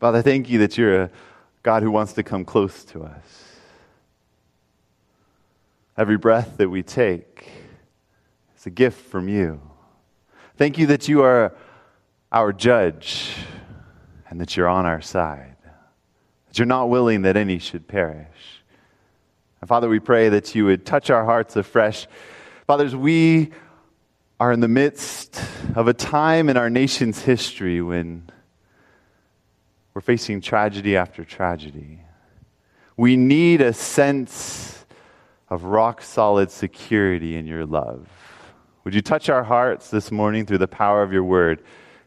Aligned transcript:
Father, 0.00 0.22
thank 0.22 0.48
you 0.48 0.60
that 0.60 0.78
you're 0.78 1.02
a 1.02 1.10
God 1.62 1.82
who 1.82 1.90
wants 1.90 2.14
to 2.14 2.22
come 2.22 2.46
close 2.46 2.84
to 2.86 3.02
us. 3.02 3.44
Every 5.94 6.16
breath 6.16 6.56
that 6.56 6.70
we 6.70 6.82
take 6.82 7.46
is 8.56 8.64
a 8.64 8.70
gift 8.70 8.98
from 8.98 9.28
you. 9.28 9.60
Thank 10.56 10.78
you 10.78 10.86
that 10.86 11.06
you 11.06 11.22
are 11.22 11.54
our 12.32 12.50
judge 12.50 13.34
and 14.30 14.40
that 14.40 14.56
you're 14.56 14.68
on 14.68 14.86
our 14.86 15.02
side, 15.02 15.56
that 16.48 16.58
you're 16.58 16.64
not 16.64 16.88
willing 16.88 17.20
that 17.22 17.36
any 17.36 17.58
should 17.58 17.86
perish. 17.86 18.62
And 19.60 19.68
Father, 19.68 19.90
we 19.90 20.00
pray 20.00 20.30
that 20.30 20.54
you 20.54 20.64
would 20.64 20.86
touch 20.86 21.10
our 21.10 21.26
hearts 21.26 21.56
afresh. 21.56 22.06
Fathers, 22.66 22.96
we 22.96 23.50
are 24.38 24.50
in 24.50 24.60
the 24.60 24.68
midst 24.68 25.42
of 25.74 25.88
a 25.88 25.92
time 25.92 26.48
in 26.48 26.56
our 26.56 26.70
nation's 26.70 27.20
history 27.20 27.82
when 27.82 28.30
we're 29.94 30.00
facing 30.00 30.40
tragedy 30.40 30.96
after 30.96 31.24
tragedy. 31.24 32.00
We 32.96 33.16
need 33.16 33.60
a 33.60 33.72
sense 33.72 34.84
of 35.48 35.64
rock 35.64 36.02
solid 36.02 36.50
security 36.50 37.36
in 37.36 37.46
your 37.46 37.66
love. 37.66 38.08
Would 38.84 38.94
you 38.94 39.02
touch 39.02 39.28
our 39.28 39.44
hearts 39.44 39.90
this 39.90 40.10
morning 40.10 40.46
through 40.46 40.58
the 40.58 40.68
power 40.68 41.02
of 41.02 41.12
your 41.12 41.24
word? 41.24 41.62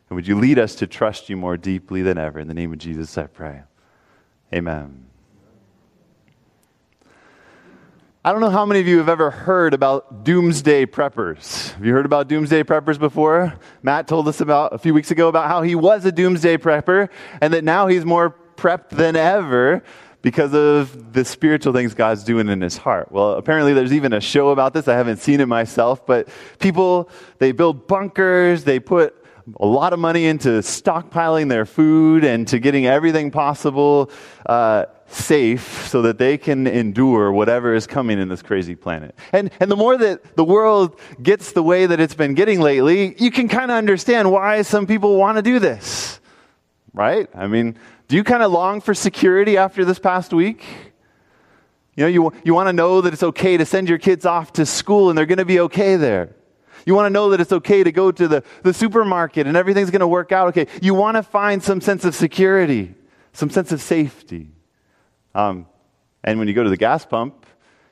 And 0.09 0.15
would 0.15 0.27
you 0.27 0.39
lead 0.39 0.59
us 0.59 0.75
to 0.75 0.87
trust 0.87 1.29
you 1.29 1.37
more 1.37 1.57
deeply 1.57 2.01
than 2.01 2.17
ever? 2.17 2.39
In 2.39 2.47
the 2.47 2.53
name 2.53 2.71
of 2.71 2.79
Jesus, 2.79 3.17
I 3.17 3.27
pray. 3.27 3.63
Amen. 4.53 5.12
I 8.25 8.31
don't 8.31 8.39
know 8.39 8.49
how 8.49 8.65
many 8.65 8.79
of 8.79 8.87
you 8.87 8.99
have 8.99 9.09
ever 9.09 9.29
heard 9.29 9.73
about 9.73 10.23
doomsday 10.23 10.85
preppers. 10.85 11.73
Have 11.73 11.85
you 11.85 11.91
heard 11.91 12.05
about 12.05 12.29
doomsday 12.29 12.63
preppers 12.63 12.97
before? 12.97 13.53
Matt 13.81 14.07
told 14.07 14.29
us 14.29 14.39
about 14.39 14.71
a 14.71 14.77
few 14.77 14.93
weeks 14.93 15.11
ago 15.11 15.27
about 15.27 15.49
how 15.49 15.61
he 15.61 15.75
was 15.75 16.05
a 16.05 16.11
doomsday 16.13 16.55
prepper 16.55 17.09
and 17.41 17.53
that 17.53 17.65
now 17.65 17.87
he's 17.87 18.05
more 18.05 18.33
prepped 18.55 18.91
than 18.91 19.17
ever 19.17 19.83
because 20.21 20.53
of 20.53 21.11
the 21.11 21.25
spiritual 21.25 21.73
things 21.73 21.93
God's 21.93 22.23
doing 22.23 22.47
in 22.47 22.61
his 22.61 22.77
heart. 22.77 23.11
Well, 23.11 23.33
apparently 23.33 23.73
there's 23.73 23.91
even 23.91 24.13
a 24.13 24.21
show 24.21 24.51
about 24.51 24.73
this. 24.73 24.87
I 24.87 24.93
haven't 24.93 25.17
seen 25.17 25.41
it 25.41 25.47
myself, 25.47 26.05
but 26.05 26.29
people, 26.59 27.09
they 27.39 27.51
build 27.51 27.87
bunkers, 27.87 28.63
they 28.63 28.79
put 28.79 29.21
a 29.59 29.65
lot 29.65 29.93
of 29.93 29.99
money 29.99 30.25
into 30.25 30.49
stockpiling 30.59 31.49
their 31.49 31.65
food 31.65 32.23
and 32.23 32.47
to 32.47 32.59
getting 32.59 32.85
everything 32.85 33.31
possible 33.31 34.09
uh, 34.45 34.85
safe 35.07 35.87
so 35.87 36.01
that 36.03 36.17
they 36.17 36.37
can 36.37 36.65
endure 36.65 37.31
whatever 37.31 37.73
is 37.73 37.85
coming 37.85 38.19
in 38.19 38.29
this 38.29 38.41
crazy 38.41 38.75
planet. 38.75 39.15
And, 39.31 39.51
and 39.59 39.69
the 39.69 39.75
more 39.75 39.97
that 39.97 40.35
the 40.35 40.43
world 40.43 40.99
gets 41.21 41.51
the 41.51 41.63
way 41.63 41.85
that 41.85 41.99
it's 41.99 42.15
been 42.15 42.33
getting 42.33 42.61
lately, 42.61 43.15
you 43.21 43.31
can 43.31 43.47
kind 43.47 43.69
of 43.69 43.77
understand 43.77 44.31
why 44.31 44.61
some 44.61 44.87
people 44.87 45.17
want 45.17 45.37
to 45.37 45.41
do 45.41 45.59
this. 45.59 46.19
Right? 46.93 47.27
I 47.33 47.47
mean, 47.47 47.77
do 48.07 48.15
you 48.15 48.23
kind 48.23 48.43
of 48.43 48.51
long 48.51 48.79
for 48.79 48.93
security 48.93 49.57
after 49.57 49.83
this 49.83 49.99
past 49.99 50.33
week? 50.33 50.63
You 51.95 52.03
know, 52.03 52.07
you, 52.07 52.33
you 52.43 52.53
want 52.53 52.69
to 52.69 52.73
know 52.73 53.01
that 53.01 53.13
it's 53.13 53.23
okay 53.23 53.57
to 53.57 53.65
send 53.65 53.89
your 53.89 53.97
kids 53.97 54.25
off 54.25 54.53
to 54.53 54.65
school 54.65 55.09
and 55.09 55.17
they're 55.17 55.25
going 55.25 55.37
to 55.37 55.45
be 55.45 55.59
okay 55.61 55.95
there. 55.95 56.35
You 56.85 56.95
want 56.95 57.07
to 57.07 57.09
know 57.09 57.29
that 57.29 57.41
it's 57.41 57.51
okay 57.51 57.83
to 57.83 57.91
go 57.91 58.11
to 58.11 58.27
the, 58.27 58.43
the 58.63 58.73
supermarket 58.73 59.47
and 59.47 59.55
everything's 59.55 59.91
going 59.91 60.01
to 60.01 60.07
work 60.07 60.31
out 60.31 60.49
okay. 60.49 60.67
You 60.81 60.93
want 60.93 61.15
to 61.17 61.23
find 61.23 61.63
some 61.63 61.81
sense 61.81 62.05
of 62.05 62.15
security, 62.15 62.95
some 63.31 63.49
sense 63.49 63.71
of 63.71 63.81
safety. 63.81 64.49
Um, 65.35 65.67
and 66.23 66.39
when 66.39 66.47
you 66.47 66.53
go 66.53 66.63
to 66.63 66.69
the 66.69 66.77
gas 66.77 67.05
pump, 67.05 67.45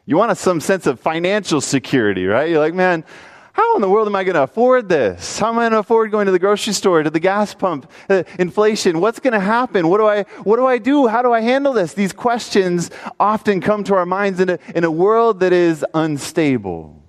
you 0.06 0.17
want 0.17 0.31
a, 0.31 0.36
some 0.36 0.59
sense 0.59 0.88
of 0.88 1.00
financial 1.00 1.61
security, 1.61 2.25
right? 2.25 2.50
You're 2.50 2.59
like, 2.59 2.73
man, 2.73 3.06
how 3.53 3.75
in 3.75 3.81
the 3.81 3.89
world 3.89 4.08
am 4.08 4.16
I 4.16 4.23
going 4.23 4.36
to 4.36 4.44
afford 4.44 4.88
this? 4.88 5.38
How 5.38 5.50
am 5.50 5.59
I 5.59 5.64
going 5.64 5.73
to 5.73 5.80
afford 5.80 6.09
going 6.09 6.26
to 6.26 6.31
the 6.31 6.39
grocery 6.39 6.73
store, 6.73 7.03
to 7.03 7.09
the 7.09 7.20
gas 7.20 7.53
pump? 7.53 7.92
Uh, 8.09 8.23
inflation, 8.39 9.02
what's 9.02 9.20
going 9.20 9.33
to 9.33 9.42
happen? 9.42 9.89
What 9.89 9.98
do, 9.98 10.08
I, 10.08 10.23
what 10.44 10.55
do 10.55 10.66
I 10.66 10.78
do? 10.78 11.08
How 11.08 11.22
do 11.22 11.33
I 11.33 11.42
handle 11.42 11.73
this? 11.73 11.94
These 11.94 12.14
questions 12.14 12.92
often 13.20 13.59
come 13.59 13.83
to 13.86 13.95
our 13.95 14.05
minds 14.05 14.39
in 14.39 14.50
a, 14.50 14.59
in 14.73 14.83
a 14.86 14.92
world 14.92 15.42
that 15.42 15.52
is 15.52 15.86
unstable. 15.94 17.01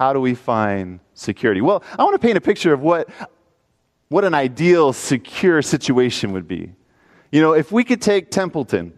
How 0.00 0.14
do 0.14 0.20
we 0.20 0.34
find 0.34 0.98
security? 1.12 1.60
Well, 1.60 1.84
I 1.98 2.04
want 2.04 2.14
to 2.14 2.26
paint 2.26 2.38
a 2.38 2.40
picture 2.40 2.72
of 2.72 2.80
what, 2.80 3.10
what 4.08 4.24
an 4.24 4.32
ideal, 4.32 4.94
secure 4.94 5.60
situation 5.60 6.32
would 6.32 6.48
be. 6.48 6.72
You 7.30 7.42
know, 7.42 7.52
if 7.52 7.70
we 7.70 7.84
could 7.84 8.00
take 8.00 8.30
Templeton, 8.30 8.94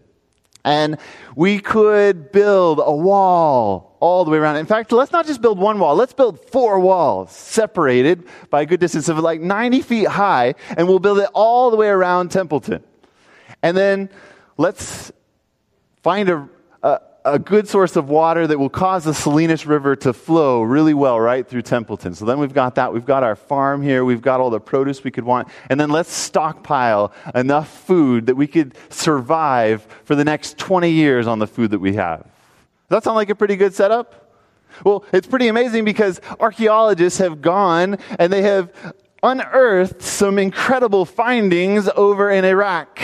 and 0.64 0.96
we 1.34 1.58
could 1.58 2.30
build 2.30 2.78
a 2.80 2.94
wall 2.94 3.96
all 3.98 4.24
the 4.24 4.30
way 4.30 4.38
around. 4.38 4.58
In 4.58 4.66
fact, 4.66 4.92
let's 4.92 5.10
not 5.10 5.26
just 5.26 5.42
build 5.42 5.58
one 5.58 5.80
wall, 5.80 5.96
let's 5.96 6.12
build 6.12 6.38
four 6.50 6.78
walls 6.78 7.32
separated 7.32 8.28
by 8.48 8.62
a 8.62 8.66
good 8.66 8.78
distance 8.78 9.08
of 9.08 9.19
like 9.19 9.40
90 9.40 9.82
feet 9.82 10.06
high, 10.06 10.54
and 10.76 10.86
we'll 10.86 11.00
build 11.00 11.19
it 11.19 11.28
all 11.34 11.72
the 11.72 11.76
way 11.76 11.88
around 11.88 12.30
Templeton. 12.30 12.84
And 13.60 13.76
then 13.76 14.08
let's 14.56 15.10
find 16.04 16.28
a, 16.28 16.48
a 16.84 17.00
good 17.44 17.69
source 17.69 17.97
of 17.97 18.09
water 18.09 18.47
that 18.47 18.59
will 18.59 18.69
cause 18.69 19.05
the 19.05 19.15
Salinas 19.15 19.66
River 19.66 19.94
to 19.97 20.12
flow 20.12 20.62
really 20.62 20.94
well 20.94 21.21
right 21.21 21.47
through 21.47 21.62
Templeton. 21.62 22.15
So 22.15 22.25
then 22.25 22.38
we've 22.38 22.53
got 22.53 22.75
that. 22.75 22.93
We've 22.93 23.06
got 23.06 23.22
our 23.22 23.37
farm 23.37 23.83
here. 23.83 24.05
We've 24.05 24.22
got 24.22 24.41
all 24.41 24.50
the 24.50 24.60
produce 24.60 25.05
we 25.05 25.10
could 25.10 25.25
want. 25.25 25.49
And 25.71 25.78
then 25.78 25.91
let's 25.91 26.12
stockpile 26.12 27.12
enough 27.34 27.69
food 27.69 28.27
that 28.27 28.34
we 28.34 28.47
could 28.47 28.77
survive 28.91 29.87
for 30.05 30.15
the 30.15 30.25
next 30.25 30.59
20 30.59 30.91
years 30.91 31.27
on 31.27 31.38
the 31.38 31.47
food 31.47 31.71
that 31.71 31.78
we 31.78 31.94
have. 31.94 32.22
Does 32.22 32.28
that 32.88 33.05
sound 33.05 33.16
like 33.16 33.31
a 33.31 33.34
pretty 33.34 33.56
good 33.56 33.75
setup? 33.75 34.19
Well, 34.84 35.05
it's 35.12 35.27
pretty 35.27 35.49
amazing 35.49 35.84
because 35.84 36.21
archaeologists 36.41 37.19
have 37.19 37.43
gone 37.43 37.99
and 38.19 38.32
they 38.32 38.43
have 38.43 38.72
unearthed 39.22 40.03
some 40.03 40.38
incredible 40.38 41.05
findings 41.05 41.88
over 41.94 42.31
in 42.31 42.44
Iraq. 42.44 43.00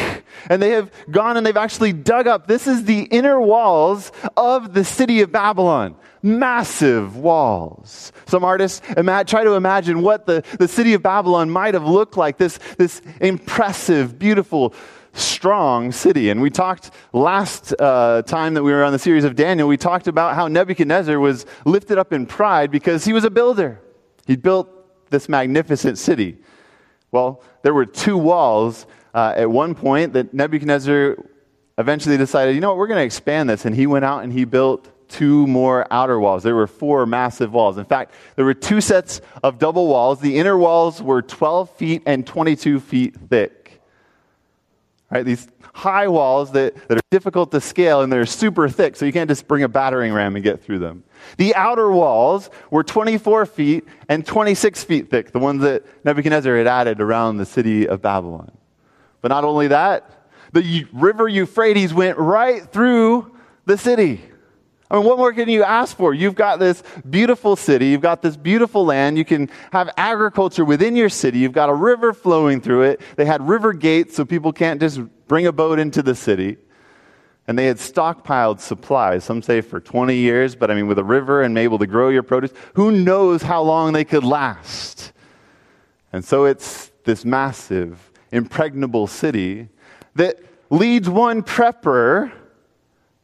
And 0.49 0.63
they 0.63 0.71
have 0.71 0.91
gone 1.11 1.37
and 1.37 1.47
they've 1.47 1.57
actually 1.57 1.93
dug 1.93 2.27
up. 2.27 2.47
This 2.47 2.67
is 2.67 2.85
the 2.85 3.03
inner 3.03 3.41
walls 3.41 4.13
of 4.37 4.75
the 4.75 4.85
city 4.85 5.21
of 5.21 5.31
Babylon. 5.31 5.97
Massive 6.23 7.17
walls. 7.17 8.13
Some 8.27 8.45
artists 8.45 8.81
ima- 8.97 9.25
try 9.25 9.45
to 9.45 9.53
imagine 9.53 10.03
what 10.03 10.27
the, 10.27 10.43
the 10.59 10.69
city 10.69 10.95
of 10.95 11.03
Babylon 11.03 11.51
might 11.51 11.75
have 11.75 11.87
looked 11.87 12.17
like. 12.17 12.39
This, 12.39 12.59
this 12.77 13.01
impressive, 13.21 14.19
beautiful, 14.19 14.75
strong 15.13 15.93
city. 15.93 16.31
And 16.31 16.41
we 16.41 16.51
talked 16.51 16.91
last 17.13 17.75
uh, 17.79 18.23
time 18.23 18.55
that 18.55 18.63
we 18.63 18.73
were 18.73 18.85
on 18.85 18.93
the 18.93 18.99
series 18.99 19.25
of 19.25 19.37
Daniel, 19.37 19.69
we 19.69 19.77
talked 19.77 20.09
about 20.09 20.35
how 20.35 20.49
Nebuchadnezzar 20.49 21.19
was 21.19 21.47
lifted 21.65 21.99
up 21.99 22.13
in 22.13 22.27
pride 22.27 22.71
because 22.71 23.05
he 23.05 23.13
was 23.13 23.25
a 23.25 23.31
builder. 23.31 23.81
He 24.27 24.37
built 24.37 24.78
this 25.11 25.29
magnificent 25.29 25.99
city? 25.99 26.39
Well, 27.11 27.43
there 27.63 27.75
were 27.75 27.87
two 27.87 28.19
walls 28.19 28.87
uh, 29.15 29.35
at 29.37 29.51
one 29.51 29.75
point 29.75 30.13
that 30.13 30.35
Nebuchadnezzar 30.35 31.17
eventually 31.79 32.17
decided, 32.17 32.55
you 32.55 32.61
know 32.61 32.69
what, 32.69 32.77
we're 32.77 32.87
going 32.87 33.01
to 33.01 33.05
expand 33.05 33.49
this. 33.49 33.65
And 33.65 33.75
he 33.75 33.87
went 33.87 34.05
out 34.05 34.25
and 34.25 34.33
he 34.33 34.45
built 34.45 34.91
two 35.09 35.47
more 35.47 35.87
outer 35.91 36.21
walls. 36.21 36.43
There 36.43 36.55
were 36.55 36.67
four 36.67 37.07
massive 37.07 37.53
walls. 37.53 37.79
In 37.79 37.85
fact, 37.85 38.13
there 38.37 38.45
were 38.45 38.55
two 38.55 38.81
sets 38.81 39.21
of 39.43 39.59
double 39.59 39.87
walls. 39.87 40.21
The 40.21 40.37
inner 40.37 40.57
walls 40.57 41.03
were 41.03 41.23
12 41.23 41.71
feet 41.71 42.03
and 42.05 42.27
22 42.27 42.81
feet 42.81 43.17
thick. 43.29 43.81
Right? 45.11 45.25
These 45.25 45.49
high 45.79 46.09
walls 46.09 46.51
that, 46.51 46.75
that 46.89 46.99
are 46.99 47.09
difficult 47.13 47.53
to 47.53 47.61
scale 47.61 48.03
and 48.03 48.13
they're 48.13 48.27
super 48.27 48.69
thick, 48.69 48.97
so 48.97 49.07
you 49.07 49.13
can't 49.13 49.31
just 49.31 49.47
bring 49.47 49.63
a 49.63 49.69
battering 49.69 50.13
ram 50.13 50.35
and 50.35 50.43
get 50.43 50.61
through 50.61 50.81
them. 50.81 51.05
The 51.37 51.55
outer 51.55 51.91
walls 51.93 52.51
were 52.73 52.83
24 52.83 53.47
feet 53.47 53.85
and 54.09 54.27
26 54.27 54.83
feet 54.83 55.09
thick, 55.09 55.31
the 55.31 55.39
ones 55.39 55.63
that 55.63 55.85
Nebuchadnezzar 56.05 56.57
had 56.57 56.67
added 56.67 57.01
around 57.01 57.37
the 57.37 57.47
city 57.47 57.89
of 57.89 58.03
Babylon. 58.03 58.51
But 59.21 59.29
not 59.29 59.45
only 59.45 59.69
that, 59.69 60.11
the 60.53 60.85
river 60.93 61.29
Euphrates 61.29 61.95
went 61.95 62.19
right 62.19 62.67
through 62.67 63.37
the 63.65 63.79
city. 63.79 64.21
I 64.91 64.97
mean, 64.97 65.05
what 65.05 65.19
more 65.19 65.33
can 65.33 65.49
you 65.49 65.63
ask 65.63 65.97
for? 65.97 66.15
You've 66.15 66.35
got 66.35 66.59
this 66.59 66.83
beautiful 67.09 67.57
city. 67.57 67.89
You've 67.89 68.01
got 68.01 68.23
this 68.23 68.37
beautiful 68.37 68.87
land. 68.87 69.19
You 69.19 69.25
can 69.25 69.51
have 69.71 69.91
agriculture 69.99 70.65
within 70.65 70.97
your 70.97 71.11
city. 71.11 71.39
You've 71.39 71.53
got 71.53 71.69
a 71.69 71.75
river 71.75 72.15
flowing 72.15 72.61
through 72.63 72.83
it. 72.83 73.01
They 73.17 73.27
had 73.27 73.47
river 73.47 73.75
gates 73.75 74.17
so 74.17 74.25
people 74.25 74.53
can't 74.53 74.81
just 74.81 75.01
bring 75.27 75.47
a 75.47 75.53
boat 75.53 75.79
into 75.79 76.03
the 76.03 76.15
city. 76.15 76.57
And 77.47 77.59
they 77.59 77.67
had 77.67 77.77
stockpiled 77.79 78.61
supplies, 78.61 79.25
some 79.25 79.43
say 79.43 79.61
for 79.61 79.81
20 79.81 80.15
years, 80.15 80.55
but 80.55 80.71
I 80.71 80.75
mean, 80.75 80.87
with 80.87 80.99
a 80.99 81.05
river 81.05 81.43
and 81.43 81.57
able 81.57 81.79
to 81.79 81.87
grow 81.87 82.09
your 82.09 82.23
produce, 82.23 82.53
who 82.75 82.91
knows 82.91 83.43
how 83.43 83.63
long 83.63 83.93
they 83.93 84.05
could 84.05 84.25
last? 84.25 85.13
And 86.13 86.25
so 86.25 86.45
it's 86.45 86.91
this 87.05 87.25
massive, 87.25 88.11
impregnable 88.33 89.07
city 89.07 89.69
that 90.15 90.41
leads 90.71 91.09
one 91.09 91.43
prepper 91.43 92.33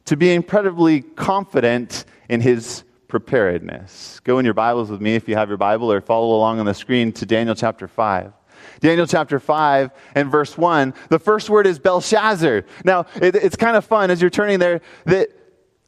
to 0.05 0.15
be 0.15 0.31
incredibly 0.33 1.01
confident 1.01 2.05
in 2.29 2.41
his 2.41 2.83
preparedness. 3.07 4.19
Go 4.23 4.39
in 4.39 4.45
your 4.45 4.53
Bibles 4.53 4.89
with 4.89 5.01
me 5.01 5.15
if 5.15 5.27
you 5.27 5.35
have 5.35 5.49
your 5.49 5.57
Bible 5.57 5.91
or 5.91 6.01
follow 6.01 6.35
along 6.35 6.59
on 6.59 6.65
the 6.65 6.73
screen 6.73 7.11
to 7.13 7.25
Daniel 7.25 7.55
chapter 7.55 7.87
5. 7.87 8.31
Daniel 8.79 9.07
chapter 9.07 9.39
5 9.39 9.91
and 10.15 10.31
verse 10.31 10.57
1, 10.57 10.93
the 11.09 11.19
first 11.19 11.49
word 11.49 11.67
is 11.67 11.79
Belshazzar. 11.79 12.65
Now, 12.83 13.05
it, 13.15 13.35
it's 13.35 13.55
kind 13.55 13.77
of 13.77 13.85
fun 13.85 14.11
as 14.11 14.21
you're 14.21 14.29
turning 14.29 14.59
there 14.59 14.81
that 15.05 15.29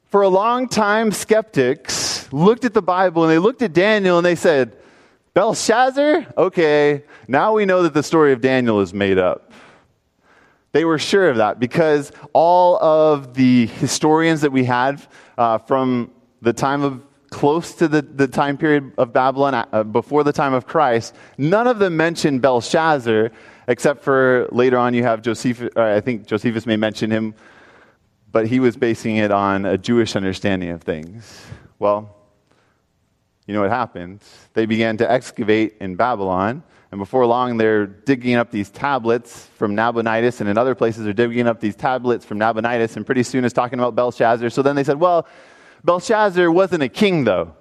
for 0.10 0.22
a 0.22 0.30
long 0.30 0.68
time, 0.68 1.12
skeptics 1.12 2.32
looked 2.32 2.66
at 2.66 2.74
the 2.74 2.82
Bible 2.82 3.24
and 3.24 3.32
they 3.32 3.40
looked 3.40 3.62
at 3.62 3.74
Daniel 3.74 4.18
and 4.18 4.26
they 4.26 4.36
said, 4.36 4.78
Belshazzar? 5.34 6.34
Okay, 6.38 7.04
now 7.28 7.54
we 7.54 7.66
know 7.66 7.84
that 7.84 7.94
the 7.94 8.04
story 8.04 8.32
of 8.34 8.42
Daniel 8.42 8.80
is 8.82 8.94
made 8.94 9.20
up. 9.20 9.52
They 10.72 10.86
were 10.86 11.00
sure 11.00 11.30
of 11.30 11.38
that 11.38 11.60
because 11.60 12.12
all 12.34 12.78
of 12.78 13.34
the 13.34 13.68
historians 13.68 14.42
that 14.42 14.52
we 14.52 14.64
had 14.64 15.02
uh, 15.38 15.58
from 15.60 16.12
the 16.42 16.54
time 16.54 16.84
of 16.84 17.02
close 17.30 17.74
to 17.76 17.88
the, 17.88 18.02
the 18.02 18.28
time 18.28 18.58
period 18.58 18.94
of 18.98 19.12
Babylon, 19.12 19.68
uh, 19.72 19.84
before 19.84 20.24
the 20.24 20.34
time 20.34 20.54
of 20.54 20.66
Christ, 20.66 21.16
none 21.38 21.68
of 21.68 21.80
them 21.80 21.98
mentioned 21.98 22.42
Belshazzar, 22.42 23.32
except 23.68 24.04
for 24.04 24.48
later 24.52 24.78
on 24.78 24.94
you 24.94 25.04
have 25.04 25.22
Josephus, 25.22 25.70
I 25.76 26.00
think 26.00 26.26
Josephus 26.26 26.66
may 26.66 26.78
mention 26.78 27.12
him, 27.12 27.34
but 28.32 28.48
he 28.48 28.60
was 28.60 28.78
basing 28.78 29.18
it 29.18 29.32
on 29.32 29.66
a 29.66 29.78
Jewish 29.78 30.16
understanding 30.16 30.70
of 30.70 30.82
things. 30.82 31.46
Well, 31.80 32.16
you 33.46 33.54
know 33.54 33.62
what 33.62 33.70
happened? 33.70 34.22
They 34.54 34.66
began 34.66 34.98
to 34.98 35.10
excavate 35.10 35.76
in 35.80 35.96
Babylon 35.96 36.64
and 36.92 37.00
before 37.00 37.26
long, 37.26 37.58
they're 37.58 37.86
digging 37.86 38.36
up 38.36 38.50
these 38.50 38.70
tablets 38.70 39.48
from 39.56 39.76
Nabonidus, 39.76 40.40
and 40.40 40.50
in 40.50 40.58
other 40.58 40.76
places, 40.76 41.04
they're 41.04 41.14
digging 41.14 41.48
up 41.48 41.60
these 41.60 41.76
tablets 41.76 42.24
from 42.26 42.38
Nabonidus, 42.38 42.96
and 42.96 43.06
pretty 43.06 43.24
soon 43.24 43.44
it's 43.44 43.54
talking 43.54 43.80
about 43.80 43.96
Belshazzar. 43.96 44.50
So 44.50 44.62
then 44.62 44.76
they 44.76 44.84
said, 44.84 45.00
well, 45.00 45.28
Belshazzar 45.84 46.50
wasn't 46.52 46.84
a 46.84 46.90
king, 46.90 47.24
though. 47.24 47.54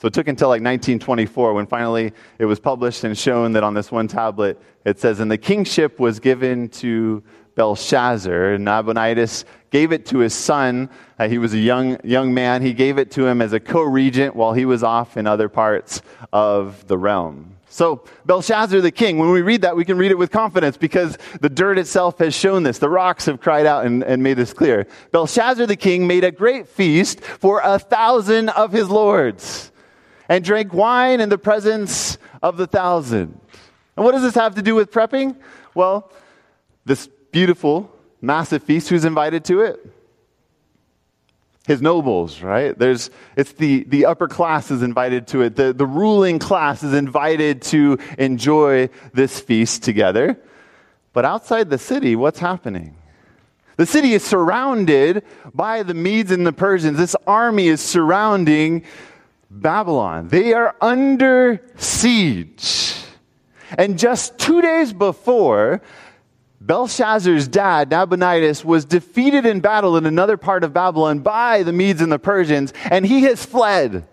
So 0.00 0.06
it 0.06 0.14
took 0.14 0.28
until 0.28 0.48
like 0.48 0.62
1924 0.62 1.54
when 1.54 1.66
finally 1.66 2.12
it 2.38 2.44
was 2.44 2.60
published 2.60 3.02
and 3.02 3.18
shown 3.18 3.52
that 3.54 3.64
on 3.64 3.74
this 3.74 3.90
one 3.90 4.06
tablet 4.06 4.60
it 4.84 5.00
says, 5.00 5.18
And 5.18 5.28
the 5.28 5.38
kingship 5.38 5.98
was 5.98 6.20
given 6.20 6.68
to 6.68 7.22
Belshazzar. 7.56 8.54
And 8.54 8.64
Nabonidus 8.64 9.44
gave 9.70 9.90
it 9.90 10.06
to 10.06 10.18
his 10.18 10.34
son. 10.34 10.88
Uh, 11.18 11.28
he 11.28 11.38
was 11.38 11.52
a 11.52 11.58
young, 11.58 11.98
young 12.04 12.32
man. 12.32 12.62
He 12.62 12.72
gave 12.72 12.98
it 12.98 13.10
to 13.12 13.26
him 13.26 13.42
as 13.42 13.52
a 13.52 13.58
co 13.58 13.82
regent 13.82 14.36
while 14.36 14.52
he 14.52 14.64
was 14.64 14.84
off 14.84 15.16
in 15.16 15.26
other 15.26 15.48
parts 15.48 16.00
of 16.32 16.86
the 16.86 16.96
realm. 16.96 17.57
So, 17.70 18.04
Belshazzar 18.24 18.80
the 18.80 18.90
king, 18.90 19.18
when 19.18 19.30
we 19.30 19.42
read 19.42 19.62
that, 19.62 19.76
we 19.76 19.84
can 19.84 19.98
read 19.98 20.10
it 20.10 20.18
with 20.18 20.30
confidence 20.30 20.76
because 20.76 21.18
the 21.40 21.50
dirt 21.50 21.78
itself 21.78 22.18
has 22.18 22.34
shown 22.34 22.62
this. 22.62 22.78
The 22.78 22.88
rocks 22.88 23.26
have 23.26 23.40
cried 23.40 23.66
out 23.66 23.84
and, 23.84 24.02
and 24.02 24.22
made 24.22 24.38
this 24.38 24.52
clear. 24.52 24.86
Belshazzar 25.12 25.66
the 25.66 25.76
king 25.76 26.06
made 26.06 26.24
a 26.24 26.30
great 26.30 26.66
feast 26.66 27.20
for 27.20 27.60
a 27.62 27.78
thousand 27.78 28.48
of 28.50 28.72
his 28.72 28.88
lords 28.88 29.70
and 30.28 30.44
drank 30.44 30.72
wine 30.72 31.20
in 31.20 31.28
the 31.28 31.38
presence 31.38 32.18
of 32.42 32.56
the 32.56 32.66
thousand. 32.66 33.38
And 33.96 34.04
what 34.04 34.12
does 34.12 34.22
this 34.22 34.34
have 34.34 34.54
to 34.54 34.62
do 34.62 34.74
with 34.74 34.90
prepping? 34.90 35.36
Well, 35.74 36.10
this 36.84 37.06
beautiful, 37.32 37.94
massive 38.20 38.62
feast, 38.62 38.88
who's 38.88 39.04
invited 39.04 39.44
to 39.46 39.60
it? 39.60 39.97
His 41.68 41.82
nobles, 41.82 42.40
right? 42.40 42.76
There's, 42.76 43.10
it's 43.36 43.52
the, 43.52 43.84
the 43.84 44.06
upper 44.06 44.26
class 44.26 44.70
is 44.70 44.82
invited 44.82 45.26
to 45.28 45.42
it. 45.42 45.54
The, 45.54 45.74
the 45.74 45.86
ruling 45.86 46.38
class 46.38 46.82
is 46.82 46.94
invited 46.94 47.60
to 47.62 47.98
enjoy 48.16 48.88
this 49.12 49.38
feast 49.38 49.82
together. 49.82 50.40
But 51.12 51.26
outside 51.26 51.68
the 51.68 51.76
city, 51.76 52.16
what's 52.16 52.38
happening? 52.38 52.96
The 53.76 53.84
city 53.84 54.14
is 54.14 54.24
surrounded 54.24 55.24
by 55.52 55.82
the 55.82 55.92
Medes 55.92 56.30
and 56.30 56.46
the 56.46 56.54
Persians. 56.54 56.96
This 56.96 57.14
army 57.26 57.68
is 57.68 57.82
surrounding 57.82 58.84
Babylon. 59.50 60.28
They 60.28 60.54
are 60.54 60.74
under 60.80 61.60
siege. 61.76 62.94
And 63.76 63.98
just 63.98 64.38
two 64.38 64.62
days 64.62 64.94
before, 64.94 65.82
Belshazzar's 66.60 67.46
dad, 67.46 67.90
Nabonidus, 67.90 68.64
was 68.64 68.84
defeated 68.84 69.46
in 69.46 69.60
battle 69.60 69.96
in 69.96 70.06
another 70.06 70.36
part 70.36 70.64
of 70.64 70.72
Babylon 70.72 71.20
by 71.20 71.62
the 71.62 71.72
Medes 71.72 72.00
and 72.00 72.10
the 72.10 72.18
Persians, 72.18 72.72
and 72.90 73.06
he 73.06 73.22
has 73.22 73.44
fled. 73.44 74.06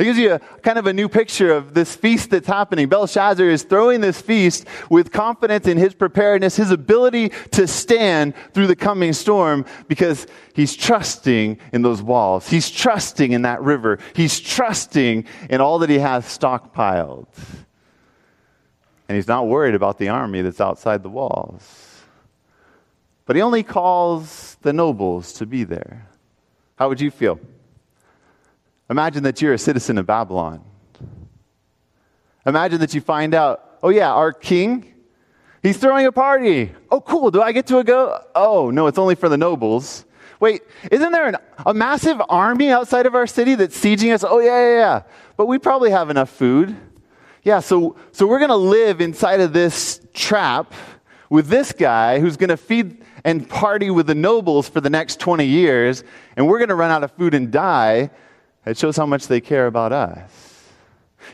It 0.00 0.04
gives 0.04 0.18
you 0.18 0.32
a, 0.32 0.38
kind 0.38 0.78
of 0.78 0.86
a 0.86 0.94
new 0.94 1.10
picture 1.10 1.52
of 1.52 1.74
this 1.74 1.94
feast 1.94 2.30
that's 2.30 2.46
happening. 2.46 2.88
Belshazzar 2.88 3.46
is 3.46 3.64
throwing 3.64 4.00
this 4.00 4.18
feast 4.18 4.66
with 4.88 5.12
confidence 5.12 5.66
in 5.66 5.76
his 5.76 5.92
preparedness, 5.92 6.56
his 6.56 6.70
ability 6.70 7.28
to 7.50 7.66
stand 7.66 8.32
through 8.54 8.66
the 8.66 8.76
coming 8.76 9.12
storm 9.12 9.66
because 9.88 10.26
he's 10.54 10.74
trusting 10.74 11.58
in 11.74 11.82
those 11.82 12.00
walls. 12.00 12.48
He's 12.48 12.70
trusting 12.70 13.32
in 13.32 13.42
that 13.42 13.60
river. 13.60 13.98
He's 14.14 14.40
trusting 14.40 15.26
in 15.50 15.60
all 15.60 15.78
that 15.80 15.90
he 15.90 15.98
has 15.98 16.24
stockpiled. 16.24 17.26
And 19.10 19.16
he's 19.16 19.26
not 19.26 19.48
worried 19.48 19.74
about 19.74 19.98
the 19.98 20.08
army 20.08 20.40
that's 20.40 20.60
outside 20.60 21.02
the 21.02 21.08
walls. 21.08 22.04
But 23.26 23.34
he 23.34 23.42
only 23.42 23.64
calls 23.64 24.56
the 24.62 24.72
nobles 24.72 25.32
to 25.32 25.46
be 25.46 25.64
there. 25.64 26.06
How 26.76 26.88
would 26.88 27.00
you 27.00 27.10
feel? 27.10 27.40
Imagine 28.88 29.24
that 29.24 29.42
you're 29.42 29.52
a 29.52 29.58
citizen 29.58 29.98
of 29.98 30.06
Babylon. 30.06 30.62
Imagine 32.46 32.78
that 32.78 32.94
you 32.94 33.00
find 33.00 33.34
out, 33.34 33.78
oh, 33.82 33.88
yeah, 33.88 34.12
our 34.12 34.32
king, 34.32 34.94
he's 35.60 35.76
throwing 35.76 36.06
a 36.06 36.12
party. 36.12 36.70
Oh, 36.88 37.00
cool. 37.00 37.32
Do 37.32 37.42
I 37.42 37.50
get 37.50 37.66
to 37.66 37.82
go? 37.82 38.16
Oh, 38.36 38.70
no, 38.70 38.86
it's 38.86 38.96
only 38.96 39.16
for 39.16 39.28
the 39.28 39.36
nobles. 39.36 40.04
Wait, 40.38 40.62
isn't 40.88 41.10
there 41.10 41.26
an, 41.26 41.36
a 41.66 41.74
massive 41.74 42.22
army 42.28 42.70
outside 42.70 43.06
of 43.06 43.16
our 43.16 43.26
city 43.26 43.56
that's 43.56 43.76
sieging 43.76 44.14
us? 44.14 44.22
Oh, 44.22 44.38
yeah, 44.38 44.68
yeah, 44.68 44.78
yeah. 44.78 45.02
But 45.36 45.46
we 45.46 45.58
probably 45.58 45.90
have 45.90 46.10
enough 46.10 46.30
food. 46.30 46.76
Yeah, 47.42 47.60
so, 47.60 47.96
so 48.12 48.26
we're 48.26 48.38
going 48.38 48.50
to 48.50 48.56
live 48.56 49.00
inside 49.00 49.40
of 49.40 49.52
this 49.52 50.00
trap 50.12 50.74
with 51.30 51.48
this 51.48 51.72
guy 51.72 52.20
who's 52.20 52.36
going 52.36 52.50
to 52.50 52.56
feed 52.56 53.02
and 53.24 53.48
party 53.48 53.90
with 53.90 54.06
the 54.06 54.14
nobles 54.14 54.68
for 54.68 54.80
the 54.80 54.90
next 54.90 55.20
20 55.20 55.44
years, 55.44 56.04
and 56.36 56.46
we're 56.46 56.58
going 56.58 56.68
to 56.68 56.74
run 56.74 56.90
out 56.90 57.04
of 57.04 57.12
food 57.12 57.34
and 57.34 57.50
die. 57.50 58.10
It 58.66 58.76
shows 58.76 58.96
how 58.96 59.06
much 59.06 59.26
they 59.26 59.40
care 59.40 59.66
about 59.66 59.92
us. 59.92 60.66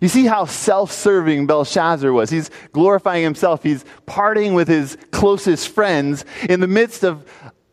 You 0.01 0.09
see 0.09 0.27
how 0.27 0.45
self 0.45 0.93
serving 0.93 1.47
Belshazzar 1.47 2.13
was. 2.13 2.31
He's 2.31 2.51
glorifying 2.73 3.23
himself, 3.25 3.63
he's 3.63 3.85
partying 4.07 4.55
with 4.55 4.69
his 4.69 4.97
closest 5.11 5.69
friends 5.69 6.25
in 6.49 6.61
the 6.61 6.67
midst 6.67 7.05
of 7.05 7.31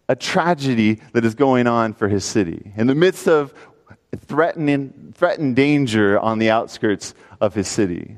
a 0.10 0.16
tragedy 0.16 1.02
that 1.14 1.26
is 1.26 1.34
going 1.36 1.68
on 1.68 1.94
for 1.94 2.08
his 2.08 2.26
city, 2.26 2.72
in 2.78 2.88
the 2.88 2.96
midst 2.96 3.28
of 3.28 3.54
threatening, 4.16 5.14
threatened 5.16 5.56
danger 5.56 6.20
on 6.20 6.40
the 6.40 6.50
outskirts 6.50 7.14
of 7.42 7.54
his 7.54 7.68
city. 7.68 8.18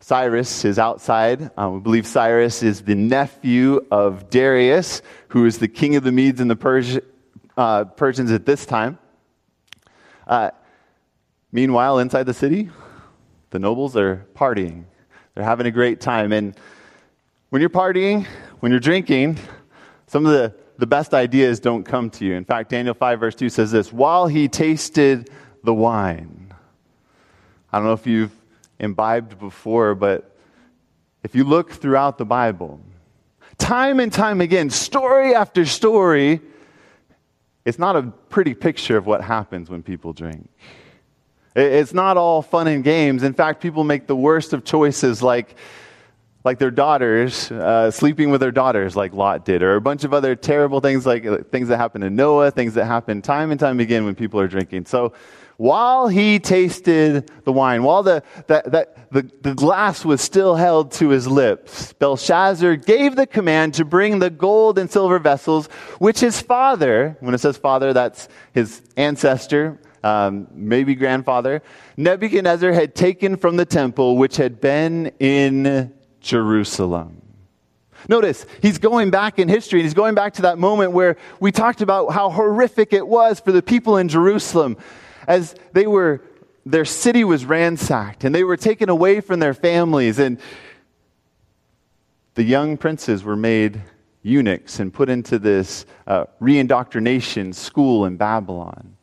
Cyrus 0.00 0.64
is 0.64 0.78
outside. 0.78 1.50
Um, 1.56 1.74
we 1.74 1.80
believe 1.80 2.06
Cyrus 2.06 2.62
is 2.62 2.82
the 2.82 2.96
nephew 2.96 3.86
of 3.90 4.30
Darius, 4.30 5.00
who 5.28 5.46
is 5.46 5.58
the 5.58 5.68
king 5.68 5.94
of 5.94 6.02
the 6.02 6.10
Medes 6.10 6.40
and 6.40 6.50
the 6.50 6.56
Persi- 6.56 7.04
uh, 7.56 7.84
Persians 7.84 8.32
at 8.32 8.44
this 8.44 8.66
time. 8.66 8.98
Uh, 10.26 10.50
meanwhile, 11.52 12.00
inside 12.00 12.24
the 12.24 12.34
city, 12.34 12.70
the 13.50 13.58
nobles 13.58 13.96
are 13.96 14.26
partying. 14.34 14.84
They're 15.34 15.44
having 15.44 15.66
a 15.66 15.70
great 15.70 16.00
time. 16.00 16.32
And 16.32 16.56
when 17.50 17.60
you're 17.60 17.70
partying, 17.70 18.26
when 18.60 18.72
you're 18.72 18.80
drinking, 18.80 19.38
some 20.06 20.26
of 20.26 20.32
the, 20.32 20.54
the 20.82 20.86
best 20.88 21.14
ideas 21.14 21.60
don't 21.60 21.84
come 21.84 22.10
to 22.10 22.24
you. 22.24 22.34
In 22.34 22.44
fact, 22.44 22.70
Daniel 22.70 22.92
5, 22.92 23.20
verse 23.20 23.36
2 23.36 23.50
says 23.50 23.70
this 23.70 23.92
While 23.92 24.26
he 24.26 24.48
tasted 24.48 25.30
the 25.62 25.72
wine. 25.72 26.52
I 27.72 27.78
don't 27.78 27.86
know 27.86 27.92
if 27.92 28.04
you've 28.04 28.36
imbibed 28.80 29.38
before, 29.38 29.94
but 29.94 30.36
if 31.22 31.36
you 31.36 31.44
look 31.44 31.70
throughout 31.70 32.18
the 32.18 32.24
Bible, 32.24 32.80
time 33.58 34.00
and 34.00 34.12
time 34.12 34.40
again, 34.40 34.70
story 34.70 35.36
after 35.36 35.64
story, 35.66 36.40
it's 37.64 37.78
not 37.78 37.94
a 37.94 38.02
pretty 38.28 38.52
picture 38.52 38.96
of 38.96 39.06
what 39.06 39.22
happens 39.22 39.70
when 39.70 39.84
people 39.84 40.12
drink. 40.12 40.50
It's 41.54 41.94
not 41.94 42.16
all 42.16 42.42
fun 42.42 42.66
and 42.66 42.82
games. 42.82 43.22
In 43.22 43.34
fact, 43.34 43.62
people 43.62 43.84
make 43.84 44.08
the 44.08 44.16
worst 44.16 44.52
of 44.52 44.64
choices 44.64 45.22
like, 45.22 45.54
like 46.44 46.58
their 46.58 46.70
daughters, 46.70 47.50
uh, 47.52 47.90
sleeping 47.90 48.30
with 48.30 48.40
their 48.40 48.50
daughters 48.50 48.96
like 48.96 49.12
Lot 49.12 49.44
did, 49.44 49.62
or 49.62 49.76
a 49.76 49.80
bunch 49.80 50.04
of 50.04 50.12
other 50.12 50.34
terrible 50.34 50.80
things 50.80 51.06
like 51.06 51.24
uh, 51.24 51.38
things 51.50 51.68
that 51.68 51.76
happen 51.76 52.00
to 52.00 52.10
Noah, 52.10 52.50
things 52.50 52.74
that 52.74 52.86
happen 52.86 53.22
time 53.22 53.50
and 53.50 53.60
time 53.60 53.78
again 53.80 54.04
when 54.04 54.14
people 54.14 54.40
are 54.40 54.48
drinking. 54.48 54.86
So 54.86 55.12
while 55.56 56.08
he 56.08 56.40
tasted 56.40 57.30
the 57.44 57.52
wine, 57.52 57.84
while 57.84 58.02
the, 58.02 58.24
the, 58.48 58.62
the, 58.66 58.88
the, 59.12 59.30
the 59.42 59.54
glass 59.54 60.04
was 60.04 60.20
still 60.20 60.56
held 60.56 60.90
to 60.92 61.10
his 61.10 61.28
lips, 61.28 61.92
Belshazzar 61.92 62.76
gave 62.76 63.14
the 63.14 63.26
command 63.26 63.74
to 63.74 63.84
bring 63.84 64.18
the 64.18 64.30
gold 64.30 64.78
and 64.78 64.90
silver 64.90 65.20
vessels, 65.20 65.66
which 65.98 66.18
his 66.18 66.40
father, 66.40 67.16
when 67.20 67.34
it 67.34 67.38
says 67.38 67.56
father, 67.56 67.92
that's 67.92 68.28
his 68.52 68.82
ancestor, 68.96 69.78
um, 70.02 70.48
maybe 70.52 70.96
grandfather, 70.96 71.62
Nebuchadnezzar 71.96 72.72
had 72.72 72.96
taken 72.96 73.36
from 73.36 73.56
the 73.56 73.64
temple, 73.64 74.16
which 74.16 74.36
had 74.36 74.60
been 74.60 75.12
in 75.20 75.92
Jerusalem. 76.22 77.20
Notice, 78.08 78.46
he's 78.60 78.78
going 78.78 79.10
back 79.10 79.38
in 79.38 79.48
history, 79.48 79.80
and 79.80 79.84
he's 79.84 79.94
going 79.94 80.14
back 80.14 80.34
to 80.34 80.42
that 80.42 80.58
moment 80.58 80.92
where 80.92 81.16
we 81.38 81.52
talked 81.52 81.82
about 81.82 82.12
how 82.12 82.30
horrific 82.30 82.92
it 82.92 83.06
was 83.06 83.38
for 83.40 83.52
the 83.52 83.62
people 83.62 83.96
in 83.96 84.08
Jerusalem 84.08 84.76
as 85.28 85.54
they 85.72 85.86
were, 85.86 86.22
their 86.66 86.84
city 86.84 87.24
was 87.24 87.44
ransacked 87.44 88.24
and 88.24 88.34
they 88.34 88.44
were 88.44 88.56
taken 88.56 88.88
away 88.88 89.20
from 89.20 89.40
their 89.40 89.54
families, 89.54 90.18
and 90.18 90.38
the 92.34 92.42
young 92.42 92.76
princes 92.76 93.22
were 93.22 93.36
made 93.36 93.80
eunuchs 94.22 94.80
and 94.80 94.92
put 94.92 95.08
into 95.08 95.38
this 95.38 95.84
uh, 96.06 96.24
reindoctrination 96.40 97.54
school 97.54 98.04
in 98.04 98.16
Babylon. 98.16 98.96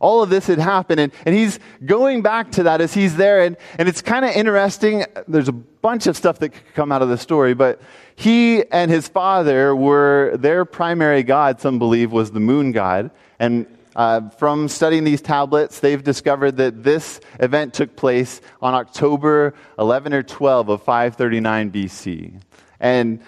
All 0.00 0.22
of 0.22 0.30
this 0.30 0.46
had 0.46 0.58
happened, 0.58 1.00
and, 1.00 1.12
and 1.26 1.34
he's 1.34 1.58
going 1.84 2.22
back 2.22 2.52
to 2.52 2.64
that 2.64 2.80
as 2.80 2.94
he's 2.94 3.16
there. 3.16 3.42
And, 3.42 3.56
and 3.78 3.88
it's 3.88 4.00
kind 4.00 4.24
of 4.24 4.30
interesting. 4.32 5.04
There's 5.26 5.48
a 5.48 5.52
bunch 5.52 6.06
of 6.06 6.16
stuff 6.16 6.38
that 6.38 6.50
could 6.50 6.74
come 6.74 6.92
out 6.92 7.02
of 7.02 7.08
the 7.08 7.18
story, 7.18 7.54
but 7.54 7.80
he 8.14 8.64
and 8.70 8.90
his 8.90 9.08
father 9.08 9.74
were 9.74 10.36
their 10.36 10.64
primary 10.64 11.22
god, 11.22 11.60
some 11.60 11.78
believe, 11.78 12.12
was 12.12 12.30
the 12.30 12.40
moon 12.40 12.72
god. 12.72 13.10
And 13.38 13.66
uh, 13.96 14.28
from 14.30 14.68
studying 14.68 15.02
these 15.02 15.20
tablets, 15.20 15.80
they've 15.80 16.02
discovered 16.02 16.56
that 16.58 16.84
this 16.84 17.20
event 17.40 17.74
took 17.74 17.96
place 17.96 18.40
on 18.62 18.74
October 18.74 19.54
11 19.78 20.14
or 20.14 20.22
12 20.22 20.68
of 20.68 20.82
539 20.82 21.72
BC. 21.72 22.40
And 22.78 23.20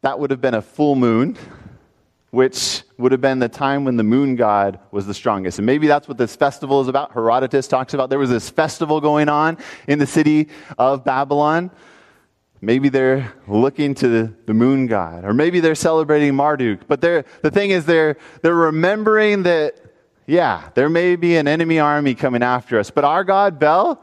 that 0.00 0.18
would 0.18 0.30
have 0.30 0.40
been 0.40 0.54
a 0.54 0.62
full 0.62 0.94
moon 0.94 1.36
which 2.30 2.82
would 2.98 3.12
have 3.12 3.20
been 3.20 3.38
the 3.38 3.48
time 3.48 3.84
when 3.84 3.96
the 3.96 4.02
moon 4.02 4.36
god 4.36 4.78
was 4.90 5.06
the 5.06 5.14
strongest. 5.14 5.58
And 5.58 5.66
maybe 5.66 5.86
that's 5.86 6.08
what 6.08 6.16
this 6.16 6.34
festival 6.34 6.80
is 6.80 6.88
about. 6.88 7.12
Herodotus 7.12 7.68
talks 7.68 7.94
about 7.94 8.08
there 8.08 8.18
was 8.18 8.30
this 8.30 8.48
festival 8.48 9.00
going 9.00 9.28
on 9.28 9.58
in 9.86 9.98
the 9.98 10.06
city 10.06 10.48
of 10.78 11.04
Babylon. 11.04 11.70
Maybe 12.62 12.88
they're 12.88 13.32
looking 13.46 13.94
to 13.96 14.34
the 14.46 14.54
moon 14.54 14.86
god, 14.86 15.24
or 15.24 15.34
maybe 15.34 15.60
they're 15.60 15.74
celebrating 15.74 16.34
Marduk. 16.34 16.88
But 16.88 17.02
the 17.02 17.24
thing 17.52 17.70
is, 17.70 17.84
they're, 17.84 18.16
they're 18.40 18.54
remembering 18.54 19.42
that, 19.42 19.74
yeah, 20.26 20.70
there 20.74 20.88
may 20.88 21.16
be 21.16 21.36
an 21.36 21.46
enemy 21.46 21.78
army 21.78 22.14
coming 22.14 22.42
after 22.42 22.78
us. 22.78 22.90
But 22.90 23.04
our 23.04 23.24
God, 23.24 23.58
Bel, 23.58 24.02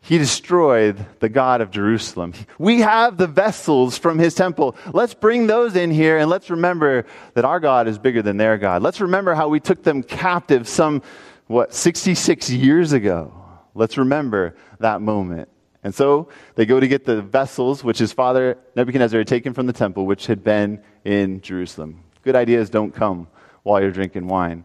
he 0.00 0.16
destroyed 0.16 1.04
the 1.20 1.28
God 1.28 1.60
of 1.60 1.70
Jerusalem. 1.70 2.32
We 2.58 2.80
have 2.80 3.16
the 3.16 3.26
vessels 3.26 3.98
from 3.98 4.18
his 4.18 4.34
temple. 4.34 4.76
Let's 4.92 5.14
bring 5.14 5.46
those 5.46 5.76
in 5.76 5.90
here 5.90 6.18
and 6.18 6.30
let's 6.30 6.50
remember 6.50 7.04
that 7.34 7.44
our 7.44 7.60
God 7.60 7.88
is 7.88 7.98
bigger 7.98 8.22
than 8.22 8.36
their 8.36 8.56
God. 8.58 8.82
Let's 8.82 9.00
remember 9.00 9.34
how 9.34 9.48
we 9.48 9.60
took 9.60 9.82
them 9.82 10.02
captive 10.02 10.68
some, 10.68 11.02
what, 11.46 11.74
66 11.74 12.50
years 12.50 12.92
ago. 12.92 13.32
Let's 13.74 13.98
remember 13.98 14.56
that 14.80 15.02
moment. 15.02 15.48
And 15.84 15.94
so 15.94 16.28
they 16.54 16.66
go 16.66 16.80
to 16.80 16.88
get 16.88 17.04
the 17.04 17.22
vessels 17.22 17.84
which 17.84 17.98
his 17.98 18.12
father 18.12 18.58
Nebuchadnezzar 18.74 19.20
had 19.20 19.28
taken 19.28 19.54
from 19.54 19.66
the 19.66 19.72
temple, 19.72 20.06
which 20.06 20.26
had 20.26 20.42
been 20.42 20.82
in 21.04 21.40
Jerusalem. 21.40 22.02
Good 22.22 22.34
ideas 22.34 22.70
don't 22.70 22.92
come 22.92 23.28
while 23.62 23.80
you're 23.80 23.90
drinking 23.90 24.26
wine. 24.26 24.64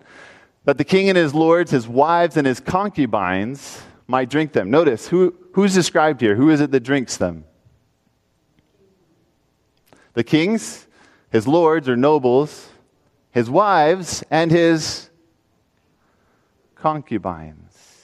But 0.65 0.77
the 0.77 0.85
king 0.85 1.09
and 1.09 1.17
his 1.17 1.33
lords, 1.35 1.71
his 1.71 1.87
wives, 1.87 2.37
and 2.37 2.47
his 2.47 2.59
concubines, 2.59 3.81
might 4.07 4.29
drink 4.29 4.53
them. 4.53 4.69
Notice 4.69 5.07
who, 5.07 5.35
who's 5.53 5.73
described 5.73 6.21
here? 6.21 6.35
Who 6.35 6.49
is 6.49 6.61
it 6.61 6.71
that 6.71 6.81
drinks 6.81 7.17
them? 7.17 7.45
The 10.13 10.23
kings, 10.23 10.87
his 11.31 11.47
lords 11.47 11.89
or 11.89 11.95
nobles, 11.95 12.69
his 13.31 13.49
wives, 13.49 14.23
and 14.29 14.51
his 14.51 15.09
concubines. 16.75 18.03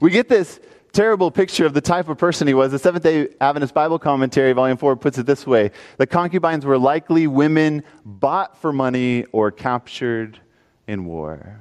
We 0.00 0.10
get 0.10 0.28
this 0.28 0.60
terrible 0.92 1.30
picture 1.30 1.66
of 1.66 1.74
the 1.74 1.80
type 1.80 2.08
of 2.08 2.18
person 2.18 2.46
he 2.48 2.54
was. 2.54 2.72
The 2.72 2.78
Seventh 2.78 3.04
day 3.04 3.28
Adventist 3.40 3.74
Bible 3.74 3.98
Commentary, 3.98 4.52
Volume 4.52 4.76
4, 4.76 4.96
puts 4.96 5.18
it 5.18 5.26
this 5.26 5.46
way 5.46 5.70
The 5.98 6.06
concubines 6.06 6.64
were 6.64 6.78
likely 6.78 7.26
women 7.26 7.82
bought 8.04 8.56
for 8.60 8.72
money 8.72 9.26
or 9.32 9.50
captured 9.50 10.38
in 10.86 11.04
war. 11.04 11.60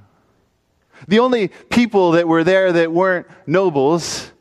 The 1.08 1.20
only 1.20 1.50
people 1.70 2.12
that 2.12 2.28
were 2.28 2.44
there 2.44 2.72
that 2.74 2.92
weren't 2.92 3.28
nobles 3.48 4.32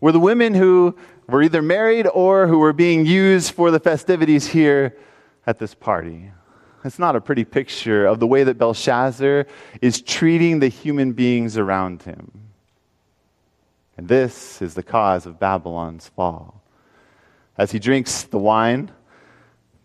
were 0.00 0.12
the 0.12 0.20
women 0.20 0.54
who 0.54 0.96
were 1.28 1.42
either 1.42 1.62
married 1.62 2.06
or 2.06 2.46
who 2.46 2.58
were 2.58 2.72
being 2.72 3.06
used 3.06 3.54
for 3.54 3.70
the 3.70 3.80
festivities 3.80 4.48
here 4.48 4.96
at 5.46 5.58
this 5.58 5.74
party. 5.74 6.30
It's 6.84 6.98
not 6.98 7.16
a 7.16 7.20
pretty 7.20 7.44
picture 7.44 8.06
of 8.06 8.18
the 8.18 8.26
way 8.26 8.44
that 8.44 8.58
Belshazzar 8.58 9.46
is 9.80 10.02
treating 10.02 10.58
the 10.58 10.68
human 10.68 11.12
beings 11.12 11.56
around 11.56 12.02
him. 12.02 12.52
And 13.96 14.08
this 14.08 14.60
is 14.60 14.74
the 14.74 14.82
cause 14.82 15.26
of 15.26 15.38
Babylon's 15.38 16.08
fall. 16.08 16.62
As 17.56 17.70
he 17.70 17.78
drinks 17.78 18.24
the 18.24 18.38
wine, 18.38 18.90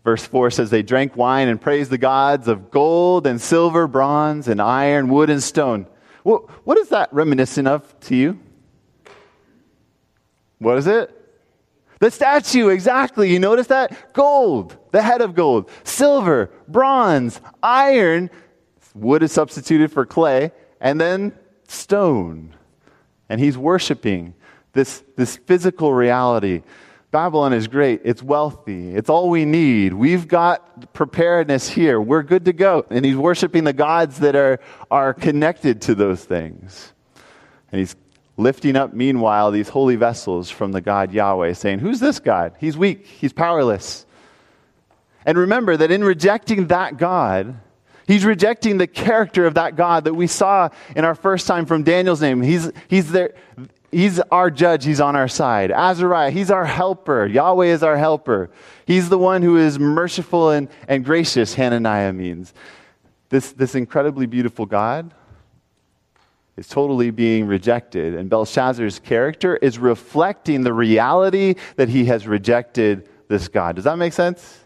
verse 0.02 0.24
4 0.24 0.50
says, 0.50 0.70
They 0.70 0.82
drank 0.82 1.16
wine 1.16 1.48
and 1.48 1.60
praised 1.60 1.90
the 1.90 1.98
gods 1.98 2.48
of 2.48 2.70
gold 2.70 3.26
and 3.26 3.40
silver, 3.40 3.86
bronze 3.86 4.48
and 4.48 4.60
iron, 4.60 5.08
wood 5.08 5.30
and 5.30 5.42
stone. 5.42 5.86
What, 6.28 6.50
what 6.66 6.76
is 6.76 6.90
that 6.90 7.10
reminiscent 7.10 7.66
of 7.66 7.98
to 8.00 8.14
you? 8.14 8.38
What 10.58 10.76
is 10.76 10.86
it? 10.86 11.10
The 12.00 12.10
statue, 12.10 12.68
exactly. 12.68 13.32
You 13.32 13.38
notice 13.38 13.68
that? 13.68 14.12
Gold, 14.12 14.76
the 14.90 15.00
head 15.00 15.22
of 15.22 15.34
gold, 15.34 15.70
silver, 15.84 16.50
bronze, 16.68 17.40
iron, 17.62 18.28
wood 18.94 19.22
is 19.22 19.32
substituted 19.32 19.90
for 19.90 20.04
clay, 20.04 20.52
and 20.82 21.00
then 21.00 21.32
stone. 21.66 22.54
And 23.30 23.40
he's 23.40 23.56
worshiping 23.56 24.34
this, 24.74 25.02
this 25.16 25.38
physical 25.38 25.94
reality 25.94 26.62
Babylon 27.10 27.54
is 27.54 27.68
great. 27.68 28.02
It's 28.04 28.22
wealthy. 28.22 28.94
It's 28.94 29.08
all 29.08 29.30
we 29.30 29.46
need. 29.46 29.94
We've 29.94 30.28
got 30.28 30.92
preparedness 30.92 31.68
here. 31.68 31.98
We're 32.00 32.22
good 32.22 32.44
to 32.44 32.52
go. 32.52 32.84
And 32.90 33.04
he's 33.04 33.16
worshiping 33.16 33.64
the 33.64 33.72
gods 33.72 34.18
that 34.18 34.36
are, 34.36 34.60
are 34.90 35.14
connected 35.14 35.80
to 35.82 35.94
those 35.94 36.22
things. 36.22 36.92
And 37.72 37.78
he's 37.78 37.96
lifting 38.36 38.76
up, 38.76 38.92
meanwhile, 38.92 39.50
these 39.50 39.70
holy 39.70 39.96
vessels 39.96 40.50
from 40.50 40.72
the 40.72 40.82
God 40.82 41.12
Yahweh, 41.12 41.54
saying, 41.54 41.78
Who's 41.78 41.98
this 41.98 42.20
God? 42.20 42.54
He's 42.58 42.76
weak. 42.76 43.06
He's 43.06 43.32
powerless. 43.32 44.04
And 45.24 45.38
remember 45.38 45.78
that 45.78 45.90
in 45.90 46.04
rejecting 46.04 46.66
that 46.68 46.98
God, 46.98 47.58
He's 48.08 48.24
rejecting 48.24 48.78
the 48.78 48.86
character 48.86 49.44
of 49.44 49.54
that 49.54 49.76
God 49.76 50.04
that 50.04 50.14
we 50.14 50.26
saw 50.26 50.70
in 50.96 51.04
our 51.04 51.14
first 51.14 51.46
time 51.46 51.66
from 51.66 51.82
Daniel's 51.82 52.22
name. 52.22 52.40
He's, 52.40 52.72
he's 52.88 53.12
there. 53.12 53.34
He's 53.90 54.20
our 54.20 54.50
judge. 54.50 54.84
He's 54.84 55.00
on 55.00 55.16
our 55.16 55.28
side. 55.28 55.70
Azariah, 55.70 56.30
he's 56.30 56.50
our 56.50 56.66
helper. 56.66 57.26
Yahweh 57.26 57.66
is 57.66 57.82
our 57.82 57.96
helper. 57.96 58.50
He's 58.86 59.08
the 59.08 59.18
one 59.18 59.42
who 59.42 59.56
is 59.56 59.78
merciful 59.78 60.50
and, 60.50 60.68
and 60.86 61.04
gracious, 61.04 61.54
Hananiah 61.54 62.12
means. 62.12 62.52
This, 63.30 63.52
this 63.52 63.74
incredibly 63.74 64.26
beautiful 64.26 64.66
God 64.66 65.14
is 66.56 66.68
totally 66.68 67.10
being 67.10 67.46
rejected. 67.46 68.14
And 68.14 68.28
Belshazzar's 68.28 68.98
character 68.98 69.56
is 69.56 69.78
reflecting 69.78 70.62
the 70.62 70.72
reality 70.72 71.54
that 71.76 71.88
he 71.88 72.06
has 72.06 72.26
rejected 72.26 73.08
this 73.28 73.48
God. 73.48 73.76
Does 73.76 73.84
that 73.84 73.96
make 73.96 74.12
sense? 74.12 74.64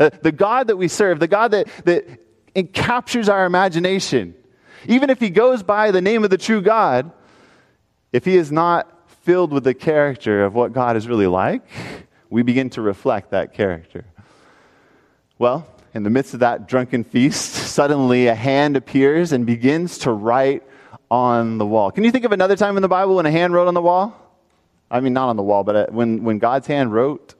Uh, 0.00 0.10
the 0.22 0.32
God 0.32 0.68
that 0.68 0.76
we 0.76 0.88
serve, 0.88 1.20
the 1.20 1.28
God 1.28 1.52
that, 1.52 1.68
that 1.84 2.72
captures 2.72 3.28
our 3.28 3.44
imagination, 3.44 4.34
even 4.86 5.10
if 5.10 5.20
he 5.20 5.30
goes 5.30 5.62
by 5.62 5.90
the 5.90 6.00
name 6.00 6.24
of 6.24 6.30
the 6.30 6.38
true 6.38 6.62
God, 6.62 7.12
if 8.16 8.24
he 8.24 8.34
is 8.36 8.50
not 8.50 9.10
filled 9.24 9.52
with 9.52 9.62
the 9.62 9.74
character 9.74 10.42
of 10.42 10.54
what 10.54 10.72
God 10.72 10.96
is 10.96 11.06
really 11.06 11.26
like, 11.26 11.62
we 12.30 12.42
begin 12.42 12.70
to 12.70 12.80
reflect 12.80 13.32
that 13.32 13.52
character. 13.52 14.06
Well, 15.38 15.66
in 15.92 16.02
the 16.02 16.08
midst 16.08 16.32
of 16.32 16.40
that 16.40 16.66
drunken 16.66 17.04
feast, 17.04 17.52
suddenly 17.52 18.28
a 18.28 18.34
hand 18.34 18.74
appears 18.74 19.32
and 19.32 19.44
begins 19.44 19.98
to 19.98 20.12
write 20.12 20.62
on 21.10 21.58
the 21.58 21.66
wall. 21.66 21.90
Can 21.90 22.04
you 22.04 22.10
think 22.10 22.24
of 22.24 22.32
another 22.32 22.56
time 22.56 22.78
in 22.78 22.82
the 22.82 22.88
Bible 22.88 23.16
when 23.16 23.26
a 23.26 23.30
hand 23.30 23.52
wrote 23.52 23.68
on 23.68 23.74
the 23.74 23.82
wall? 23.82 24.18
I 24.90 25.00
mean, 25.00 25.12
not 25.12 25.28
on 25.28 25.36
the 25.36 25.42
wall, 25.42 25.62
but 25.62 25.76
uh, 25.76 25.86
when, 25.90 26.24
when 26.24 26.38
God's 26.38 26.66
hand 26.66 26.94
wrote? 26.94 27.34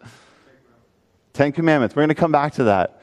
Ten 1.33 1.52
Commandments. 1.52 1.97
We're 1.97 2.02
going 2.02 2.11
to 2.11 2.14
come 2.14 2.33
back 2.33 2.52
to 2.54 2.64
that. 2.64 3.00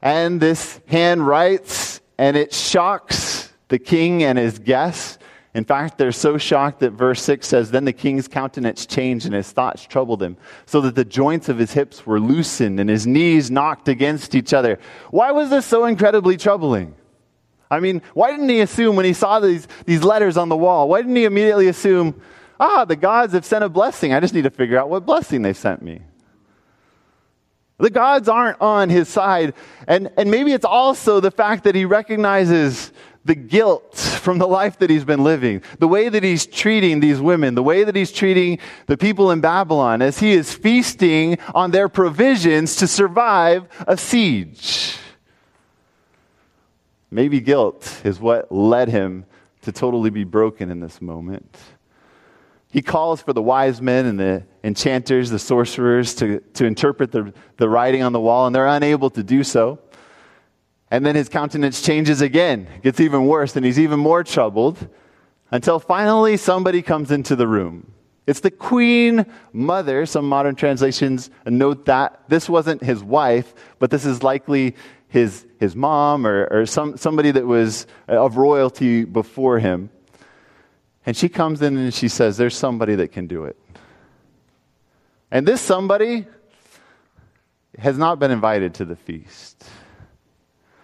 And 0.00 0.40
this 0.40 0.80
hand 0.86 1.26
writes, 1.26 2.00
and 2.16 2.38
it 2.38 2.54
shocks 2.54 3.52
the 3.68 3.78
king 3.78 4.22
and 4.22 4.38
his 4.38 4.58
guests. 4.58 5.18
In 5.54 5.64
fact, 5.64 5.98
they're 5.98 6.12
so 6.12 6.38
shocked 6.38 6.80
that 6.80 6.92
verse 6.92 7.22
6 7.22 7.46
says, 7.46 7.70
Then 7.70 7.84
the 7.84 7.92
king's 7.92 8.26
countenance 8.26 8.86
changed 8.86 9.26
and 9.26 9.34
his 9.34 9.52
thoughts 9.52 9.84
troubled 9.84 10.22
him, 10.22 10.38
so 10.64 10.80
that 10.80 10.94
the 10.94 11.04
joints 11.04 11.50
of 11.50 11.58
his 11.58 11.72
hips 11.72 12.06
were 12.06 12.18
loosened 12.18 12.80
and 12.80 12.88
his 12.88 13.06
knees 13.06 13.50
knocked 13.50 13.88
against 13.88 14.34
each 14.34 14.54
other. 14.54 14.78
Why 15.10 15.30
was 15.32 15.50
this 15.50 15.66
so 15.66 15.84
incredibly 15.84 16.38
troubling? 16.38 16.94
I 17.70 17.80
mean, 17.80 18.00
why 18.14 18.30
didn't 18.30 18.48
he 18.48 18.60
assume 18.60 18.96
when 18.96 19.04
he 19.04 19.12
saw 19.12 19.40
these, 19.40 19.68
these 19.84 20.02
letters 20.02 20.36
on 20.36 20.48
the 20.48 20.56
wall, 20.56 20.88
why 20.88 21.00
didn't 21.00 21.16
he 21.16 21.24
immediately 21.24 21.68
assume, 21.68 22.20
ah, 22.58 22.84
the 22.84 22.96
gods 22.96 23.32
have 23.34 23.44
sent 23.44 23.64
a 23.64 23.68
blessing. 23.68 24.14
I 24.14 24.20
just 24.20 24.34
need 24.34 24.44
to 24.44 24.50
figure 24.50 24.78
out 24.78 24.88
what 24.88 25.04
blessing 25.04 25.42
they 25.42 25.52
sent 25.52 25.82
me. 25.82 26.00
The 27.78 27.90
gods 27.90 28.28
aren't 28.28 28.60
on 28.60 28.90
his 28.90 29.08
side. 29.08 29.54
And, 29.88 30.10
and 30.16 30.30
maybe 30.30 30.52
it's 30.52 30.64
also 30.64 31.18
the 31.18 31.32
fact 31.32 31.64
that 31.64 31.74
he 31.74 31.84
recognizes 31.84 32.92
the 33.24 33.34
guilt 33.34 33.96
from 33.96 34.38
the 34.38 34.46
life 34.48 34.78
that 34.78 34.90
he's 34.90 35.04
been 35.04 35.22
living, 35.22 35.62
the 35.78 35.88
way 35.88 36.08
that 36.08 36.22
he's 36.22 36.46
treating 36.46 37.00
these 37.00 37.20
women, 37.20 37.54
the 37.54 37.62
way 37.62 37.84
that 37.84 37.94
he's 37.94 38.12
treating 38.12 38.58
the 38.86 38.96
people 38.96 39.30
in 39.30 39.40
Babylon 39.40 40.02
as 40.02 40.18
he 40.18 40.32
is 40.32 40.52
feasting 40.52 41.38
on 41.54 41.70
their 41.70 41.88
provisions 41.88 42.76
to 42.76 42.86
survive 42.86 43.68
a 43.86 43.96
siege. 43.96 44.96
Maybe 47.10 47.40
guilt 47.40 48.00
is 48.04 48.18
what 48.18 48.50
led 48.50 48.88
him 48.88 49.26
to 49.62 49.72
totally 49.72 50.10
be 50.10 50.24
broken 50.24 50.70
in 50.70 50.80
this 50.80 51.00
moment. 51.00 51.56
He 52.70 52.80
calls 52.80 53.20
for 53.20 53.34
the 53.34 53.42
wise 53.42 53.82
men 53.82 54.06
and 54.06 54.18
the 54.18 54.44
enchanters, 54.64 55.28
the 55.28 55.38
sorcerers, 55.38 56.14
to, 56.16 56.40
to 56.54 56.64
interpret 56.64 57.12
the, 57.12 57.32
the 57.58 57.68
writing 57.68 58.02
on 58.02 58.12
the 58.12 58.20
wall, 58.20 58.46
and 58.46 58.56
they're 58.56 58.66
unable 58.66 59.10
to 59.10 59.22
do 59.22 59.44
so. 59.44 59.78
And 60.92 61.06
then 61.06 61.16
his 61.16 61.30
countenance 61.30 61.80
changes 61.80 62.20
again, 62.20 62.68
gets 62.82 63.00
even 63.00 63.26
worse, 63.26 63.56
and 63.56 63.64
he's 63.64 63.78
even 63.78 63.98
more 63.98 64.22
troubled. 64.22 64.76
until 65.50 65.78
finally 65.78 66.36
somebody 66.36 66.82
comes 66.82 67.10
into 67.10 67.34
the 67.34 67.46
room. 67.46 67.92
It's 68.26 68.40
the 68.40 68.50
queen 68.50 69.24
mother. 69.54 70.04
Some 70.04 70.28
modern 70.28 70.54
translations 70.54 71.30
note 71.46 71.86
that 71.86 72.22
this 72.28 72.46
wasn't 72.46 72.82
his 72.82 73.02
wife, 73.02 73.54
but 73.78 73.90
this 73.90 74.04
is 74.04 74.22
likely 74.22 74.76
his, 75.08 75.46
his 75.58 75.74
mom 75.74 76.26
or, 76.26 76.46
or 76.50 76.66
some, 76.66 76.98
somebody 76.98 77.30
that 77.30 77.46
was 77.46 77.86
uh, 78.06 78.22
of 78.22 78.36
royalty 78.36 79.04
before 79.04 79.58
him. 79.58 79.88
And 81.06 81.16
she 81.16 81.28
comes 81.30 81.62
in 81.62 81.76
and 81.76 81.92
she 81.92 82.08
says, 82.08 82.36
There's 82.36 82.56
somebody 82.56 82.96
that 82.96 83.12
can 83.12 83.26
do 83.26 83.44
it. 83.44 83.58
And 85.30 85.48
this 85.48 85.62
somebody 85.62 86.26
has 87.78 87.96
not 87.96 88.18
been 88.18 88.30
invited 88.30 88.74
to 88.74 88.84
the 88.84 88.96
feast. 88.96 89.64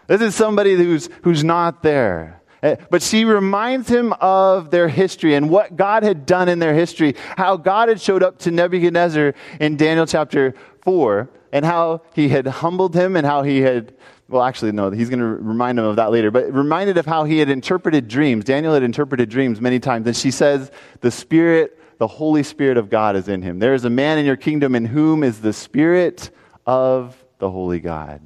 This 0.09 0.21
is 0.21 0.35
somebody 0.35 0.75
who's, 0.75 1.09
who's 1.23 1.45
not 1.45 1.83
there. 1.83 2.41
Eh, 2.63 2.75
but 2.91 3.03
she 3.03 3.25
reminds 3.25 3.89
him 3.89 4.13
of 4.15 4.71
their 4.71 4.89
history 4.89 5.35
and 5.35 5.49
what 5.49 5.77
God 5.77 6.03
had 6.03 6.27
done 6.27 6.49
in 6.49 6.59
their 6.59 6.75
history, 6.75 7.15
how 7.37 7.57
God 7.57 7.89
had 7.89 8.01
showed 8.01 8.23
up 8.23 8.39
to 8.39 8.51
Nebuchadnezzar 8.51 9.35
in 9.61 9.77
Daniel 9.77 10.07
chapter 10.07 10.55
4, 10.83 11.31
and 11.53 11.65
how 11.65 12.03
he 12.15 12.29
had 12.29 12.47
humbled 12.47 12.95
him 12.95 13.17
and 13.17 13.27
how 13.27 13.43
he 13.43 13.61
had, 13.61 13.95
well, 14.29 14.43
actually, 14.43 14.73
no, 14.73 14.91
he's 14.91 15.09
going 15.09 15.21
to 15.21 15.27
remind 15.27 15.79
him 15.79 15.85
of 15.85 15.97
that 15.97 16.11
later, 16.11 16.31
but 16.31 16.53
reminded 16.53 16.99
of 16.99 17.07
how 17.07 17.25
he 17.25 17.39
had 17.39 17.49
interpreted 17.49 18.09
dreams. 18.09 18.45
Daniel 18.45 18.75
had 18.75 18.83
interpreted 18.83 19.29
dreams 19.29 19.61
many 19.61 19.79
times, 19.79 20.07
and 20.07 20.17
she 20.17 20.31
says, 20.31 20.71
The 21.01 21.11
Spirit, 21.11 21.79
the 21.99 22.07
Holy 22.07 22.43
Spirit 22.43 22.77
of 22.77 22.91
God 22.91 23.17
is 23.17 23.29
in 23.29 23.43
him. 23.43 23.59
There 23.59 23.75
is 23.75 23.85
a 23.85 23.91
man 23.91 24.19
in 24.19 24.27
your 24.27 24.37
kingdom 24.37 24.75
in 24.75 24.85
whom 24.85 25.23
is 25.23 25.41
the 25.41 25.53
Spirit 25.53 26.31
of 26.67 27.17
the 27.39 27.51
Holy 27.51 27.81
God. 27.81 28.21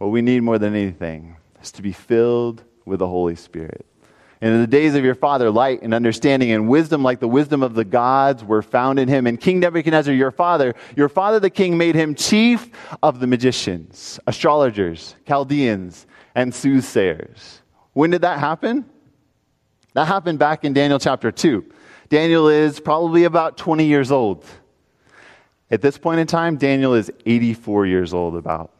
What 0.00 0.12
we 0.12 0.22
need 0.22 0.42
more 0.42 0.58
than 0.58 0.74
anything 0.74 1.36
is 1.60 1.70
to 1.72 1.82
be 1.82 1.92
filled 1.92 2.64
with 2.86 3.00
the 3.00 3.06
Holy 3.06 3.36
Spirit. 3.36 3.84
And 4.40 4.54
in 4.54 4.62
the 4.62 4.66
days 4.66 4.94
of 4.94 5.04
your 5.04 5.14
father, 5.14 5.50
light 5.50 5.82
and 5.82 5.92
understanding 5.92 6.52
and 6.52 6.70
wisdom, 6.70 7.02
like 7.02 7.20
the 7.20 7.28
wisdom 7.28 7.62
of 7.62 7.74
the 7.74 7.84
gods, 7.84 8.42
were 8.42 8.62
found 8.62 8.98
in 8.98 9.08
him. 9.08 9.26
And 9.26 9.38
King 9.38 9.60
Nebuchadnezzar, 9.60 10.14
your 10.14 10.30
father, 10.30 10.74
your 10.96 11.10
father 11.10 11.38
the 11.38 11.50
king, 11.50 11.76
made 11.76 11.94
him 11.94 12.14
chief 12.14 12.70
of 13.02 13.20
the 13.20 13.26
magicians, 13.26 14.18
astrologers, 14.26 15.16
Chaldeans, 15.28 16.06
and 16.34 16.54
soothsayers. 16.54 17.60
When 17.92 18.08
did 18.08 18.22
that 18.22 18.38
happen? 18.38 18.86
That 19.92 20.06
happened 20.06 20.38
back 20.38 20.64
in 20.64 20.72
Daniel 20.72 20.98
chapter 20.98 21.30
2. 21.30 21.62
Daniel 22.08 22.48
is 22.48 22.80
probably 22.80 23.24
about 23.24 23.58
20 23.58 23.84
years 23.84 24.10
old. 24.10 24.46
At 25.70 25.82
this 25.82 25.98
point 25.98 26.20
in 26.20 26.26
time, 26.26 26.56
Daniel 26.56 26.94
is 26.94 27.12
84 27.26 27.84
years 27.84 28.14
old, 28.14 28.34
about. 28.34 28.72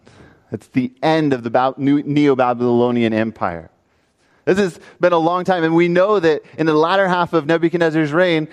It's 0.53 0.69
the 0.69 0.93
end 1.03 1.33
of 1.33 1.43
the 1.43 1.75
Neo 1.79 2.37
Babylonian 2.37 3.13
Empire. 3.13 3.71
This 4.45 4.59
has 4.59 4.81
been 4.99 5.13
a 5.13 5.19
long 5.19 5.45
time, 5.45 5.65
and 5.65 5.77
we 5.77 5.89
know 5.89 6.19
that 6.19 6.43
in 6.59 6.67
the 6.67 6.75
latter 6.75 7.07
half 7.07 7.33
of 7.33 7.47
Nebuchadnezzar's 7.47 8.13
reign, 8.13 8.49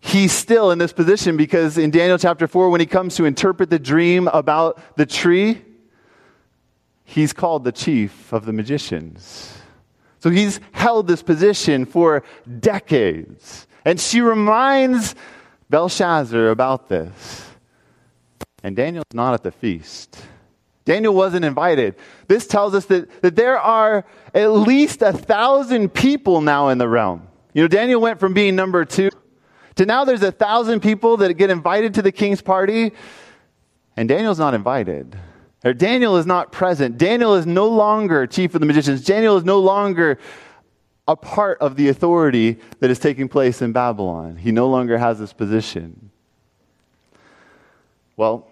he's 0.00 0.32
still 0.32 0.70
in 0.70 0.78
this 0.78 0.92
position 0.92 1.36
because 1.36 1.76
in 1.78 1.90
Daniel 1.90 2.18
chapter 2.18 2.46
4, 2.46 2.70
when 2.70 2.80
he 2.80 2.86
comes 2.86 3.16
to 3.16 3.24
interpret 3.24 3.70
the 3.70 3.78
dream 3.78 4.28
about 4.28 4.80
the 4.96 5.06
tree, 5.06 5.62
he's 7.04 7.32
called 7.32 7.64
the 7.64 7.72
chief 7.72 8.32
of 8.32 8.44
the 8.44 8.52
magicians. 8.52 9.54
So 10.20 10.30
he's 10.30 10.60
held 10.72 11.06
this 11.06 11.22
position 11.22 11.84
for 11.84 12.22
decades. 12.60 13.66
And 13.84 14.00
she 14.00 14.20
reminds 14.20 15.14
Belshazzar 15.70 16.50
about 16.50 16.88
this. 16.88 17.46
And 18.62 18.76
Daniel's 18.76 19.04
not 19.14 19.34
at 19.34 19.42
the 19.42 19.52
feast. 19.52 20.18
Daniel 20.88 21.14
wasn't 21.14 21.44
invited. 21.44 21.96
This 22.28 22.46
tells 22.46 22.74
us 22.74 22.86
that, 22.86 23.20
that 23.20 23.36
there 23.36 23.60
are 23.60 24.06
at 24.32 24.52
least 24.52 25.02
a 25.02 25.12
thousand 25.12 25.92
people 25.92 26.40
now 26.40 26.68
in 26.68 26.78
the 26.78 26.88
realm. 26.88 27.28
You 27.52 27.60
know, 27.60 27.68
Daniel 27.68 28.00
went 28.00 28.18
from 28.18 28.32
being 28.32 28.56
number 28.56 28.86
two 28.86 29.10
to 29.74 29.84
now 29.84 30.06
there's 30.06 30.22
a 30.22 30.32
thousand 30.32 30.80
people 30.80 31.18
that 31.18 31.34
get 31.34 31.50
invited 31.50 31.92
to 31.92 32.00
the 32.00 32.10
king's 32.10 32.40
party, 32.40 32.92
and 33.98 34.08
Daniel's 34.08 34.38
not 34.38 34.54
invited. 34.54 35.14
Or 35.62 35.74
Daniel 35.74 36.16
is 36.16 36.24
not 36.24 36.52
present. 36.52 36.96
Daniel 36.96 37.34
is 37.34 37.44
no 37.44 37.68
longer 37.68 38.26
chief 38.26 38.54
of 38.54 38.60
the 38.60 38.66
magicians. 38.66 39.04
Daniel 39.04 39.36
is 39.36 39.44
no 39.44 39.60
longer 39.60 40.18
a 41.06 41.14
part 41.14 41.58
of 41.60 41.76
the 41.76 41.90
authority 41.90 42.56
that 42.80 42.88
is 42.88 42.98
taking 42.98 43.28
place 43.28 43.60
in 43.60 43.72
Babylon. 43.72 44.36
He 44.36 44.52
no 44.52 44.68
longer 44.70 44.96
has 44.96 45.18
this 45.18 45.34
position. 45.34 46.10
Well, 48.16 48.48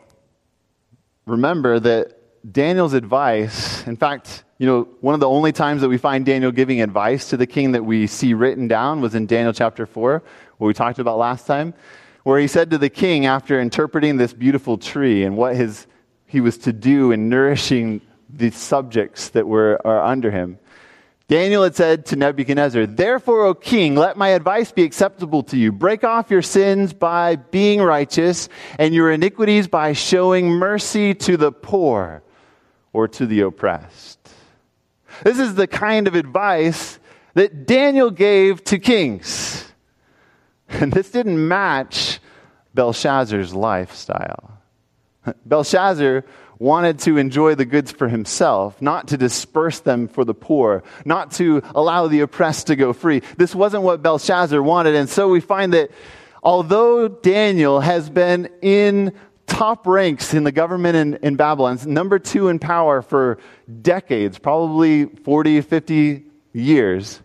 remember 1.24 1.80
that 1.80 2.15
Daniel's 2.52 2.92
advice, 2.92 3.84
in 3.86 3.96
fact, 3.96 4.44
you 4.58 4.66
know, 4.66 4.86
one 5.00 5.14
of 5.14 5.20
the 5.20 5.28
only 5.28 5.52
times 5.52 5.80
that 5.82 5.88
we 5.88 5.98
find 5.98 6.24
Daniel 6.24 6.52
giving 6.52 6.80
advice 6.80 7.30
to 7.30 7.36
the 7.36 7.46
king 7.46 7.72
that 7.72 7.84
we 7.84 8.06
see 8.06 8.34
written 8.34 8.68
down 8.68 9.00
was 9.00 9.14
in 9.14 9.26
Daniel 9.26 9.52
chapter 9.52 9.84
4, 9.84 10.22
what 10.58 10.66
we 10.66 10.72
talked 10.72 11.00
about 11.00 11.18
last 11.18 11.46
time, 11.46 11.74
where 12.22 12.38
he 12.38 12.46
said 12.46 12.70
to 12.70 12.78
the 12.78 12.88
king, 12.88 13.26
after 13.26 13.60
interpreting 13.60 14.16
this 14.16 14.32
beautiful 14.32 14.78
tree 14.78 15.24
and 15.24 15.36
what 15.36 15.56
his, 15.56 15.86
he 16.26 16.40
was 16.40 16.56
to 16.58 16.72
do 16.72 17.10
in 17.10 17.28
nourishing 17.28 18.00
the 18.30 18.50
subjects 18.50 19.30
that 19.30 19.46
were 19.46 19.80
are 19.84 20.04
under 20.04 20.30
him, 20.30 20.58
Daniel 21.28 21.64
had 21.64 21.74
said 21.74 22.06
to 22.06 22.16
Nebuchadnezzar, 22.16 22.86
Therefore, 22.86 23.46
O 23.46 23.54
king, 23.54 23.96
let 23.96 24.16
my 24.16 24.28
advice 24.28 24.70
be 24.70 24.84
acceptable 24.84 25.42
to 25.44 25.56
you. 25.56 25.72
Break 25.72 26.04
off 26.04 26.30
your 26.30 26.42
sins 26.42 26.92
by 26.92 27.34
being 27.34 27.82
righteous, 27.82 28.48
and 28.78 28.94
your 28.94 29.10
iniquities 29.10 29.66
by 29.66 29.92
showing 29.92 30.48
mercy 30.48 31.12
to 31.14 31.36
the 31.36 31.50
poor 31.50 32.22
or 32.96 33.06
to 33.06 33.26
the 33.26 33.42
oppressed. 33.42 34.18
This 35.22 35.38
is 35.38 35.54
the 35.54 35.66
kind 35.66 36.08
of 36.08 36.14
advice 36.14 36.98
that 37.34 37.66
Daniel 37.66 38.10
gave 38.10 38.64
to 38.64 38.78
kings. 38.78 39.62
And 40.68 40.92
this 40.92 41.10
didn't 41.12 41.46
match 41.46 42.18
Belshazzar's 42.74 43.54
lifestyle. 43.54 44.58
Belshazzar 45.46 46.24
wanted 46.58 46.98
to 47.00 47.18
enjoy 47.18 47.54
the 47.54 47.64
goods 47.64 47.92
for 47.92 48.08
himself, 48.08 48.82
not 48.82 49.06
to 49.08 49.16
disperse 49.16 49.78
them 49.78 50.08
for 50.08 50.24
the 50.24 50.34
poor, 50.34 50.82
not 51.04 51.30
to 51.32 51.62
allow 51.72 52.08
the 52.08 52.18
oppressed 52.18 52.66
to 52.66 52.74
go 52.74 52.92
free. 52.92 53.22
This 53.36 53.54
wasn't 53.54 53.84
what 53.84 54.02
Belshazzar 54.02 54.60
wanted. 54.60 54.96
And 54.96 55.08
so 55.08 55.28
we 55.28 55.38
find 55.38 55.72
that 55.72 55.92
although 56.42 57.06
Daniel 57.06 57.78
has 57.78 58.10
been 58.10 58.48
in 58.60 59.12
top 59.46 59.86
ranks 59.86 60.34
in 60.34 60.44
the 60.44 60.52
government 60.52 60.96
in, 60.96 61.14
in 61.22 61.36
Babylon, 61.36 61.78
number 61.86 62.18
two 62.18 62.48
in 62.48 62.58
power 62.58 63.02
for 63.02 63.38
decades, 63.82 64.38
probably 64.38 65.06
40, 65.06 65.60
50 65.60 66.24
years, 66.52 67.20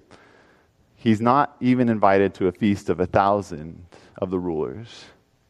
he's 0.96 1.22
not 1.22 1.56
even 1.60 1.90
invited 1.90 2.34
to 2.36 2.48
a 2.48 2.52
feast 2.52 2.90
of 2.90 3.00
a 3.00 3.06
thousand 3.06 3.86
of 4.18 4.30
the 4.30 4.40
rulers. 4.40 5.06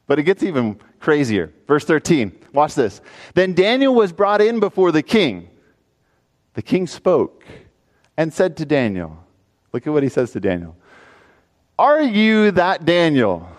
But 0.08 0.20
it 0.20 0.24
gets 0.24 0.44
even 0.44 0.80
crazier. 1.00 1.54
Verse 1.68 1.86
13, 1.86 2.32
watch 2.54 2.76
this. 2.76 3.02
Then 3.34 3.54
Daniel 3.54 3.94
was 3.94 4.12
brought 4.12 4.42
in 4.42 4.60
before 4.60 4.92
the 4.92 5.04
king. 5.04 5.50
The 6.54 6.62
king 6.62 6.88
spoke 6.88 7.46
and 8.18 8.34
said 8.34 8.58
to 8.58 8.66
Daniel, 8.66 9.18
Look 9.74 9.88
at 9.88 9.94
what 9.94 10.04
he 10.04 10.10
says 10.10 10.32
to 10.32 10.40
Daniel. 10.40 10.76
Are 11.80 12.02
you 12.02 12.52
that 12.52 12.86
Daniel? 12.86 13.50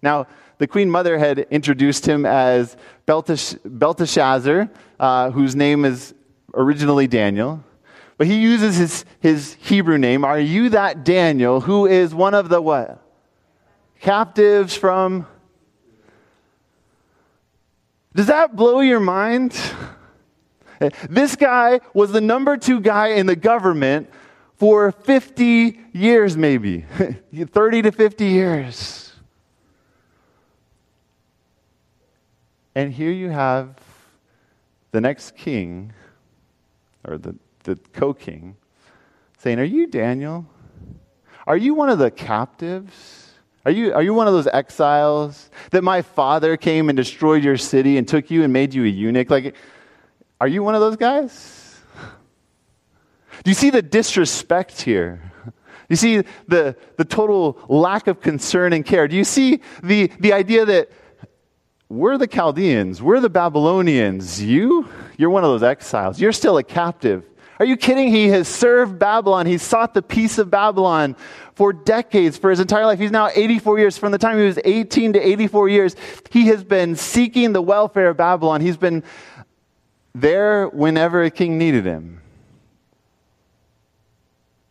Now, 0.00 0.26
the 0.62 0.68
queen 0.68 0.88
mother 0.88 1.18
had 1.18 1.40
introduced 1.50 2.06
him 2.06 2.24
as 2.24 2.76
Belteshazzar, 3.04 4.70
uh, 5.00 5.30
whose 5.32 5.56
name 5.56 5.84
is 5.84 6.14
originally 6.54 7.08
Daniel. 7.08 7.64
But 8.16 8.28
he 8.28 8.40
uses 8.40 8.76
his, 8.76 9.04
his 9.18 9.54
Hebrew 9.54 9.98
name. 9.98 10.24
Are 10.24 10.38
you 10.38 10.68
that 10.68 11.02
Daniel 11.02 11.60
who 11.60 11.86
is 11.86 12.14
one 12.14 12.34
of 12.34 12.48
the 12.48 12.62
what? 12.62 13.02
Captives 13.98 14.76
from 14.76 15.26
does 18.14 18.26
that 18.26 18.54
blow 18.54 18.78
your 18.78 19.00
mind? 19.00 19.60
This 21.10 21.34
guy 21.34 21.80
was 21.92 22.12
the 22.12 22.20
number 22.20 22.56
two 22.56 22.78
guy 22.78 23.08
in 23.08 23.26
the 23.26 23.34
government 23.34 24.08
for 24.58 24.92
50 24.92 25.80
years, 25.92 26.36
maybe 26.36 26.84
30 27.34 27.82
to 27.82 27.90
50 27.90 28.26
years. 28.26 29.01
And 32.74 32.92
here 32.92 33.10
you 33.10 33.28
have 33.28 33.78
the 34.92 35.00
next 35.00 35.36
king, 35.36 35.92
or 37.06 37.18
the, 37.18 37.34
the 37.64 37.76
co 37.92 38.14
king, 38.14 38.56
saying, 39.38 39.58
Are 39.58 39.64
you 39.64 39.86
Daniel? 39.86 40.46
Are 41.46 41.56
you 41.56 41.74
one 41.74 41.90
of 41.90 41.98
the 41.98 42.10
captives? 42.10 43.32
Are 43.64 43.70
you, 43.70 43.92
are 43.92 44.02
you 44.02 44.14
one 44.14 44.26
of 44.26 44.32
those 44.32 44.48
exiles 44.48 45.50
that 45.70 45.82
my 45.82 46.02
father 46.02 46.56
came 46.56 46.88
and 46.88 46.96
destroyed 46.96 47.44
your 47.44 47.56
city 47.56 47.96
and 47.96 48.06
took 48.06 48.30
you 48.30 48.42
and 48.42 48.52
made 48.52 48.74
you 48.74 48.84
a 48.84 48.88
eunuch? 48.88 49.30
Like, 49.30 49.54
are 50.40 50.48
you 50.48 50.62
one 50.62 50.74
of 50.74 50.80
those 50.80 50.96
guys? 50.96 51.80
Do 53.44 53.50
you 53.50 53.54
see 53.54 53.70
the 53.70 53.82
disrespect 53.82 54.82
here? 54.82 55.32
Do 55.44 55.52
you 55.88 55.96
see 55.96 56.22
the, 56.48 56.76
the 56.96 57.04
total 57.04 57.60
lack 57.68 58.06
of 58.06 58.20
concern 58.20 58.72
and 58.72 58.84
care? 58.84 59.06
Do 59.06 59.16
you 59.16 59.24
see 59.24 59.60
the, 59.82 60.08
the 60.18 60.32
idea 60.32 60.64
that 60.64 60.90
we're 61.92 62.16
the 62.16 62.26
Chaldeans, 62.26 63.02
we're 63.02 63.20
the 63.20 63.28
Babylonians, 63.28 64.42
you, 64.42 64.88
you're 65.18 65.28
one 65.28 65.44
of 65.44 65.50
those 65.50 65.62
exiles, 65.62 66.18
you're 66.18 66.32
still 66.32 66.56
a 66.56 66.62
captive. 66.62 67.22
Are 67.58 67.66
you 67.66 67.76
kidding? 67.76 68.08
He 68.08 68.28
has 68.28 68.48
served 68.48 68.98
Babylon. 68.98 69.46
He's 69.46 69.62
sought 69.62 69.94
the 69.94 70.02
peace 70.02 70.38
of 70.38 70.50
Babylon 70.50 71.14
for 71.54 71.72
decades, 71.72 72.38
for 72.38 72.50
his 72.50 72.58
entire 72.58 72.86
life. 72.86 72.98
He's 72.98 73.12
now 73.12 73.28
84 73.32 73.78
years. 73.78 73.98
From 73.98 74.10
the 74.10 74.18
time 74.18 74.38
he 74.38 74.44
was 74.44 74.58
18 74.64 75.12
to 75.12 75.20
84 75.20 75.68
years, 75.68 75.96
he 76.30 76.46
has 76.46 76.64
been 76.64 76.96
seeking 76.96 77.52
the 77.52 77.62
welfare 77.62 78.08
of 78.08 78.16
Babylon. 78.16 78.62
He's 78.62 78.78
been 78.78 79.04
there 80.12 80.66
whenever 80.68 81.22
a 81.22 81.30
king 81.30 81.56
needed 81.56 81.84
him. 81.84 82.20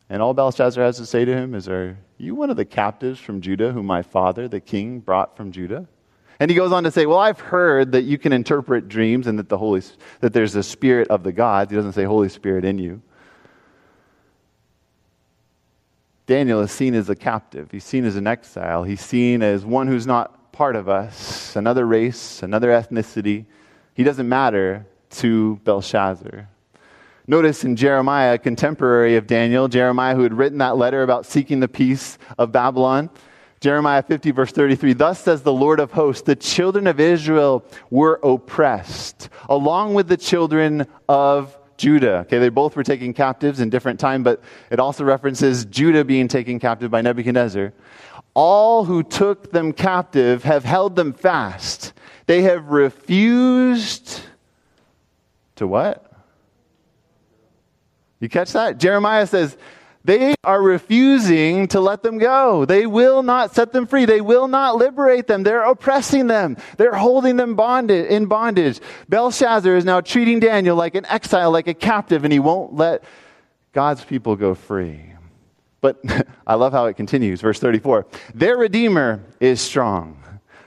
And 0.09 0.21
all 0.21 0.33
Belshazzar 0.33 0.83
has 0.83 0.97
to 0.97 1.05
say 1.05 1.23
to 1.23 1.31
him 1.31 1.55
is, 1.55 1.69
Are 1.69 1.97
you 2.17 2.35
one 2.35 2.49
of 2.49 2.57
the 2.57 2.65
captives 2.65 3.19
from 3.21 3.39
Judah 3.39 3.71
whom 3.71 3.85
my 3.85 4.01
father, 4.01 4.49
the 4.49 4.59
king, 4.59 4.99
brought 4.99 5.37
from 5.37 5.53
Judah? 5.53 5.87
And 6.41 6.49
he 6.49 6.57
goes 6.57 6.71
on 6.71 6.85
to 6.85 6.91
say, 6.91 7.05
Well, 7.05 7.19
I've 7.19 7.39
heard 7.39 7.91
that 7.91 8.01
you 8.01 8.17
can 8.17 8.33
interpret 8.33 8.89
dreams 8.89 9.27
and 9.27 9.37
that, 9.37 9.47
the 9.47 9.59
Holy, 9.59 9.83
that 10.21 10.33
there's 10.33 10.55
a 10.55 10.63
spirit 10.63 11.07
of 11.09 11.21
the 11.21 11.31
gods. 11.31 11.69
He 11.69 11.77
doesn't 11.77 11.93
say 11.93 12.03
Holy 12.03 12.29
Spirit 12.29 12.65
in 12.65 12.79
you. 12.79 12.99
Daniel 16.25 16.59
is 16.61 16.71
seen 16.71 16.95
as 16.95 17.11
a 17.11 17.15
captive. 17.15 17.69
He's 17.69 17.83
seen 17.83 18.05
as 18.05 18.15
an 18.15 18.25
exile. 18.25 18.83
He's 18.83 19.01
seen 19.01 19.43
as 19.43 19.63
one 19.63 19.87
who's 19.87 20.07
not 20.07 20.51
part 20.51 20.75
of 20.75 20.89
us, 20.89 21.55
another 21.55 21.85
race, 21.85 22.41
another 22.41 22.69
ethnicity. 22.69 23.45
He 23.93 24.03
doesn't 24.03 24.27
matter 24.27 24.87
to 25.11 25.57
Belshazzar. 25.57 26.49
Notice 27.27 27.63
in 27.63 27.75
Jeremiah, 27.75 28.33
a 28.33 28.37
contemporary 28.39 29.15
of 29.15 29.27
Daniel, 29.27 29.67
Jeremiah, 29.67 30.15
who 30.15 30.23
had 30.23 30.33
written 30.33 30.57
that 30.57 30.75
letter 30.75 31.03
about 31.03 31.27
seeking 31.27 31.59
the 31.59 31.67
peace 31.67 32.17
of 32.39 32.51
Babylon, 32.51 33.11
Jeremiah 33.61 34.01
50, 34.01 34.31
verse 34.31 34.51
33 34.51 34.93
Thus 34.93 35.19
says 35.19 35.43
the 35.43 35.53
Lord 35.53 35.79
of 35.79 35.91
hosts, 35.91 36.23
the 36.23 36.35
children 36.35 36.87
of 36.87 36.99
Israel 36.99 37.63
were 37.91 38.19
oppressed, 38.23 39.29
along 39.47 39.93
with 39.93 40.07
the 40.07 40.17
children 40.17 40.87
of 41.07 41.55
Judah. 41.77 42.17
Okay, 42.25 42.39
they 42.39 42.49
both 42.49 42.75
were 42.75 42.83
taken 42.83 43.13
captives 43.13 43.59
in 43.59 43.69
different 43.69 43.99
time, 43.99 44.23
but 44.23 44.41
it 44.71 44.79
also 44.79 45.03
references 45.03 45.65
Judah 45.65 46.03
being 46.03 46.27
taken 46.27 46.59
captive 46.59 46.89
by 46.89 47.01
Nebuchadnezzar. 47.01 47.71
All 48.33 48.83
who 48.83 49.03
took 49.03 49.51
them 49.51 49.73
captive 49.73 50.43
have 50.43 50.63
held 50.63 50.95
them 50.95 51.13
fast. 51.13 51.93
They 52.25 52.41
have 52.43 52.69
refused 52.69 54.21
to 55.57 55.67
what? 55.67 56.11
You 58.19 58.29
catch 58.29 58.53
that? 58.53 58.79
Jeremiah 58.79 59.27
says, 59.27 59.57
they 60.03 60.35
are 60.43 60.61
refusing 60.61 61.67
to 61.69 61.79
let 61.79 62.01
them 62.01 62.17
go. 62.17 62.65
They 62.65 62.87
will 62.87 63.21
not 63.21 63.53
set 63.53 63.71
them 63.71 63.85
free. 63.85 64.05
They 64.05 64.21
will 64.21 64.47
not 64.47 64.75
liberate 64.75 65.27
them. 65.27 65.43
They're 65.43 65.63
oppressing 65.63 66.27
them. 66.27 66.57
They're 66.77 66.95
holding 66.95 67.35
them 67.35 67.55
bonded, 67.55 68.07
in 68.07 68.25
bondage. 68.25 68.79
Belshazzar 69.09 69.75
is 69.75 69.85
now 69.85 70.01
treating 70.01 70.39
Daniel 70.39 70.75
like 70.75 70.95
an 70.95 71.05
exile, 71.05 71.51
like 71.51 71.67
a 71.67 71.73
captive, 71.73 72.23
and 72.23 72.33
he 72.33 72.39
won't 72.39 72.73
let 72.75 73.03
God's 73.73 74.03
people 74.03 74.35
go 74.35 74.55
free. 74.55 75.13
But 75.81 76.01
I 76.47 76.55
love 76.55 76.73
how 76.73 76.85
it 76.85 76.95
continues. 76.95 77.41
Verse 77.41 77.59
34 77.59 78.07
Their 78.33 78.57
Redeemer 78.57 79.23
is 79.39 79.61
strong. 79.61 80.17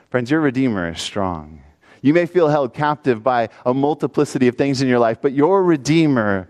Friends, 0.09 0.31
your 0.31 0.39
Redeemer 0.39 0.91
is 0.91 1.01
strong. 1.01 1.61
You 2.01 2.13
may 2.13 2.25
feel 2.25 2.47
held 2.47 2.73
captive 2.73 3.23
by 3.23 3.49
a 3.65 3.73
multiplicity 3.73 4.47
of 4.47 4.55
things 4.55 4.81
in 4.81 4.87
your 4.87 4.99
life, 4.99 5.17
but 5.21 5.33
your 5.33 5.63
Redeemer 5.63 6.47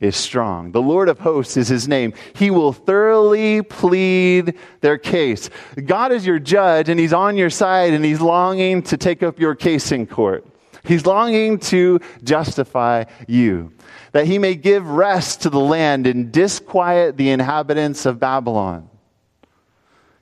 is 0.00 0.16
strong. 0.16 0.72
The 0.72 0.80
Lord 0.80 1.08
of 1.10 1.18
hosts 1.20 1.56
is 1.58 1.68
his 1.68 1.86
name. 1.86 2.14
He 2.34 2.50
will 2.50 2.72
thoroughly 2.72 3.62
plead 3.62 4.54
their 4.80 4.96
case. 4.96 5.50
God 5.84 6.10
is 6.10 6.24
your 6.24 6.38
judge 6.38 6.88
and 6.88 6.98
he's 6.98 7.12
on 7.12 7.36
your 7.36 7.50
side 7.50 7.92
and 7.92 8.04
he's 8.04 8.20
longing 8.20 8.82
to 8.84 8.96
take 8.96 9.22
up 9.22 9.38
your 9.38 9.54
case 9.54 9.92
in 9.92 10.06
court. 10.06 10.46
He's 10.82 11.04
longing 11.04 11.58
to 11.58 12.00
justify 12.24 13.04
you, 13.28 13.72
that 14.12 14.26
he 14.26 14.38
may 14.38 14.54
give 14.54 14.88
rest 14.88 15.42
to 15.42 15.50
the 15.50 15.60
land 15.60 16.06
and 16.06 16.32
disquiet 16.32 17.18
the 17.18 17.28
inhabitants 17.28 18.06
of 18.06 18.18
Babylon. 18.18 18.88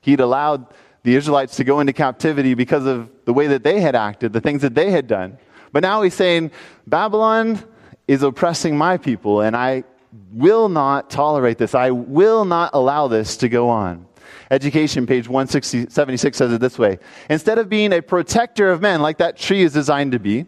He'd 0.01 0.19
allowed 0.19 0.67
the 1.03 1.15
Israelites 1.15 1.55
to 1.57 1.63
go 1.63 1.79
into 1.79 1.93
captivity 1.93 2.55
because 2.55 2.85
of 2.85 3.09
the 3.23 3.33
way 3.33 3.47
that 3.47 3.63
they 3.63 3.79
had 3.79 3.95
acted, 3.95 4.33
the 4.33 4.41
things 4.41 4.61
that 4.63 4.75
they 4.75 4.91
had 4.91 5.07
done. 5.07 5.37
But 5.71 5.81
now 5.81 6.01
he's 6.01 6.13
saying, 6.13 6.51
Babylon, 6.85 7.63
is 8.09 8.23
oppressing 8.23 8.75
my 8.75 8.97
people, 8.97 9.41
and 9.41 9.55
I 9.55 9.83
will 10.31 10.67
not 10.67 11.11
tolerate 11.11 11.59
this. 11.59 11.75
I 11.75 11.91
will 11.91 12.43
not 12.43 12.71
allow 12.73 13.07
this 13.07 13.37
to 13.37 13.49
go 13.49 13.69
on. 13.69 14.07
Education, 14.49 15.05
page 15.05 15.29
176, 15.29 16.35
says 16.35 16.51
it 16.51 16.59
this 16.59 16.79
way 16.79 16.97
Instead 17.29 17.59
of 17.59 17.69
being 17.69 17.93
a 17.93 18.01
protector 18.01 18.71
of 18.71 18.81
men, 18.81 19.03
like 19.03 19.19
that 19.19 19.37
tree 19.37 19.61
is 19.61 19.73
designed 19.73 20.13
to 20.13 20.19
be, 20.19 20.47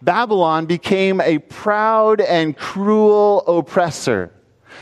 Babylon 0.00 0.66
became 0.66 1.20
a 1.20 1.40
proud 1.40 2.20
and 2.20 2.56
cruel 2.56 3.40
oppressor. 3.48 4.32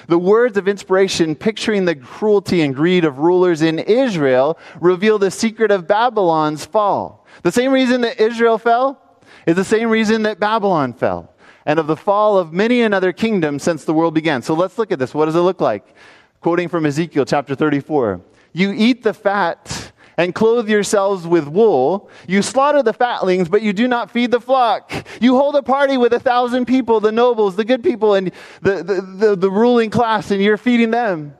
The 0.06 0.18
words 0.18 0.58
of 0.58 0.68
inspiration 0.68 1.34
picturing 1.34 1.86
the 1.86 1.94
cruelty 1.96 2.60
and 2.60 2.74
greed 2.74 3.06
of 3.06 3.18
rulers 3.18 3.62
in 3.62 3.78
Israel 3.78 4.58
reveal 4.78 5.18
the 5.18 5.30
secret 5.30 5.70
of 5.70 5.88
Babylon's 5.88 6.66
fall. 6.66 7.26
The 7.44 7.52
same 7.52 7.72
reason 7.72 8.02
that 8.02 8.20
Israel 8.20 8.58
fell 8.58 9.00
is 9.46 9.56
the 9.56 9.64
same 9.64 9.88
reason 9.88 10.24
that 10.24 10.38
Babylon 10.38 10.92
fell 10.92 11.29
and 11.66 11.78
of 11.78 11.86
the 11.86 11.96
fall 11.96 12.38
of 12.38 12.52
many 12.52 12.82
another 12.82 13.12
kingdom 13.12 13.58
since 13.58 13.84
the 13.84 13.94
world 13.94 14.14
began. 14.14 14.42
So 14.42 14.54
let's 14.54 14.78
look 14.78 14.92
at 14.92 14.98
this. 14.98 15.14
What 15.14 15.26
does 15.26 15.34
it 15.34 15.40
look 15.40 15.60
like? 15.60 15.94
Quoting 16.40 16.68
from 16.68 16.86
Ezekiel 16.86 17.24
chapter 17.24 17.54
34. 17.54 18.20
You 18.52 18.72
eat 18.72 19.02
the 19.02 19.14
fat 19.14 19.92
and 20.16 20.34
clothe 20.34 20.68
yourselves 20.68 21.26
with 21.26 21.48
wool. 21.48 22.10
You 22.26 22.42
slaughter 22.42 22.82
the 22.82 22.92
fatlings, 22.92 23.48
but 23.48 23.62
you 23.62 23.72
do 23.72 23.88
not 23.88 24.10
feed 24.10 24.30
the 24.30 24.40
flock. 24.40 24.92
You 25.20 25.36
hold 25.36 25.56
a 25.56 25.62
party 25.62 25.96
with 25.96 26.12
a 26.12 26.20
thousand 26.20 26.66
people, 26.66 27.00
the 27.00 27.12
nobles, 27.12 27.56
the 27.56 27.64
good 27.64 27.82
people, 27.82 28.14
and 28.14 28.32
the, 28.60 28.82
the, 28.82 29.00
the, 29.00 29.36
the 29.36 29.50
ruling 29.50 29.90
class, 29.90 30.30
and 30.30 30.42
you're 30.42 30.56
feeding 30.56 30.90
them. 30.90 31.34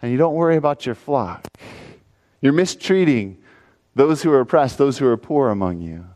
And 0.00 0.12
you 0.12 0.18
don't 0.18 0.34
worry 0.34 0.56
about 0.56 0.86
your 0.86 0.94
flock. 0.94 1.46
You're 2.40 2.52
mistreating 2.52 3.38
those 3.94 4.22
who 4.22 4.32
are 4.32 4.40
oppressed, 4.40 4.78
those 4.78 4.98
who 4.98 5.06
are 5.06 5.16
poor 5.16 5.50
among 5.50 5.80
you. 5.80 6.06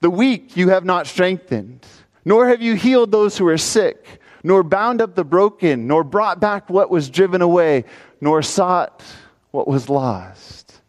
The 0.00 0.10
weak 0.10 0.56
you 0.56 0.68
have 0.68 0.84
not 0.84 1.06
strengthened 1.06 1.84
nor 2.24 2.48
have 2.48 2.62
you 2.62 2.74
healed 2.74 3.10
those 3.10 3.36
who 3.36 3.46
are 3.48 3.58
sick, 3.58 4.20
nor 4.42 4.62
bound 4.62 5.00
up 5.00 5.14
the 5.14 5.24
broken, 5.24 5.86
nor 5.86 6.04
brought 6.04 6.40
back 6.40 6.68
what 6.68 6.90
was 6.90 7.10
driven 7.10 7.42
away, 7.42 7.84
nor 8.20 8.42
sought 8.42 9.02
what 9.50 9.68
was 9.68 9.88
lost. 9.88 10.80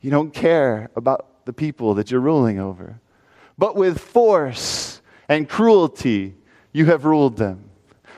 You 0.00 0.10
don't 0.10 0.32
care 0.32 0.90
about 0.96 1.44
the 1.44 1.52
people 1.52 1.94
that 1.94 2.10
you're 2.10 2.20
ruling 2.20 2.58
over. 2.58 3.00
But 3.56 3.74
with 3.74 3.98
force 3.98 5.00
and 5.28 5.48
cruelty, 5.48 6.34
you 6.72 6.86
have 6.86 7.04
ruled 7.04 7.36
them. 7.36 7.67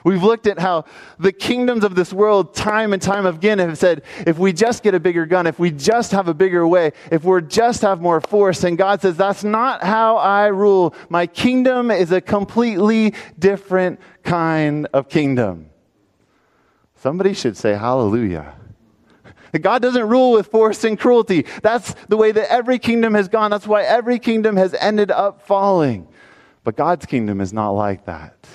We've 0.04 0.22
looked 0.22 0.46
at 0.46 0.58
how 0.58 0.84
the 1.18 1.32
kingdoms 1.32 1.84
of 1.84 1.94
this 1.94 2.12
world, 2.12 2.54
time 2.54 2.92
and 2.92 3.02
time 3.02 3.26
again, 3.26 3.58
have 3.58 3.78
said, 3.78 4.02
if 4.26 4.38
we 4.38 4.52
just 4.52 4.82
get 4.82 4.94
a 4.94 5.00
bigger 5.00 5.26
gun, 5.26 5.46
if 5.46 5.58
we 5.58 5.70
just 5.70 6.12
have 6.12 6.28
a 6.28 6.34
bigger 6.34 6.66
way, 6.66 6.92
if 7.10 7.24
we 7.24 7.42
just 7.42 7.82
have 7.82 8.00
more 8.00 8.20
force, 8.20 8.64
and 8.64 8.78
God 8.78 9.02
says, 9.02 9.16
that's 9.16 9.44
not 9.44 9.82
how 9.82 10.16
I 10.16 10.46
rule. 10.46 10.94
My 11.08 11.26
kingdom 11.26 11.90
is 11.90 12.12
a 12.12 12.20
completely 12.20 13.14
different 13.38 14.00
kind 14.22 14.86
of 14.92 15.08
kingdom. 15.08 15.70
Somebody 16.96 17.34
should 17.34 17.56
say 17.56 17.72
hallelujah. 17.72 18.54
God 19.60 19.82
doesn't 19.82 20.08
rule 20.08 20.32
with 20.32 20.46
force 20.46 20.84
and 20.84 20.98
cruelty. 20.98 21.44
That's 21.62 21.94
the 22.08 22.16
way 22.16 22.30
that 22.30 22.52
every 22.52 22.78
kingdom 22.78 23.14
has 23.14 23.28
gone. 23.28 23.50
That's 23.50 23.66
why 23.66 23.82
every 23.82 24.18
kingdom 24.18 24.56
has 24.56 24.74
ended 24.74 25.10
up 25.10 25.42
falling. 25.42 26.06
But 26.62 26.76
God's 26.76 27.06
kingdom 27.06 27.40
is 27.40 27.52
not 27.52 27.70
like 27.70 28.04
that. 28.04 28.46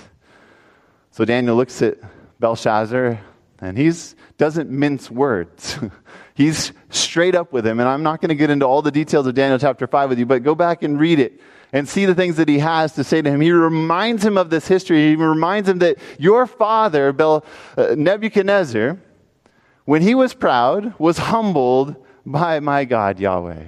So 1.16 1.24
Daniel 1.24 1.56
looks 1.56 1.82
at 1.82 1.98
Belshazzar 2.42 3.18
and 3.60 3.78
he 3.78 3.90
doesn't 4.38 4.70
mince 4.70 5.10
words. 5.10 5.80
he's 6.34 6.74
straight 6.90 7.36
up 7.36 7.54
with 7.54 7.66
him. 7.66 7.80
And 7.80 7.88
I'm 7.88 8.04
not 8.04 8.20
going 8.20 8.30
to 8.30 8.36
get 8.36 8.50
into 8.50 8.66
all 8.66 8.82
the 8.82 8.92
details 8.92 9.26
of 9.26 9.34
Daniel 9.34 9.58
chapter 9.58 9.88
5 9.88 10.10
with 10.10 10.20
you, 10.20 10.26
but 10.26 10.44
go 10.44 10.56
back 10.56 10.84
and 10.84 11.00
read 11.00 11.20
it 11.20 11.40
and 11.72 11.88
see 11.88 12.04
the 12.04 12.14
things 12.14 12.36
that 12.36 12.50
he 12.50 12.60
has 12.60 12.92
to 12.96 13.06
say 13.06 13.22
to 13.22 13.32
him. 13.32 13.40
He 13.40 13.54
reminds 13.54 14.26
him 14.26 14.38
of 14.38 14.50
this 14.50 14.68
history. 14.68 15.12
He 15.12 15.16
reminds 15.16 15.70
him 15.70 15.80
that 15.80 16.00
your 16.20 16.46
father, 16.46 17.14
Bel, 17.14 17.46
uh, 17.78 17.96
Nebuchadnezzar, 17.98 18.98
when 19.86 20.02
he 20.02 20.16
was 20.16 20.34
proud, 20.34 21.00
was 21.00 21.18
humbled 21.18 21.96
by 22.26 22.60
my 22.60 22.84
God, 22.84 23.22
Yahweh. 23.22 23.64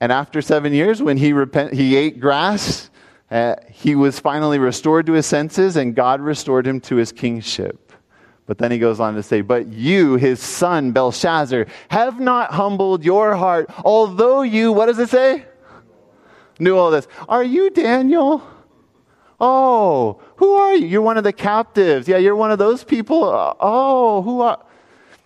And 0.00 0.12
after 0.12 0.42
seven 0.42 0.72
years, 0.72 1.02
when 1.02 1.16
he, 1.16 1.32
repent, 1.32 1.72
he 1.72 1.96
ate 1.96 2.20
grass 2.20 2.88
uh, 3.30 3.56
he 3.70 3.94
was 3.94 4.18
finally 4.18 4.58
restored 4.58 5.06
to 5.06 5.12
his 5.12 5.26
senses, 5.26 5.76
and 5.76 5.94
God 5.94 6.20
restored 6.20 6.66
him 6.66 6.80
to 6.82 6.96
his 6.96 7.12
kingship. 7.12 7.92
But 8.46 8.56
then 8.56 8.70
he 8.70 8.78
goes 8.78 8.98
on 8.98 9.14
to 9.14 9.22
say, 9.22 9.42
But 9.42 9.66
you, 9.66 10.16
his 10.16 10.40
son 10.40 10.92
Belshazzar, 10.92 11.66
have 11.90 12.18
not 12.18 12.52
humbled 12.52 13.04
your 13.04 13.36
heart, 13.36 13.70
although 13.84 14.40
you, 14.40 14.72
what 14.72 14.86
does 14.86 14.98
it 14.98 15.10
say? 15.10 15.44
Knew 16.58 16.76
all 16.76 16.90
this. 16.90 17.06
Are 17.28 17.44
you 17.44 17.68
Daniel? 17.68 18.42
Oh, 19.38 20.20
who 20.36 20.54
are 20.54 20.74
you? 20.74 20.86
You're 20.86 21.02
one 21.02 21.18
of 21.18 21.24
the 21.24 21.32
captives. 21.32 22.08
Yeah, 22.08 22.16
you're 22.16 22.34
one 22.34 22.50
of 22.50 22.58
those 22.58 22.82
people. 22.82 23.54
Oh, 23.60 24.22
who 24.22 24.40
are. 24.40 24.64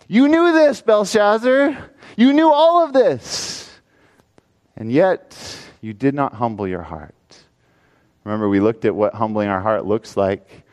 You 0.07 0.27
knew 0.27 0.51
this, 0.51 0.81
Belshazzar. 0.81 1.91
You 2.17 2.33
knew 2.33 2.51
all 2.51 2.83
of 2.83 2.93
this. 2.93 3.71
And 4.75 4.91
yet, 4.91 5.35
you 5.81 5.93
did 5.93 6.13
not 6.13 6.33
humble 6.33 6.67
your 6.67 6.81
heart. 6.81 7.15
Remember, 8.23 8.47
we 8.47 8.59
looked 8.59 8.85
at 8.85 8.95
what 8.95 9.13
humbling 9.13 9.49
our 9.49 9.61
heart 9.61 9.85
looks 9.85 10.15
like 10.15 10.63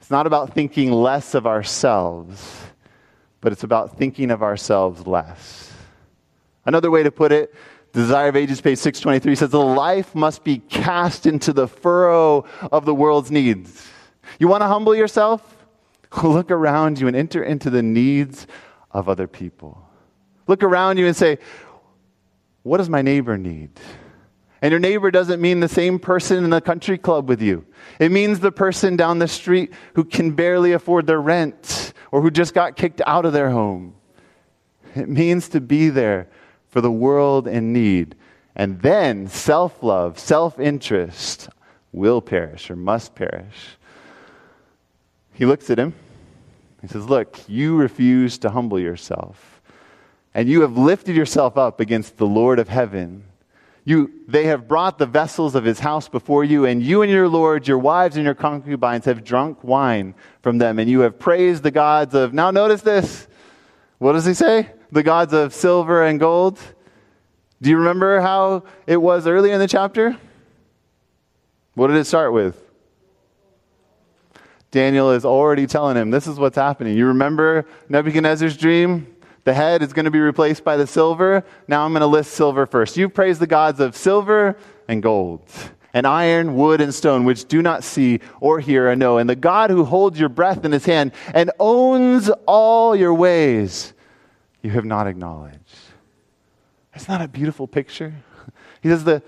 It's 0.00 0.10
not 0.10 0.26
about 0.26 0.54
thinking 0.54 0.92
less 0.92 1.34
of 1.34 1.46
ourselves, 1.46 2.62
but 3.40 3.52
it's 3.52 3.62
about 3.62 3.96
thinking 3.96 4.30
of 4.30 4.42
ourselves 4.42 5.06
less. 5.06 5.72
Another 6.66 6.90
way 6.90 7.02
to 7.02 7.10
put 7.10 7.32
it, 7.32 7.54
Desire 7.92 8.28
of 8.28 8.36
Ages, 8.36 8.60
page 8.60 8.78
623 8.78 9.36
says, 9.36 9.50
The 9.50 9.60
life 9.60 10.14
must 10.14 10.44
be 10.44 10.58
cast 10.58 11.26
into 11.26 11.52
the 11.52 11.68
furrow 11.68 12.44
of 12.72 12.84
the 12.84 12.94
world's 12.94 13.30
needs. 13.30 13.86
You 14.38 14.48
want 14.48 14.62
to 14.62 14.66
humble 14.66 14.94
yourself? 14.94 15.66
Look 16.22 16.50
around 16.50 16.98
you 16.98 17.06
and 17.06 17.16
enter 17.16 17.42
into 17.42 17.70
the 17.70 17.82
needs 17.82 18.46
of 18.90 19.08
other 19.08 19.26
people. 19.26 19.88
Look 20.46 20.62
around 20.62 20.98
you 20.98 21.06
and 21.06 21.16
say, 21.16 21.38
What 22.62 22.78
does 22.78 22.88
my 22.88 23.02
neighbor 23.02 23.38
need? 23.38 23.70
And 24.64 24.70
your 24.70 24.80
neighbor 24.80 25.10
doesn't 25.10 25.42
mean 25.42 25.60
the 25.60 25.68
same 25.68 25.98
person 25.98 26.42
in 26.42 26.48
the 26.48 26.58
country 26.58 26.96
club 26.96 27.28
with 27.28 27.42
you. 27.42 27.66
It 28.00 28.10
means 28.10 28.40
the 28.40 28.50
person 28.50 28.96
down 28.96 29.18
the 29.18 29.28
street 29.28 29.74
who 29.92 30.04
can 30.04 30.30
barely 30.30 30.72
afford 30.72 31.06
their 31.06 31.20
rent 31.20 31.92
or 32.10 32.22
who 32.22 32.30
just 32.30 32.54
got 32.54 32.74
kicked 32.74 33.02
out 33.06 33.26
of 33.26 33.34
their 33.34 33.50
home. 33.50 33.94
It 34.94 35.06
means 35.06 35.50
to 35.50 35.60
be 35.60 35.90
there 35.90 36.28
for 36.68 36.80
the 36.80 36.90
world 36.90 37.46
in 37.46 37.74
need. 37.74 38.14
And 38.56 38.80
then 38.80 39.28
self 39.28 39.82
love, 39.82 40.18
self 40.18 40.58
interest 40.58 41.50
will 41.92 42.22
perish 42.22 42.70
or 42.70 42.76
must 42.76 43.14
perish. 43.14 43.76
He 45.34 45.44
looks 45.44 45.68
at 45.68 45.78
him. 45.78 45.92
He 46.80 46.88
says, 46.88 47.04
Look, 47.04 47.38
you 47.48 47.76
refuse 47.76 48.38
to 48.38 48.48
humble 48.48 48.80
yourself, 48.80 49.60
and 50.32 50.48
you 50.48 50.62
have 50.62 50.78
lifted 50.78 51.16
yourself 51.16 51.58
up 51.58 51.80
against 51.80 52.16
the 52.16 52.26
Lord 52.26 52.58
of 52.58 52.70
heaven 52.70 53.24
you, 53.84 54.10
they 54.26 54.44
have 54.46 54.66
brought 54.66 54.98
the 54.98 55.06
vessels 55.06 55.54
of 55.54 55.64
his 55.64 55.78
house 55.78 56.08
before 56.08 56.42
you, 56.42 56.64
and 56.64 56.82
you 56.82 57.02
and 57.02 57.10
your 57.10 57.28
Lord, 57.28 57.68
your 57.68 57.78
wives 57.78 58.16
and 58.16 58.24
your 58.24 58.34
concubines, 58.34 59.04
have 59.04 59.22
drunk 59.22 59.62
wine 59.62 60.14
from 60.40 60.56
them, 60.58 60.78
and 60.78 60.88
you 60.88 61.00
have 61.00 61.18
praised 61.18 61.62
the 61.62 61.70
gods 61.70 62.14
of. 62.14 62.32
Now, 62.32 62.50
notice 62.50 62.80
this. 62.80 63.28
What 63.98 64.12
does 64.12 64.24
he 64.24 64.34
say? 64.34 64.70
The 64.90 65.02
gods 65.02 65.34
of 65.34 65.52
silver 65.52 66.04
and 66.04 66.18
gold. 66.18 66.58
Do 67.60 67.70
you 67.70 67.76
remember 67.76 68.20
how 68.20 68.64
it 68.86 68.96
was 68.96 69.26
earlier 69.26 69.52
in 69.52 69.60
the 69.60 69.68
chapter? 69.68 70.16
What 71.74 71.88
did 71.88 71.96
it 71.96 72.04
start 72.04 72.32
with? 72.32 72.60
Daniel 74.70 75.12
is 75.12 75.24
already 75.24 75.66
telling 75.66 75.96
him 75.96 76.10
this 76.10 76.26
is 76.26 76.38
what's 76.38 76.56
happening. 76.56 76.96
You 76.96 77.06
remember 77.06 77.66
Nebuchadnezzar's 77.88 78.56
dream? 78.56 79.13
The 79.44 79.54
head 79.54 79.82
is 79.82 79.92
going 79.92 80.06
to 80.06 80.10
be 80.10 80.20
replaced 80.20 80.64
by 80.64 80.76
the 80.76 80.86
silver. 80.86 81.44
Now 81.68 81.84
I'm 81.84 81.92
going 81.92 82.00
to 82.00 82.06
list 82.06 82.32
silver 82.32 82.66
first. 82.66 82.96
You 82.96 83.08
praise 83.08 83.38
the 83.38 83.46
gods 83.46 83.78
of 83.78 83.94
silver 83.94 84.56
and 84.88 85.02
gold, 85.02 85.42
and 85.92 86.06
iron, 86.06 86.56
wood, 86.56 86.80
and 86.80 86.94
stone, 86.94 87.24
which 87.24 87.46
do 87.46 87.60
not 87.60 87.84
see 87.84 88.20
or 88.40 88.58
hear 88.58 88.90
or 88.90 88.96
know. 88.96 89.18
And 89.18 89.28
the 89.28 89.36
God 89.36 89.70
who 89.70 89.84
holds 89.84 90.18
your 90.18 90.30
breath 90.30 90.64
in 90.64 90.72
his 90.72 90.86
hand 90.86 91.12
and 91.34 91.50
owns 91.60 92.30
all 92.46 92.96
your 92.96 93.12
ways, 93.12 93.92
you 94.62 94.70
have 94.70 94.86
not 94.86 95.06
acknowledged. 95.06 95.58
Isn't 96.96 97.08
that 97.08 97.20
a 97.20 97.28
beautiful 97.28 97.66
picture? 97.66 98.14
He 98.82 98.90
says, 98.90 99.02
the, 99.02 99.22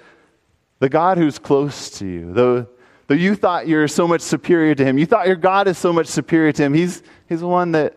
the 0.80 0.90
God 0.90 1.16
who's 1.16 1.38
close 1.38 1.88
to 1.98 2.06
you, 2.06 2.30
though, 2.34 2.66
though 3.06 3.14
you 3.14 3.34
thought 3.34 3.66
you're 3.66 3.88
so 3.88 4.06
much 4.06 4.20
superior 4.20 4.74
to 4.74 4.84
him, 4.84 4.98
you 4.98 5.06
thought 5.06 5.26
your 5.26 5.36
God 5.36 5.66
is 5.66 5.78
so 5.78 5.94
much 5.94 6.08
superior 6.08 6.52
to 6.52 6.62
him, 6.62 6.74
he's, 6.74 7.02
he's 7.26 7.40
the 7.40 7.48
one 7.48 7.72
that 7.72 7.96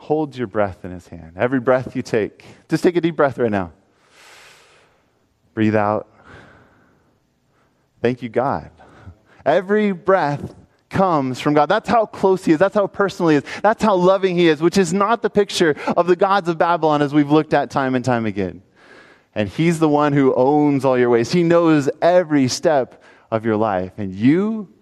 holds 0.00 0.38
your 0.38 0.46
breath 0.46 0.82
in 0.82 0.90
his 0.90 1.06
hand. 1.08 1.34
Every 1.36 1.60
breath 1.60 1.94
you 1.94 2.00
take, 2.00 2.44
just 2.70 2.82
take 2.82 2.96
a 2.96 3.02
deep 3.02 3.16
breath 3.16 3.36
right 3.36 3.50
now. 3.50 3.72
Breathe 5.52 5.76
out. 5.76 6.08
Thank 8.00 8.22
you, 8.22 8.30
God. 8.30 8.70
Every 9.44 9.92
breath 9.92 10.54
comes 10.88 11.38
from 11.38 11.52
God. 11.52 11.66
That's 11.66 11.88
how 11.88 12.06
close 12.06 12.46
he 12.46 12.52
is. 12.52 12.58
That's 12.58 12.74
how 12.74 12.86
personal 12.86 13.28
he 13.28 13.36
is. 13.36 13.44
That's 13.62 13.82
how 13.82 13.94
loving 13.94 14.36
he 14.36 14.48
is, 14.48 14.62
which 14.62 14.78
is 14.78 14.94
not 14.94 15.20
the 15.20 15.28
picture 15.28 15.76
of 15.98 16.06
the 16.06 16.16
gods 16.16 16.48
of 16.48 16.56
Babylon 16.56 17.02
as 17.02 17.12
we've 17.12 17.30
looked 17.30 17.52
at 17.52 17.70
time 17.70 17.94
and 17.94 18.02
time 18.02 18.24
again. 18.24 18.62
And 19.34 19.50
he's 19.50 19.80
the 19.80 19.88
one 19.88 20.14
who 20.14 20.34
owns 20.34 20.86
all 20.86 20.98
your 20.98 21.10
ways. 21.10 21.30
He 21.30 21.42
knows 21.42 21.90
every 22.00 22.48
step 22.48 23.02
of 23.30 23.44
your 23.44 23.56
life. 23.56 23.92
And 23.98 24.14
you 24.14 24.72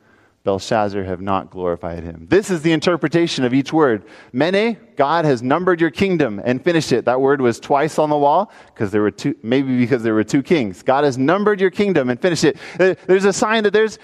Belshazzar 0.49 1.05
have 1.05 1.21
not 1.21 1.51
glorified 1.51 2.03
him. 2.03 2.27
This 2.31 2.49
is 2.49 2.63
the 2.63 2.73
interpretation 2.73 3.45
of 3.45 3.53
each 3.53 3.71
word. 3.71 4.05
Mene, 4.33 4.79
God 4.97 5.27
has 5.27 5.43
numbered 5.43 5.79
your 5.79 5.91
kingdom 5.91 6.41
and 6.43 6.65
finished 6.65 6.91
it. 6.91 7.05
That 7.05 7.21
word 7.21 7.43
was 7.43 7.61
twice 7.61 7.99
on 7.99 8.09
the 8.09 8.17
wall 8.17 8.51
because 8.69 8.91
there 8.91 9.03
were 9.03 9.11
two, 9.11 9.37
maybe 9.43 9.77
because 9.77 10.03
there 10.03 10.15
were 10.15 10.25
two 10.25 10.43
kings. 10.43 10.83
God 10.83 11.05
has 11.05 11.19
numbered 11.19 11.61
your 11.61 11.69
kingdom 11.69 12.09
and 12.09 12.19
finished 12.19 12.45
it. 12.45 12.57
Uh, 12.81 12.95
there's 13.07 13.27
a 13.27 13.33
sign 13.35 13.65
that 13.65 13.75
there's, 13.75 13.99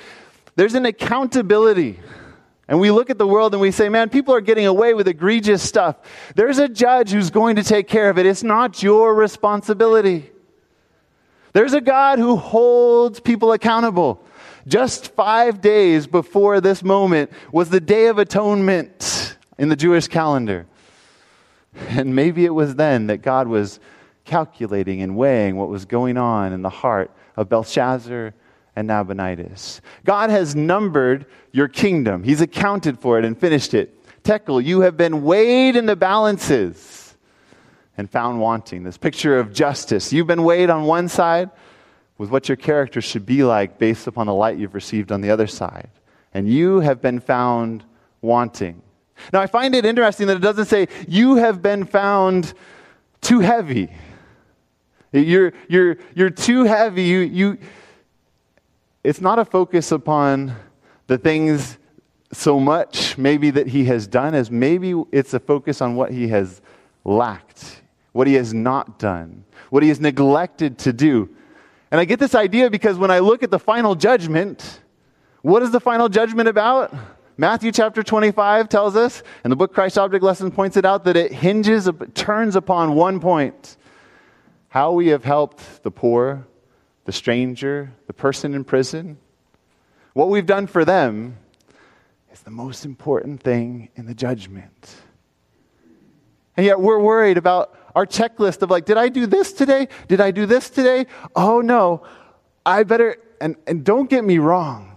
there's 0.54 0.74
an 0.74 0.84
accountability. 0.84 1.98
And 2.68 2.78
we 2.78 2.90
look 2.90 3.08
at 3.08 3.16
the 3.16 3.26
world 3.26 3.54
and 3.54 3.62
we 3.62 3.70
say, 3.70 3.88
man, 3.88 4.10
people 4.10 4.34
are 4.34 4.42
getting 4.42 4.66
away 4.66 4.92
with 4.92 5.08
egregious 5.08 5.62
stuff. 5.62 5.96
There's 6.34 6.58
a 6.58 6.68
judge 6.68 7.10
who's 7.10 7.30
going 7.30 7.56
to 7.56 7.62
take 7.62 7.88
care 7.88 8.10
of 8.10 8.18
it. 8.18 8.26
It's 8.26 8.42
not 8.42 8.82
your 8.82 9.14
responsibility. 9.14 10.30
There's 11.54 11.72
a 11.72 11.80
God 11.80 12.18
who 12.18 12.36
holds 12.36 13.18
people 13.18 13.52
accountable. 13.52 14.23
Just 14.66 15.14
five 15.14 15.60
days 15.60 16.06
before 16.06 16.60
this 16.60 16.82
moment 16.82 17.30
was 17.52 17.68
the 17.70 17.80
Day 17.80 18.06
of 18.06 18.18
Atonement 18.18 19.36
in 19.58 19.68
the 19.68 19.76
Jewish 19.76 20.08
calendar. 20.08 20.66
And 21.88 22.14
maybe 22.14 22.44
it 22.44 22.54
was 22.54 22.76
then 22.76 23.08
that 23.08 23.18
God 23.18 23.48
was 23.48 23.80
calculating 24.24 25.02
and 25.02 25.16
weighing 25.16 25.56
what 25.56 25.68
was 25.68 25.84
going 25.84 26.16
on 26.16 26.52
in 26.52 26.62
the 26.62 26.70
heart 26.70 27.10
of 27.36 27.48
Belshazzar 27.48 28.32
and 28.76 28.88
Nabonidus. 28.88 29.80
God 30.04 30.30
has 30.30 30.56
numbered 30.56 31.26
your 31.52 31.68
kingdom, 31.68 32.22
He's 32.22 32.40
accounted 32.40 32.98
for 32.98 33.18
it 33.18 33.24
and 33.24 33.38
finished 33.38 33.74
it. 33.74 33.94
Tekel, 34.22 34.64
you 34.64 34.80
have 34.80 34.96
been 34.96 35.22
weighed 35.22 35.76
in 35.76 35.86
the 35.86 35.96
balances 35.96 37.16
and 37.96 38.10
found 38.10 38.40
wanting. 38.40 38.82
This 38.82 38.96
picture 38.96 39.38
of 39.38 39.52
justice. 39.52 40.12
You've 40.12 40.26
been 40.26 40.42
weighed 40.42 40.70
on 40.70 40.84
one 40.84 41.08
side, 41.08 41.50
with 42.18 42.30
what 42.30 42.48
your 42.48 42.56
character 42.56 43.00
should 43.00 43.26
be 43.26 43.42
like 43.42 43.78
based 43.78 44.06
upon 44.06 44.26
the 44.26 44.34
light 44.34 44.58
you've 44.58 44.74
received 44.74 45.10
on 45.10 45.20
the 45.20 45.30
other 45.30 45.46
side. 45.46 45.90
And 46.32 46.48
you 46.48 46.80
have 46.80 47.00
been 47.00 47.20
found 47.20 47.84
wanting. 48.20 48.82
Now, 49.32 49.40
I 49.40 49.46
find 49.46 49.74
it 49.74 49.84
interesting 49.84 50.26
that 50.26 50.36
it 50.36 50.42
doesn't 50.42 50.66
say, 50.66 50.88
you 51.06 51.36
have 51.36 51.62
been 51.62 51.84
found 51.84 52.54
too 53.20 53.40
heavy. 53.40 53.90
You're, 55.12 55.52
you're, 55.68 55.96
you're 56.14 56.30
too 56.30 56.64
heavy. 56.64 57.04
You, 57.04 57.18
you, 57.20 57.58
it's 59.04 59.20
not 59.20 59.38
a 59.38 59.44
focus 59.44 59.92
upon 59.92 60.54
the 61.06 61.18
things 61.18 61.78
so 62.32 62.58
much, 62.58 63.16
maybe, 63.16 63.50
that 63.50 63.68
he 63.68 63.84
has 63.84 64.08
done, 64.08 64.34
as 64.34 64.50
maybe 64.50 65.00
it's 65.12 65.34
a 65.34 65.38
focus 65.40 65.80
on 65.80 65.94
what 65.94 66.10
he 66.10 66.28
has 66.28 66.60
lacked, 67.04 67.82
what 68.12 68.26
he 68.26 68.34
has 68.34 68.52
not 68.52 68.98
done, 68.98 69.44
what 69.70 69.82
he 69.82 69.88
has 69.88 70.00
neglected 70.00 70.78
to 70.78 70.92
do. 70.92 71.28
And 71.94 72.00
I 72.00 72.06
get 72.06 72.18
this 72.18 72.34
idea 72.34 72.70
because 72.70 72.98
when 72.98 73.12
I 73.12 73.20
look 73.20 73.44
at 73.44 73.52
the 73.52 73.58
final 73.60 73.94
judgment, 73.94 74.80
what 75.42 75.62
is 75.62 75.70
the 75.70 75.78
final 75.78 76.08
judgment 76.08 76.48
about? 76.48 76.92
Matthew 77.36 77.70
chapter 77.70 78.02
25 78.02 78.68
tells 78.68 78.96
us, 78.96 79.22
and 79.44 79.52
the 79.52 79.54
book 79.54 79.72
Christ 79.72 79.96
Object 79.96 80.24
Lesson 80.24 80.50
points 80.50 80.76
it 80.76 80.84
out, 80.84 81.04
that 81.04 81.16
it 81.16 81.30
hinges, 81.30 81.88
turns 82.14 82.56
upon 82.56 82.96
one 82.96 83.20
point 83.20 83.76
how 84.70 84.90
we 84.90 85.06
have 85.10 85.22
helped 85.22 85.84
the 85.84 85.90
poor, 85.92 86.44
the 87.04 87.12
stranger, 87.12 87.92
the 88.08 88.12
person 88.12 88.54
in 88.54 88.64
prison. 88.64 89.16
What 90.14 90.30
we've 90.30 90.46
done 90.46 90.66
for 90.66 90.84
them 90.84 91.36
is 92.32 92.40
the 92.40 92.50
most 92.50 92.84
important 92.84 93.40
thing 93.40 93.90
in 93.94 94.06
the 94.06 94.14
judgment. 94.14 94.96
And 96.56 96.66
yet 96.66 96.80
we're 96.80 96.98
worried 96.98 97.38
about 97.38 97.78
our 97.94 98.06
checklist 98.06 98.62
of 98.62 98.70
like, 98.70 98.84
did 98.84 98.98
I 98.98 99.08
do 99.08 99.26
this 99.26 99.52
today? 99.52 99.88
Did 100.08 100.20
I 100.20 100.30
do 100.30 100.46
this 100.46 100.70
today? 100.70 101.06
Oh 101.34 101.60
no, 101.60 102.02
I 102.66 102.82
better, 102.82 103.16
and, 103.40 103.56
and 103.66 103.84
don't 103.84 104.08
get 104.08 104.24
me 104.24 104.38
wrong. 104.38 104.90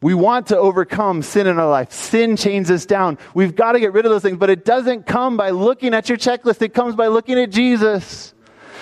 We 0.00 0.12
want 0.12 0.48
to 0.48 0.58
overcome 0.58 1.22
sin 1.22 1.46
in 1.46 1.58
our 1.58 1.68
life. 1.68 1.90
Sin 1.90 2.36
chains 2.36 2.70
us 2.70 2.84
down. 2.84 3.16
We've 3.32 3.56
got 3.56 3.72
to 3.72 3.80
get 3.80 3.94
rid 3.94 4.04
of 4.04 4.10
those 4.10 4.20
things, 4.20 4.36
but 4.36 4.50
it 4.50 4.64
doesn't 4.64 5.06
come 5.06 5.38
by 5.38 5.48
looking 5.48 5.94
at 5.94 6.10
your 6.10 6.18
checklist. 6.18 6.60
It 6.60 6.74
comes 6.74 6.94
by 6.94 7.06
looking 7.06 7.38
at 7.38 7.50
Jesus. 7.50 8.34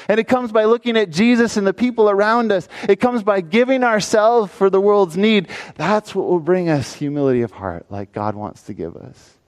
And 0.08 0.18
it 0.18 0.26
comes 0.26 0.50
by 0.50 0.64
looking 0.64 0.96
at 0.96 1.10
Jesus 1.10 1.56
and 1.56 1.64
the 1.64 1.72
people 1.72 2.10
around 2.10 2.50
us. 2.50 2.66
It 2.88 2.96
comes 2.96 3.22
by 3.22 3.40
giving 3.40 3.84
ourselves 3.84 4.50
for 4.50 4.68
the 4.68 4.80
world's 4.80 5.16
need. 5.16 5.48
That's 5.76 6.12
what 6.12 6.26
will 6.26 6.40
bring 6.40 6.68
us 6.68 6.92
humility 6.92 7.42
of 7.42 7.52
heart, 7.52 7.86
like 7.88 8.10
God 8.10 8.34
wants 8.34 8.62
to 8.62 8.74
give 8.74 8.96
us. 8.96 9.38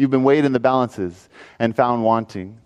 You've 0.00 0.10
been 0.10 0.24
weighed 0.24 0.46
in 0.46 0.52
the 0.52 0.60
balances 0.60 1.28
and 1.58 1.76
found 1.76 2.02
wanting. 2.02 2.58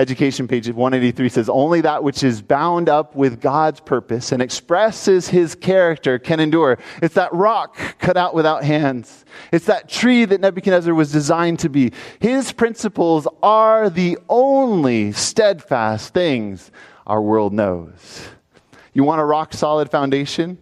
Education 0.00 0.48
page 0.48 0.68
183 0.68 1.28
says, 1.28 1.48
Only 1.48 1.82
that 1.82 2.02
which 2.02 2.24
is 2.24 2.42
bound 2.42 2.88
up 2.88 3.14
with 3.14 3.40
God's 3.40 3.78
purpose 3.78 4.32
and 4.32 4.42
expresses 4.42 5.28
his 5.28 5.54
character 5.54 6.18
can 6.18 6.40
endure. 6.40 6.78
It's 7.00 7.14
that 7.14 7.32
rock 7.32 7.76
cut 8.00 8.16
out 8.16 8.34
without 8.34 8.64
hands. 8.64 9.24
It's 9.52 9.66
that 9.66 9.88
tree 9.88 10.24
that 10.24 10.40
Nebuchadnezzar 10.40 10.92
was 10.92 11.12
designed 11.12 11.60
to 11.60 11.68
be. 11.68 11.92
His 12.18 12.50
principles 12.50 13.28
are 13.40 13.88
the 13.88 14.18
only 14.28 15.12
steadfast 15.12 16.12
things 16.12 16.72
our 17.06 17.22
world 17.22 17.52
knows. 17.52 18.26
You 18.94 19.04
want 19.04 19.20
a 19.20 19.24
rock 19.24 19.54
solid 19.54 19.92
foundation? 19.92 20.58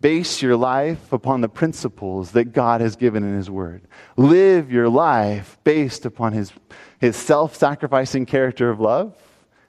Base 0.00 0.42
your 0.42 0.56
life 0.56 1.12
upon 1.12 1.40
the 1.40 1.48
principles 1.48 2.32
that 2.32 2.52
God 2.52 2.80
has 2.80 2.94
given 2.94 3.24
in 3.24 3.36
His 3.36 3.50
Word. 3.50 3.82
Live 4.16 4.70
your 4.70 4.88
life 4.88 5.58
based 5.64 6.06
upon 6.06 6.32
His, 6.32 6.52
his 7.00 7.16
self 7.16 7.56
sacrificing 7.56 8.24
character 8.24 8.70
of 8.70 8.78
love. 8.78 9.16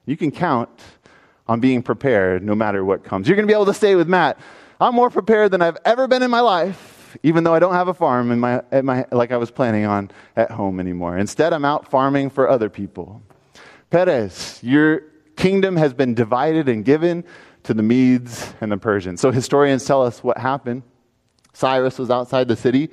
You 0.06 0.16
can 0.16 0.32
count 0.32 0.70
on 1.48 1.60
being 1.60 1.82
prepared 1.82 2.44
no 2.44 2.54
matter 2.54 2.86
what 2.86 3.04
comes. 3.04 3.28
You're 3.28 3.36
going 3.36 3.48
to 3.48 3.52
be 3.52 3.56
able 3.56 3.66
to 3.66 3.74
say 3.74 3.96
with 3.96 4.08
Matt, 4.08 4.40
I'm 4.80 4.94
more 4.94 5.10
prepared 5.10 5.52
than 5.52 5.64
I've 5.64 5.78
ever 5.84 6.08
been 6.08 6.22
in 6.22 6.30
my 6.30 6.42
life, 6.42 7.18
even 7.24 7.44
though 7.44 7.54
I 7.54 7.60
don't 7.60 7.74
have 7.74 7.88
a 7.88 7.94
farm 7.94 8.32
in 8.32 8.40
my, 8.40 8.62
my, 8.84 9.06
like 9.12 9.32
I 9.32 9.38
was 9.38 9.50
planning 9.50 9.86
on 9.86 10.12
at 10.36 10.52
home 10.52 10.80
anymore. 10.80 11.18
Instead, 11.18 11.54
I'm 11.54 11.66
out 11.66 11.90
farming 11.90 12.30
for 12.30 12.48
other 12.48 12.70
people. 12.70 13.24
Peres, 13.90 14.60
your 14.62 15.02
kingdom 15.36 15.76
has 15.78 15.94
been 15.94 16.14
divided 16.14 16.70
and 16.70 16.86
given 16.86 17.24
to 17.64 17.74
the 17.74 17.84
Medes 17.84 18.54
and 18.62 18.72
the 18.72 18.78
Persians. 18.78 19.22
So 19.22 19.32
historians 19.32 19.86
tell 19.86 20.04
us 20.04 20.24
what 20.24 20.38
happened. 20.38 20.84
Cyrus 21.54 22.00
was 22.00 22.10
outside 22.10 22.48
the 22.48 22.56
city, 22.56 22.90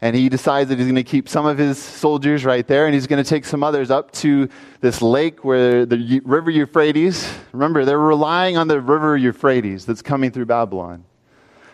and 0.00 0.14
he 0.14 0.28
decides 0.28 0.68
that 0.68 0.78
he's 0.78 0.86
going 0.86 0.96
to 0.96 1.02
keep 1.02 1.28
some 1.28 1.46
of 1.46 1.58
his 1.58 1.78
soldiers 1.78 2.44
right 2.44 2.66
there, 2.66 2.86
and 2.86 2.94
he's 2.94 3.06
going 3.06 3.22
to 3.22 3.28
take 3.28 3.44
some 3.44 3.62
others 3.62 3.90
up 3.90 4.12
to 4.12 4.48
this 4.80 5.02
lake 5.02 5.44
where 5.44 5.86
the 5.86 6.20
river 6.24 6.50
Euphrates, 6.50 7.32
remember, 7.52 7.84
they're 7.84 7.98
relying 7.98 8.56
on 8.56 8.68
the 8.68 8.80
river 8.80 9.16
Euphrates 9.16 9.86
that's 9.86 10.02
coming 10.02 10.30
through 10.30 10.46
Babylon. 10.46 11.04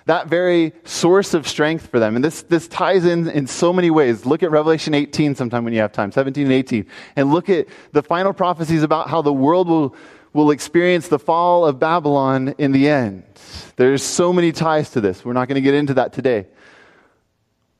That 0.07 0.29
very 0.29 0.72
source 0.85 1.35
of 1.35 1.46
strength 1.46 1.87
for 1.87 1.98
them. 1.98 2.16
And 2.16 2.24
this, 2.24 2.42
this 2.42 2.66
ties 2.66 3.05
in 3.05 3.29
in 3.29 3.46
so 3.46 3.72
many 3.72 3.90
ways. 3.90 4.24
Look 4.24 4.42
at 4.42 4.50
Revelation 4.50 4.94
18 4.94 5.35
sometime 5.35 5.62
when 5.62 5.72
you 5.72 5.81
have 5.81 5.92
time, 5.92 6.11
17 6.11 6.44
and 6.44 6.53
18, 6.53 6.87
and 7.16 7.31
look 7.31 7.48
at 7.48 7.66
the 7.92 8.03
final 8.03 8.33
prophecies 8.33 8.83
about 8.83 9.09
how 9.09 9.22
the 9.22 9.33
world 9.33 9.68
will 9.68 9.94
will 10.33 10.51
experience 10.51 11.09
the 11.09 11.19
fall 11.19 11.66
of 11.66 11.79
Babylon 11.79 12.55
in 12.59 12.73
the 12.73 12.88
end. 12.88 13.25
There's 13.77 14.03
so 14.03 14.33
many 14.33 14.53
ties 14.53 14.90
to 14.90 15.01
this. 15.01 15.25
We're 15.25 15.33
not 15.33 15.49
going 15.49 15.57
to 15.57 15.61
get 15.61 15.75
into 15.75 15.95
that 15.95 16.12
today. 16.12 16.47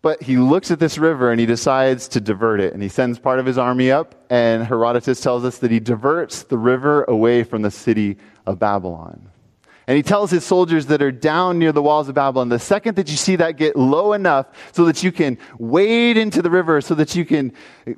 But 0.03 0.23
he 0.23 0.39
looks 0.39 0.71
at 0.71 0.79
this 0.79 0.97
river 0.97 1.31
and 1.31 1.39
he 1.39 1.47
decides 1.47 2.09
to 2.09 2.21
divert 2.21 2.61
it. 2.61 2.73
And 2.73 2.83
he 2.83 2.89
sends 2.89 3.19
part 3.19 3.39
of 3.39 3.47
his 3.47 3.59
army 3.59 3.91
up, 3.91 4.15
and 4.31 4.65
Herodotus 4.65 5.21
tells 5.21 5.45
us 5.45 5.59
that 5.59 5.71
he 5.71 5.79
diverts 5.79 6.45
the 6.45 6.57
river 6.57 7.05
away 7.05 7.45
from 7.45 7.63
the 7.63 7.71
city 7.71 8.17
of 8.47 8.59
Babylon. 8.59 9.29
And 9.87 9.97
he 9.97 10.03
tells 10.03 10.31
his 10.31 10.45
soldiers 10.45 10.87
that 10.87 11.03
are 11.03 11.11
down 11.11 11.59
near 11.59 11.73
the 11.73 11.83
walls 11.83 12.09
of 12.09 12.15
Babylon, 12.15 12.49
the 12.49 12.59
second 12.59 12.95
that 12.97 13.11
you 13.11 13.17
see 13.17 13.37
that 13.37 13.57
get 13.57 13.77
low 13.77 14.13
enough 14.13 14.47
so 14.73 14.85
that 14.85 15.03
you 15.03 15.11
can 15.11 15.37
wade 15.59 16.17
into 16.17 16.43
the 16.43 16.51
river, 16.51 16.81
so 16.81 16.95
that 16.95 17.15
you 17.15 17.25
can 17.25 17.53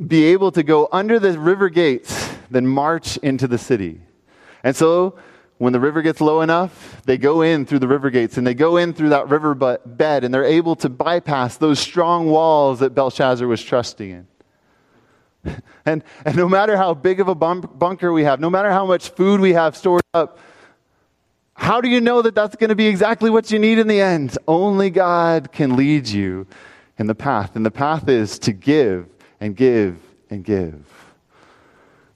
be 0.06 0.24
able 0.24 0.50
to 0.52 0.62
go 0.62 0.88
under 0.90 1.18
the 1.18 1.38
river 1.38 1.68
gates, 1.68 2.34
then 2.50 2.66
march 2.66 3.16
into 3.18 3.46
the 3.46 3.58
city. 3.58 4.00
And 4.62 4.74
so 4.76 5.16
when 5.58 5.72
the 5.72 5.80
river 5.80 6.02
gets 6.02 6.20
low 6.20 6.40
enough, 6.40 7.00
they 7.04 7.16
go 7.16 7.42
in 7.42 7.66
through 7.66 7.78
the 7.78 7.88
river 7.88 8.10
gates 8.10 8.36
and 8.36 8.46
they 8.46 8.54
go 8.54 8.76
in 8.76 8.92
through 8.92 9.10
that 9.10 9.28
river 9.28 9.54
bed 9.54 10.24
and 10.24 10.34
they're 10.34 10.44
able 10.44 10.74
to 10.76 10.88
bypass 10.88 11.56
those 11.56 11.78
strong 11.78 12.26
walls 12.26 12.80
that 12.80 12.94
Belshazzar 12.94 13.46
was 13.46 13.62
trusting 13.62 14.10
in. 14.10 14.26
And, 15.84 16.04
and 16.24 16.36
no 16.36 16.48
matter 16.48 16.76
how 16.76 16.94
big 16.94 17.18
of 17.18 17.26
a 17.26 17.34
bunker 17.34 18.12
we 18.12 18.22
have, 18.22 18.38
no 18.38 18.48
matter 18.48 18.70
how 18.70 18.86
much 18.86 19.08
food 19.08 19.40
we 19.40 19.54
have 19.54 19.76
stored 19.76 20.02
up, 20.14 20.38
how 21.54 21.80
do 21.80 21.88
you 21.88 22.00
know 22.00 22.22
that 22.22 22.36
that's 22.36 22.54
going 22.54 22.70
to 22.70 22.76
be 22.76 22.86
exactly 22.86 23.30
what 23.30 23.50
you 23.50 23.58
need 23.58 23.80
in 23.80 23.88
the 23.88 24.00
end? 24.00 24.38
Only 24.46 24.90
God 24.90 25.50
can 25.50 25.74
lead 25.74 26.06
you 26.06 26.46
in 26.98 27.08
the 27.08 27.16
path. 27.16 27.56
And 27.56 27.66
the 27.66 27.70
path 27.72 28.08
is 28.08 28.38
to 28.40 28.52
give 28.52 29.08
and 29.40 29.56
give 29.56 29.96
and 30.30 30.44
give. 30.44 30.84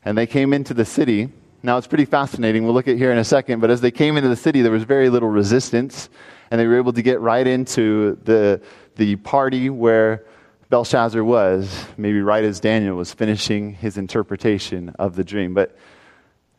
And 0.04 0.16
they 0.16 0.26
came 0.26 0.52
into 0.52 0.72
the 0.74 0.84
city 0.84 1.30
now, 1.66 1.78
it's 1.78 1.88
pretty 1.88 2.04
fascinating. 2.04 2.62
We'll 2.62 2.74
look 2.74 2.86
at 2.86 2.96
here 2.96 3.10
in 3.10 3.18
a 3.18 3.24
second. 3.24 3.58
But 3.58 3.72
as 3.72 3.80
they 3.80 3.90
came 3.90 4.16
into 4.16 4.28
the 4.28 4.36
city, 4.36 4.62
there 4.62 4.70
was 4.70 4.84
very 4.84 5.10
little 5.10 5.28
resistance, 5.28 6.08
and 6.52 6.60
they 6.60 6.66
were 6.66 6.76
able 6.76 6.92
to 6.92 7.02
get 7.02 7.20
right 7.20 7.44
into 7.44 8.16
the, 8.22 8.62
the 8.94 9.16
party 9.16 9.68
where 9.68 10.24
Belshazzar 10.70 11.24
was, 11.24 11.84
maybe 11.96 12.20
right 12.20 12.44
as 12.44 12.60
Daniel 12.60 12.96
was 12.96 13.12
finishing 13.12 13.74
his 13.74 13.98
interpretation 13.98 14.90
of 15.00 15.16
the 15.16 15.24
dream. 15.24 15.54
But 15.54 15.76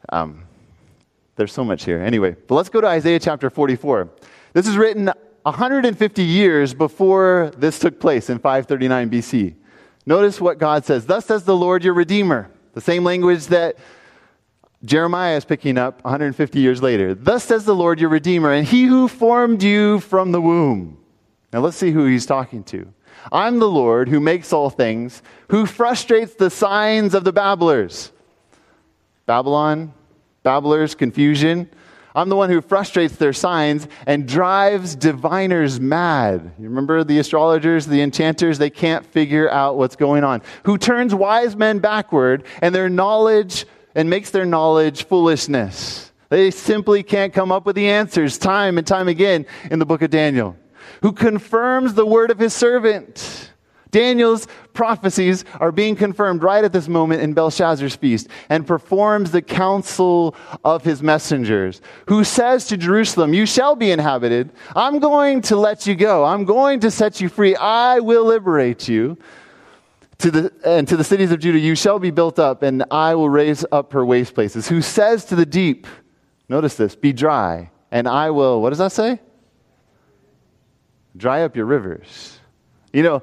um, 0.10 0.44
there's 1.38 1.54
so 1.54 1.64
much 1.64 1.86
here. 1.86 2.02
Anyway, 2.02 2.36
but 2.46 2.56
let's 2.56 2.68
go 2.68 2.82
to 2.82 2.88
Isaiah 2.88 3.20
chapter 3.20 3.50
44. 3.50 4.10
This 4.52 4.68
is 4.68 4.76
written 4.76 5.10
150 5.44 6.22
years 6.22 6.74
before 6.74 7.54
this 7.56 7.80
took 7.80 7.98
place 8.02 8.30
in 8.30 8.40
539 8.40 9.10
BC. 9.10 9.56
Notice 10.06 10.42
what 10.42 10.58
God 10.58 10.84
says 10.84 11.06
Thus 11.06 11.26
says 11.26 11.44
the 11.44 11.56
Lord 11.56 11.86
your 11.86 11.94
Redeemer. 11.94 12.52
The 12.74 12.82
same 12.82 13.06
language 13.06 13.48
that 13.48 13.78
Jeremiah 14.86 15.36
is 15.36 15.46
picking 15.46 15.78
up 15.78 16.04
150 16.04 16.60
years 16.60 16.82
later. 16.82 17.16
Thus 17.16 17.44
says 17.44 17.66
the 17.66 17.76
Lord 17.76 18.00
your 18.00 18.10
Redeemer, 18.10 18.52
and 18.52 18.66
he 18.66 18.86
who 18.86 19.08
formed 19.08 19.64
you 19.64 20.00
from 20.00 20.32
the 20.32 20.42
womb. 20.42 20.98
Now 21.52 21.62
let's 21.62 21.78
see 21.78 21.92
who 21.92 22.06
he's 22.06 22.26
talking 22.26 22.64
to. 22.66 22.94
I'm 23.32 23.60
the 23.60 23.70
Lord 23.70 24.08
who 24.08 24.20
makes 24.20 24.54
all 24.54 24.70
things, 24.70 25.22
who 25.50 25.66
frustrates 25.66 26.36
the 26.36 26.50
signs 26.50 27.14
of 27.14 27.24
the 27.24 27.34
babblers. 27.34 28.12
Babylon, 29.26 29.94
babblers, 30.44 30.96
confusion. 30.96 31.70
I'm 32.16 32.30
the 32.30 32.36
one 32.36 32.50
who 32.50 32.62
frustrates 32.62 33.16
their 33.18 33.34
signs 33.34 33.88
and 34.06 34.28
drives 34.28 34.96
diviners 34.96 35.80
mad. 35.80 36.52
You 36.58 36.70
remember 36.70 37.04
the 37.04 37.20
astrologers, 37.20 37.86
the 37.86 38.02
enchanters? 38.02 38.58
They 38.58 38.70
can't 38.70 39.06
figure 39.06 39.50
out 39.52 39.78
what's 39.78 39.96
going 39.96 40.24
on. 40.24 40.42
Who 40.64 40.78
turns 40.78 41.14
wise 41.14 41.56
men 41.56 41.80
backward 41.80 42.46
and 42.62 42.74
their 42.74 42.90
knowledge 42.90 43.66
and 43.98 44.10
makes 44.12 44.30
their 44.30 44.46
knowledge 44.46 45.06
foolishness. 45.06 46.12
They 46.30 46.52
simply 46.52 47.02
can't 47.02 47.34
come 47.34 47.52
up 47.52 47.66
with 47.66 47.76
the 47.76 47.90
answers 47.90 48.38
time 48.38 48.78
and 48.78 48.86
time 48.86 49.08
again 49.08 49.48
in 49.72 49.80
the 49.80 49.86
book 49.86 50.04
of 50.04 50.12
Daniel. 50.12 50.56
Who 51.02 51.12
confirms 51.12 51.96
the 51.96 52.06
word 52.06 52.30
of 52.30 52.38
his 52.38 52.54
servant. 52.54 53.52
Daniel's 53.90 54.48
prophecies 54.74 55.46
are 55.60 55.72
being 55.72 55.96
confirmed 55.96 56.44
right 56.44 56.64
at 56.64 56.74
this 56.74 56.88
moment 56.88 57.22
in 57.22 57.34
Belshazzar's 57.34 57.96
feast 57.96 58.28
and 58.50 58.68
performs 58.68 59.32
the 59.32 59.42
counsel 59.42 60.36
of 60.64 60.84
his 60.84 61.02
messengers, 61.02 61.82
who 62.08 62.24
says 62.24 62.68
to 62.68 62.78
Jerusalem, 62.78 63.34
You 63.34 63.48
shall 63.48 63.76
be 63.76 63.90
inhabited. 63.90 64.52
I'm 64.76 65.00
going 65.00 65.42
to 65.44 65.56
let 65.56 65.88
you 65.88 65.96
go. 65.96 66.24
I'm 66.24 66.46
going 66.46 66.82
to 66.82 66.92
set 66.92 67.20
you 67.20 67.30
free. 67.30 67.56
I 67.56 68.00
will 68.00 68.26
liberate 68.26 68.88
you 68.88 69.18
to 70.20 70.32
the, 70.32 70.54
and 70.66 70.88
to 70.88 70.98
the 70.98 71.04
cities 71.04 71.32
of 71.32 71.40
Judah, 71.40 71.60
you 71.60 71.76
shall 71.76 72.00
be 72.00 72.12
built 72.12 72.40
up, 72.40 72.64
and 72.64 72.84
I 72.90 73.16
will 73.16 73.30
raise 73.30 73.64
up 73.72 73.94
her 73.94 74.06
waste 74.06 74.34
places. 74.34 74.68
Who 74.68 74.82
says 74.82 75.26
to 75.26 75.36
the 75.36 75.46
deep, 75.46 75.86
notice 76.50 76.76
this, 76.76 76.96
be 76.96 77.14
dry, 77.14 77.70
and 77.92 78.08
I 78.08 78.32
will, 78.32 78.62
what 78.62 78.70
does 78.70 78.80
that 78.80 78.92
say? 78.92 79.20
Dry 81.16 81.44
up 81.44 81.56
your 81.56 81.66
rivers. 81.66 82.40
You 82.94 83.04
know, 83.04 83.22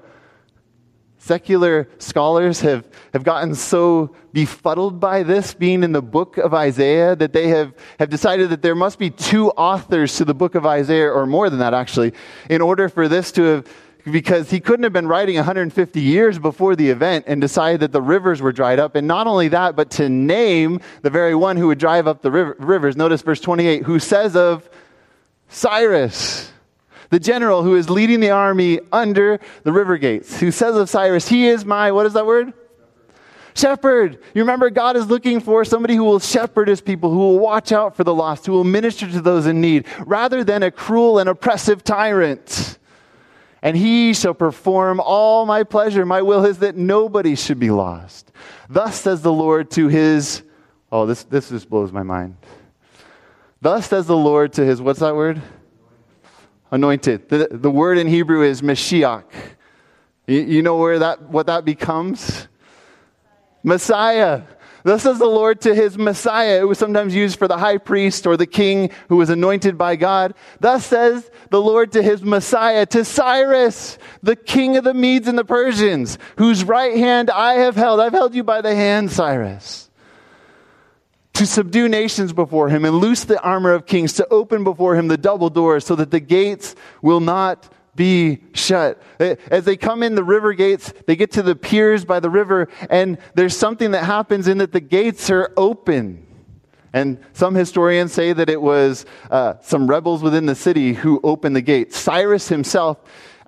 secular 1.18 1.88
scholars 1.98 2.60
have, 2.60 2.86
have 3.12 3.24
gotten 3.24 3.54
so 3.54 4.14
befuddled 4.32 5.00
by 5.00 5.22
this 5.22 5.54
being 5.54 5.82
in 5.82 5.92
the 5.92 6.02
book 6.02 6.36
of 6.38 6.52
Isaiah 6.54 7.16
that 7.16 7.32
they 7.32 7.48
have, 7.48 7.74
have 7.98 8.10
decided 8.10 8.50
that 8.50 8.62
there 8.62 8.74
must 8.74 8.98
be 8.98 9.10
two 9.10 9.50
authors 9.50 10.16
to 10.18 10.24
the 10.24 10.34
book 10.34 10.54
of 10.54 10.66
Isaiah, 10.66 11.10
or 11.10 11.26
more 11.26 11.50
than 11.50 11.60
that 11.60 11.74
actually, 11.74 12.12
in 12.50 12.60
order 12.60 12.88
for 12.88 13.08
this 13.08 13.32
to 13.32 13.42
have 13.42 13.68
because 14.10 14.50
he 14.50 14.60
couldn't 14.60 14.84
have 14.84 14.92
been 14.92 15.08
writing 15.08 15.36
150 15.36 16.00
years 16.00 16.38
before 16.38 16.76
the 16.76 16.90
event 16.90 17.24
and 17.26 17.40
decided 17.40 17.80
that 17.80 17.92
the 17.92 18.02
rivers 18.02 18.42
were 18.42 18.52
dried 18.52 18.78
up. 18.78 18.96
And 18.96 19.08
not 19.08 19.26
only 19.26 19.48
that, 19.48 19.76
but 19.76 19.90
to 19.92 20.08
name 20.08 20.80
the 21.02 21.10
very 21.10 21.34
one 21.34 21.56
who 21.56 21.68
would 21.68 21.78
drive 21.78 22.06
up 22.06 22.20
the 22.20 22.30
river, 22.30 22.56
rivers. 22.58 22.96
Notice 22.96 23.22
verse 23.22 23.40
28 23.40 23.82
who 23.84 23.98
says 23.98 24.36
of 24.36 24.68
Cyrus, 25.48 26.52
the 27.10 27.20
general 27.20 27.62
who 27.62 27.76
is 27.76 27.88
leading 27.88 28.20
the 28.20 28.30
army 28.30 28.80
under 28.92 29.40
the 29.62 29.72
river 29.72 29.96
gates, 29.96 30.38
who 30.38 30.50
says 30.50 30.76
of 30.76 30.90
Cyrus, 30.90 31.28
He 31.28 31.46
is 31.46 31.64
my, 31.64 31.92
what 31.92 32.06
is 32.06 32.12
that 32.12 32.26
word? 32.26 32.52
Shepherd. 33.54 34.18
You 34.34 34.42
remember, 34.42 34.68
God 34.68 34.96
is 34.96 35.06
looking 35.06 35.38
for 35.38 35.64
somebody 35.64 35.94
who 35.94 36.02
will 36.02 36.18
shepherd 36.18 36.66
his 36.66 36.80
people, 36.80 37.10
who 37.10 37.18
will 37.18 37.38
watch 37.38 37.70
out 37.70 37.96
for 37.96 38.02
the 38.02 38.12
lost, 38.12 38.46
who 38.46 38.52
will 38.52 38.64
minister 38.64 39.08
to 39.08 39.20
those 39.20 39.46
in 39.46 39.60
need, 39.60 39.86
rather 40.04 40.42
than 40.42 40.64
a 40.64 40.72
cruel 40.72 41.20
and 41.20 41.28
oppressive 41.28 41.84
tyrant 41.84 42.78
and 43.64 43.74
he 43.74 44.12
shall 44.12 44.34
perform 44.34 45.00
all 45.00 45.46
my 45.46 45.64
pleasure. 45.64 46.04
My 46.04 46.20
will 46.20 46.44
is 46.44 46.58
that 46.58 46.76
nobody 46.76 47.34
should 47.34 47.58
be 47.58 47.70
lost. 47.70 48.30
Thus 48.68 49.00
says 49.00 49.22
the 49.22 49.32
Lord 49.32 49.70
to 49.72 49.88
his, 49.88 50.42
oh, 50.92 51.06
this, 51.06 51.24
this 51.24 51.48
just 51.48 51.70
blows 51.70 51.90
my 51.90 52.02
mind. 52.02 52.36
Thus 53.62 53.88
says 53.88 54.06
the 54.06 54.16
Lord 54.16 54.52
to 54.52 54.64
his, 54.66 54.82
what's 54.82 55.00
that 55.00 55.16
word? 55.16 55.40
Anointed. 56.70 57.30
The, 57.30 57.48
the 57.50 57.70
word 57.70 57.96
in 57.96 58.06
Hebrew 58.06 58.42
is 58.42 58.60
Mashiach. 58.60 59.24
You, 60.26 60.40
you 60.40 60.62
know 60.62 60.76
where 60.76 60.98
that, 60.98 61.22
what 61.22 61.46
that 61.46 61.64
becomes? 61.64 62.48
Messiah. 63.62 64.42
Thus 64.84 65.02
says 65.02 65.18
the 65.18 65.26
Lord 65.26 65.62
to 65.62 65.74
his 65.74 65.96
Messiah. 65.96 66.60
It 66.60 66.68
was 66.68 66.78
sometimes 66.78 67.14
used 67.14 67.38
for 67.38 67.48
the 67.48 67.56
high 67.56 67.78
priest 67.78 68.26
or 68.26 68.36
the 68.36 68.46
king 68.46 68.90
who 69.08 69.16
was 69.16 69.30
anointed 69.30 69.78
by 69.78 69.96
God. 69.96 70.34
Thus 70.60 70.84
says 70.84 71.30
the 71.48 71.60
Lord 71.60 71.92
to 71.92 72.02
his 72.02 72.22
Messiah, 72.22 72.84
to 72.86 73.02
Cyrus, 73.02 73.96
the 74.22 74.36
king 74.36 74.76
of 74.76 74.84
the 74.84 74.92
Medes 74.92 75.26
and 75.26 75.38
the 75.38 75.44
Persians, 75.44 76.18
whose 76.36 76.64
right 76.64 76.98
hand 76.98 77.30
I 77.30 77.54
have 77.54 77.76
held. 77.76 77.98
I've 77.98 78.12
held 78.12 78.34
you 78.34 78.44
by 78.44 78.60
the 78.60 78.74
hand, 78.74 79.10
Cyrus. 79.10 79.88
to 81.34 81.46
subdue 81.46 81.88
nations 81.88 82.32
before 82.32 82.68
him 82.68 82.84
and 82.84 82.98
loose 82.98 83.24
the 83.24 83.40
armor 83.42 83.72
of 83.72 83.86
kings, 83.86 84.12
to 84.14 84.28
open 84.28 84.64
before 84.64 84.94
him 84.96 85.08
the 85.08 85.16
double 85.16 85.50
doors 85.50 85.84
so 85.84 85.96
that 85.96 86.10
the 86.10 86.20
gates 86.20 86.76
will 87.02 87.20
not 87.20 87.72
be 87.96 88.40
shut. 88.52 89.00
As 89.18 89.64
they 89.64 89.76
come 89.76 90.02
in 90.02 90.14
the 90.14 90.24
river 90.24 90.52
gates, 90.52 90.92
they 91.06 91.16
get 91.16 91.32
to 91.32 91.42
the 91.42 91.54
piers 91.54 92.04
by 92.04 92.20
the 92.20 92.30
river, 92.30 92.68
and 92.90 93.18
there's 93.34 93.56
something 93.56 93.92
that 93.92 94.04
happens 94.04 94.48
in 94.48 94.58
that 94.58 94.72
the 94.72 94.80
gates 94.80 95.30
are 95.30 95.52
open. 95.56 96.26
And 96.92 97.18
some 97.32 97.54
historians 97.54 98.12
say 98.12 98.32
that 98.32 98.48
it 98.48 98.62
was 98.62 99.04
uh, 99.30 99.54
some 99.60 99.88
rebels 99.88 100.22
within 100.22 100.46
the 100.46 100.54
city 100.54 100.92
who 100.92 101.20
opened 101.24 101.56
the 101.56 101.60
gates. 101.60 101.98
Cyrus 101.98 102.48
himself 102.48 102.98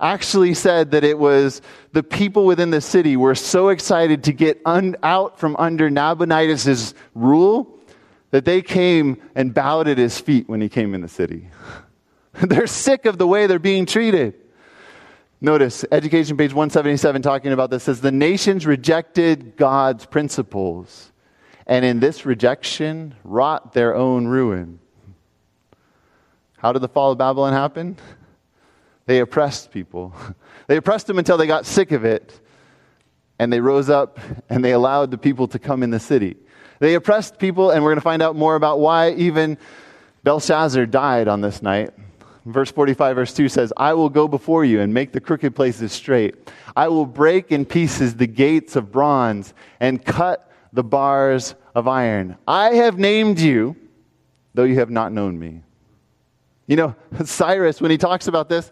actually 0.01 0.53
said 0.53 0.91
that 0.91 1.05
it 1.05 1.19
was 1.19 1.63
the 1.93 2.03
people 2.03 2.45
within 2.45 2.71
the 2.71 2.81
city 2.81 3.17
were 3.17 3.35
so 3.35 3.69
excited 3.69 4.25
to 4.25 4.33
get 4.33 4.61
un- 4.67 4.97
out 5.03 5.39
from 5.39 5.57
under 5.59 5.89
Nabonidus' 5.89 6.93
rule 7.15 7.79
that 8.31 8.45
they 8.45 8.61
came 8.63 9.17
and 9.35 9.55
bowed 9.55 9.89
at 9.89 9.97
his 9.97 10.19
feet 10.19 10.49
when 10.49 10.61
he 10.61 10.69
came 10.69 10.95
in 10.95 11.01
the 11.01 11.09
city. 11.09 11.49
they're 12.43 12.66
sick 12.66 13.07
of 13.07 13.18
the 13.18 13.26
way 13.26 13.47
they're 13.47 13.59
being 13.59 13.87
treated. 13.87 14.34
Notice, 15.41 15.84
education 15.93 16.37
page 16.37 16.53
177 16.53 17.22
talking 17.22 17.53
about 17.53 17.70
this 17.70 17.84
says 17.84 18.01
the 18.01 18.12
nations 18.12 18.66
rejected 18.66 19.57
God's 19.57 20.07
principles, 20.07 21.12
and 21.66 21.84
in 21.84 22.01
this 22.01 22.24
rejection 22.24 23.14
wrought 23.22 23.72
their 23.72 23.95
own 23.95 24.26
ruin. 24.26 24.80
How 26.57 26.72
did 26.72 26.80
the 26.80 26.89
fall 26.89 27.12
of 27.12 27.18
Babylon 27.18 27.53
happen? 27.53 27.97
They 29.07 29.20
oppressed 29.20 29.70
people. 29.70 30.12
They 30.66 30.76
oppressed 30.76 31.07
them 31.07 31.20
until 31.20 31.37
they 31.37 31.47
got 31.47 31.64
sick 31.64 31.93
of 31.93 32.05
it, 32.05 32.41
and 33.39 33.53
they 33.53 33.61
rose 33.61 33.89
up 33.89 34.18
and 34.49 34.64
they 34.64 34.72
allowed 34.72 35.12
the 35.12 35.18
people 35.18 35.47
to 35.49 35.61
come 35.61 35.84
in 35.84 35.91
the 35.91 36.01
city. 36.01 36.34
They 36.80 36.95
oppressed 36.95 37.39
people, 37.39 37.70
and 37.70 37.84
we're 37.84 37.91
going 37.91 37.99
to 37.99 38.03
find 38.03 38.20
out 38.20 38.34
more 38.34 38.57
about 38.57 38.80
why 38.80 39.12
even 39.12 39.59
Belshazzar 40.24 40.87
died 40.87 41.28
on 41.28 41.41
this 41.41 41.62
night. 41.62 41.95
Verse 42.47 42.71
45, 42.71 43.17
verse 43.17 43.35
2 43.35 43.49
says, 43.49 43.73
I 43.77 43.93
will 43.95 44.09
go 44.09 44.29
before 44.29 44.65
you 44.65 44.81
and 44.81 44.95
make 44.95 45.11
the 45.11 45.21
crooked 45.21 45.57
places 45.57 45.93
straight. 45.93 46.37
I 46.77 46.87
will 46.87 47.05
break 47.05 47.51
in 47.51 47.65
pieces 47.65 48.15
the 48.15 48.29
gates 48.29 48.77
of 48.77 48.93
bronze 48.93 49.53
and 49.81 50.05
cut 50.05 50.49
the 50.73 50.85
bars 50.85 51.57
of 51.75 51.89
iron. 51.89 52.37
I 52.47 52.75
have 52.75 52.99
named 52.99 53.41
you, 53.41 53.75
though 54.55 54.63
you 54.63 54.77
have 54.77 54.91
not 54.91 55.13
known 55.13 55.37
me. 55.37 55.63
You 56.69 56.77
know, 56.77 56.97
Cyrus, 57.25 57.81
when 57.81 57.91
he 57.91 57.99
talks 57.99 58.29
about 58.29 58.49
this, 58.49 58.71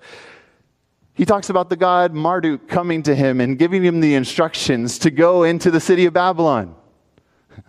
he 1.14 1.24
talks 1.24 1.50
about 1.50 1.68
the 1.68 1.76
god 1.76 2.14
Marduk 2.14 2.68
coming 2.68 3.02
to 3.04 3.14
him 3.14 3.40
and 3.40 3.58
giving 3.58 3.84
him 3.84 3.98
the 3.98 4.14
instructions 4.14 4.98
to 5.00 5.10
go 5.10 5.42
into 5.42 5.72
the 5.72 5.80
city 5.80 6.06
of 6.06 6.12
Babylon. 6.12 6.76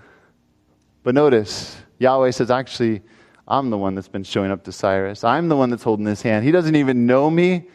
But 1.04 1.14
notice, 1.14 1.78
Yahweh 2.00 2.32
says, 2.32 2.50
actually, 2.50 3.04
I'm 3.48 3.70
the 3.70 3.78
one 3.78 3.96
that's 3.96 4.08
been 4.08 4.24
showing 4.24 4.52
up 4.52 4.64
to 4.64 4.72
Cyrus. 4.72 5.24
I'm 5.24 5.50
the 5.50 5.56
one 5.56 5.70
that's 5.70 5.84
holding 5.84 6.06
his 6.06 6.22
hand. 6.22 6.46
He 6.46 6.52
doesn't 6.52 6.76
even 6.76 7.06
know 7.06 7.30
me, 7.30 7.68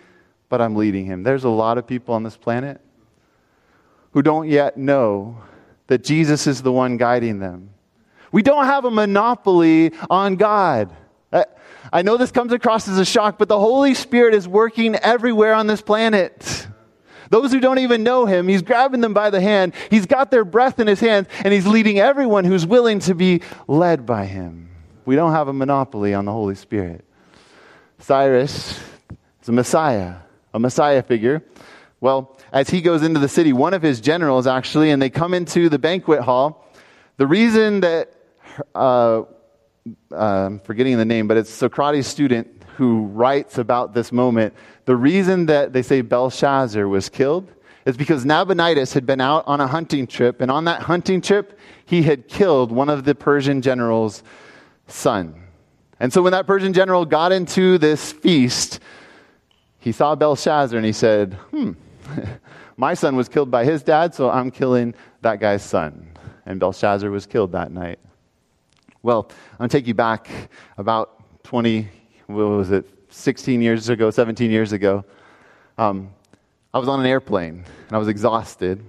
but 0.48 0.60
I'm 0.60 0.74
leading 0.74 1.06
him. 1.06 1.22
There's 1.22 1.44
a 1.44 1.48
lot 1.48 1.78
of 1.78 1.86
people 1.86 2.14
on 2.14 2.24
this 2.24 2.36
planet 2.36 2.80
who 4.12 4.22
don't 4.22 4.48
yet 4.48 4.76
know 4.76 5.40
that 5.86 6.02
Jesus 6.02 6.46
is 6.46 6.62
the 6.62 6.72
one 6.72 6.96
guiding 6.96 7.38
them. 7.38 7.70
We 8.32 8.42
don't 8.42 8.64
have 8.64 8.84
a 8.84 8.90
monopoly 8.90 9.92
on 10.08 10.36
God. 10.36 10.94
I 11.92 12.02
know 12.02 12.16
this 12.16 12.30
comes 12.30 12.52
across 12.52 12.88
as 12.88 12.98
a 12.98 13.04
shock, 13.04 13.38
but 13.38 13.48
the 13.48 13.58
Holy 13.58 13.94
Spirit 13.94 14.34
is 14.34 14.46
working 14.46 14.96
everywhere 14.96 15.54
on 15.54 15.66
this 15.66 15.80
planet. 15.80 16.66
Those 17.30 17.52
who 17.52 17.60
don't 17.60 17.78
even 17.78 18.02
know 18.02 18.26
him, 18.26 18.48
he's 18.48 18.62
grabbing 18.62 19.00
them 19.00 19.14
by 19.14 19.30
the 19.30 19.40
hand. 19.40 19.72
He's 19.88 20.06
got 20.06 20.32
their 20.32 20.44
breath 20.44 20.80
in 20.80 20.88
his 20.88 21.00
hands, 21.00 21.28
and 21.44 21.54
he's 21.54 21.66
leading 21.66 21.98
everyone 22.00 22.44
who's 22.44 22.66
willing 22.66 22.98
to 23.00 23.14
be 23.14 23.42
led 23.68 24.04
by 24.04 24.26
him. 24.26 24.69
We 25.04 25.16
don't 25.16 25.32
have 25.32 25.48
a 25.48 25.52
monopoly 25.52 26.14
on 26.14 26.24
the 26.24 26.32
Holy 26.32 26.54
Spirit. 26.54 27.04
Cyrus 27.98 28.78
is 29.42 29.48
a 29.48 29.52
Messiah, 29.52 30.16
a 30.52 30.58
Messiah 30.58 31.02
figure. 31.02 31.42
Well, 32.00 32.38
as 32.52 32.68
he 32.70 32.80
goes 32.80 33.02
into 33.02 33.20
the 33.20 33.28
city, 33.28 33.52
one 33.52 33.74
of 33.74 33.82
his 33.82 34.00
generals 34.00 34.46
actually, 34.46 34.90
and 34.90 35.00
they 35.00 35.10
come 35.10 35.34
into 35.34 35.68
the 35.68 35.78
banquet 35.78 36.20
hall. 36.20 36.66
The 37.16 37.26
reason 37.26 37.80
that, 37.80 38.12
uh, 38.74 39.22
uh, 40.12 40.14
I'm 40.14 40.58
forgetting 40.60 40.96
the 40.96 41.04
name, 41.04 41.28
but 41.28 41.36
it's 41.36 41.50
Socrates' 41.50 42.06
student 42.06 42.62
who 42.76 43.06
writes 43.06 43.58
about 43.58 43.94
this 43.94 44.12
moment. 44.12 44.54
The 44.86 44.96
reason 44.96 45.46
that 45.46 45.72
they 45.72 45.82
say 45.82 46.00
Belshazzar 46.00 46.88
was 46.88 47.08
killed 47.08 47.50
is 47.84 47.96
because 47.96 48.24
Nabonidus 48.24 48.92
had 48.92 49.06
been 49.06 49.20
out 49.20 49.44
on 49.46 49.60
a 49.60 49.66
hunting 49.66 50.06
trip, 50.06 50.40
and 50.40 50.50
on 50.50 50.64
that 50.64 50.82
hunting 50.82 51.20
trip, 51.20 51.58
he 51.84 52.02
had 52.02 52.28
killed 52.28 52.72
one 52.72 52.88
of 52.88 53.04
the 53.04 53.14
Persian 53.14 53.62
generals' 53.62 54.22
son. 54.92 55.34
And 55.98 56.12
so 56.12 56.22
when 56.22 56.32
that 56.32 56.46
Persian 56.46 56.72
general 56.72 57.04
got 57.04 57.32
into 57.32 57.78
this 57.78 58.12
feast, 58.12 58.80
he 59.78 59.92
saw 59.92 60.14
Belshazzar 60.14 60.76
and 60.76 60.86
he 60.86 60.92
said, 60.92 61.34
Hmm, 61.50 61.72
my 62.76 62.94
son 62.94 63.16
was 63.16 63.28
killed 63.28 63.50
by 63.50 63.64
his 63.64 63.82
dad, 63.82 64.14
so 64.14 64.30
I'm 64.30 64.50
killing 64.50 64.94
that 65.22 65.40
guy's 65.40 65.62
son. 65.62 66.08
And 66.46 66.58
Belshazzar 66.58 67.10
was 67.10 67.26
killed 67.26 67.52
that 67.52 67.70
night. 67.70 67.98
Well, 69.02 69.30
I'm 69.52 69.58
going 69.58 69.70
to 69.70 69.76
take 69.78 69.86
you 69.86 69.94
back 69.94 70.28
about 70.76 71.42
20, 71.44 71.88
what 72.26 72.44
was 72.44 72.70
it, 72.70 72.86
16 73.10 73.62
years 73.62 73.88
ago, 73.88 74.10
17 74.10 74.50
years 74.50 74.72
ago. 74.72 75.04
Um, 75.78 76.10
I 76.72 76.78
was 76.78 76.88
on 76.88 77.00
an 77.00 77.06
airplane 77.06 77.64
and 77.88 77.92
I 77.92 77.98
was 77.98 78.08
exhausted. 78.08 78.84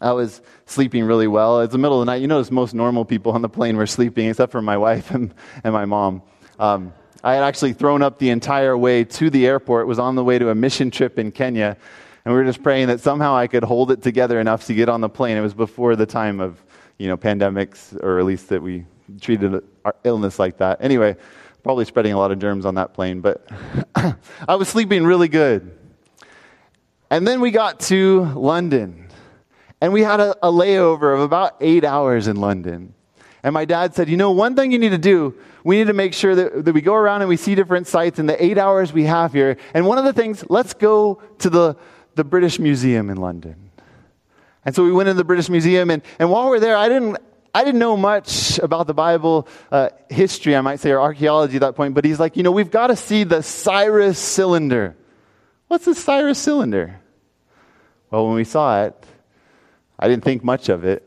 I 0.00 0.12
was 0.12 0.40
sleeping 0.66 1.04
really 1.04 1.26
well. 1.26 1.60
It's 1.60 1.72
the 1.72 1.78
middle 1.78 2.00
of 2.00 2.06
the 2.06 2.12
night. 2.12 2.22
You 2.22 2.26
notice 2.26 2.50
most 2.50 2.74
normal 2.74 3.04
people 3.04 3.32
on 3.32 3.42
the 3.42 3.48
plane 3.48 3.76
were 3.76 3.86
sleeping, 3.86 4.28
except 4.28 4.52
for 4.52 4.62
my 4.62 4.76
wife 4.86 5.10
and, 5.10 5.34
and 5.62 5.72
my 5.72 5.84
mom. 5.84 6.22
Um, 6.58 6.92
I 7.22 7.34
had 7.34 7.44
actually 7.44 7.74
thrown 7.74 8.02
up 8.02 8.18
the 8.18 8.30
entire 8.30 8.76
way 8.76 9.04
to 9.04 9.28
the 9.28 9.46
airport, 9.46 9.86
was 9.86 9.98
on 9.98 10.14
the 10.14 10.24
way 10.24 10.38
to 10.38 10.48
a 10.48 10.54
mission 10.54 10.90
trip 10.90 11.18
in 11.18 11.32
Kenya, 11.32 11.76
and 12.24 12.34
we 12.34 12.40
were 12.40 12.46
just 12.46 12.62
praying 12.62 12.88
that 12.88 13.00
somehow 13.00 13.34
I 13.36 13.46
could 13.46 13.64
hold 13.64 13.90
it 13.90 14.02
together 14.02 14.40
enough 14.40 14.66
to 14.66 14.74
get 14.74 14.88
on 14.88 15.00
the 15.00 15.08
plane. 15.08 15.36
It 15.36 15.42
was 15.42 15.54
before 15.54 15.96
the 15.96 16.06
time 16.06 16.40
of, 16.40 16.62
you 16.98 17.08
know, 17.08 17.16
pandemics, 17.16 17.94
or 18.02 18.18
at 18.18 18.24
least 18.24 18.48
that 18.50 18.62
we 18.62 18.86
treated 19.20 19.62
our 19.84 19.94
illness 20.04 20.38
like 20.38 20.58
that. 20.58 20.78
Anyway, 20.82 21.16
probably 21.62 21.84
spreading 21.84 22.12
a 22.12 22.18
lot 22.18 22.30
of 22.30 22.38
germs 22.38 22.64
on 22.64 22.76
that 22.76 22.94
plane, 22.94 23.20
but 23.20 23.46
I 24.48 24.54
was 24.54 24.68
sleeping 24.68 25.04
really 25.04 25.28
good. 25.28 25.76
And 27.10 27.26
then 27.26 27.40
we 27.40 27.50
got 27.50 27.80
to 27.80 28.24
London. 28.34 29.09
And 29.80 29.92
we 29.92 30.02
had 30.02 30.20
a, 30.20 30.36
a 30.42 30.52
layover 30.52 31.14
of 31.14 31.20
about 31.20 31.56
eight 31.60 31.84
hours 31.84 32.26
in 32.26 32.36
London. 32.36 32.94
And 33.42 33.54
my 33.54 33.64
dad 33.64 33.94
said, 33.94 34.08
You 34.08 34.16
know, 34.16 34.30
one 34.30 34.54
thing 34.54 34.72
you 34.72 34.78
need 34.78 34.90
to 34.90 34.98
do, 34.98 35.34
we 35.64 35.78
need 35.78 35.86
to 35.86 35.94
make 35.94 36.12
sure 36.14 36.34
that, 36.34 36.64
that 36.64 36.72
we 36.72 36.80
go 36.80 36.94
around 36.94 37.22
and 37.22 37.28
we 37.28 37.36
see 37.36 37.54
different 37.54 37.86
sites 37.86 38.18
in 38.18 38.26
the 38.26 38.42
eight 38.42 38.58
hours 38.58 38.92
we 38.92 39.04
have 39.04 39.32
here. 39.32 39.56
And 39.72 39.86
one 39.86 39.98
of 39.98 40.04
the 40.04 40.12
things, 40.12 40.44
let's 40.48 40.74
go 40.74 41.22
to 41.38 41.50
the, 41.50 41.76
the 42.14 42.24
British 42.24 42.58
Museum 42.58 43.08
in 43.08 43.16
London. 43.16 43.70
And 44.64 44.74
so 44.74 44.84
we 44.84 44.92
went 44.92 45.06
to 45.06 45.14
the 45.14 45.24
British 45.24 45.48
Museum, 45.48 45.90
and, 45.90 46.02
and 46.18 46.30
while 46.30 46.50
we're 46.50 46.60
there, 46.60 46.76
I 46.76 46.88
didn't, 46.90 47.16
I 47.54 47.64
didn't 47.64 47.80
know 47.80 47.96
much 47.96 48.58
about 48.58 48.86
the 48.86 48.94
Bible 48.94 49.48
uh, 49.72 49.88
history, 50.10 50.54
I 50.54 50.60
might 50.60 50.80
say, 50.80 50.90
or 50.90 51.00
archaeology 51.00 51.56
at 51.56 51.60
that 51.60 51.76
point, 51.76 51.94
but 51.94 52.04
he's 52.04 52.20
like, 52.20 52.36
you 52.36 52.42
know, 52.42 52.52
we've 52.52 52.70
got 52.70 52.88
to 52.88 52.96
see 52.96 53.24
the 53.24 53.42
Cyrus 53.42 54.18
cylinder. 54.18 54.96
What's 55.68 55.86
the 55.86 55.94
Cyrus 55.94 56.38
cylinder? 56.38 57.00
Well, 58.10 58.26
when 58.26 58.36
we 58.36 58.44
saw 58.44 58.84
it, 58.84 59.06
I 60.00 60.08
didn't 60.08 60.24
think 60.24 60.42
much 60.42 60.70
of 60.70 60.84
it. 60.84 61.06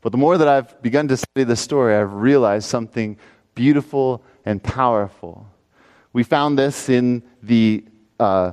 But 0.00 0.10
the 0.10 0.18
more 0.18 0.38
that 0.38 0.48
I've 0.48 0.80
begun 0.82 1.06
to 1.08 1.16
study 1.16 1.44
the 1.44 1.54
story, 1.54 1.94
I've 1.94 2.14
realized 2.14 2.68
something 2.68 3.18
beautiful 3.54 4.24
and 4.44 4.60
powerful. 4.60 5.46
We 6.14 6.24
found 6.24 6.58
this 6.58 6.88
in 6.88 7.22
the, 7.42 7.84
uh, 8.18 8.52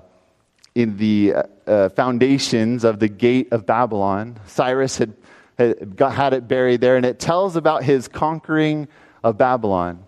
in 0.75 0.97
the 0.97 1.33
uh, 1.33 1.43
uh, 1.65 1.89
foundations 1.89 2.83
of 2.83 2.99
the 2.99 3.07
gate 3.07 3.47
of 3.51 3.65
Babylon. 3.65 4.37
Cyrus 4.45 4.97
had, 4.97 5.13
had, 5.57 5.95
got, 5.95 6.13
had 6.13 6.33
it 6.33 6.47
buried 6.47 6.81
there, 6.81 6.97
and 6.97 7.05
it 7.05 7.17
tells 7.17 7.55
about 7.55 7.83
his 7.83 8.09
conquering 8.09 8.87
of 9.23 9.37
Babylon. 9.37 10.05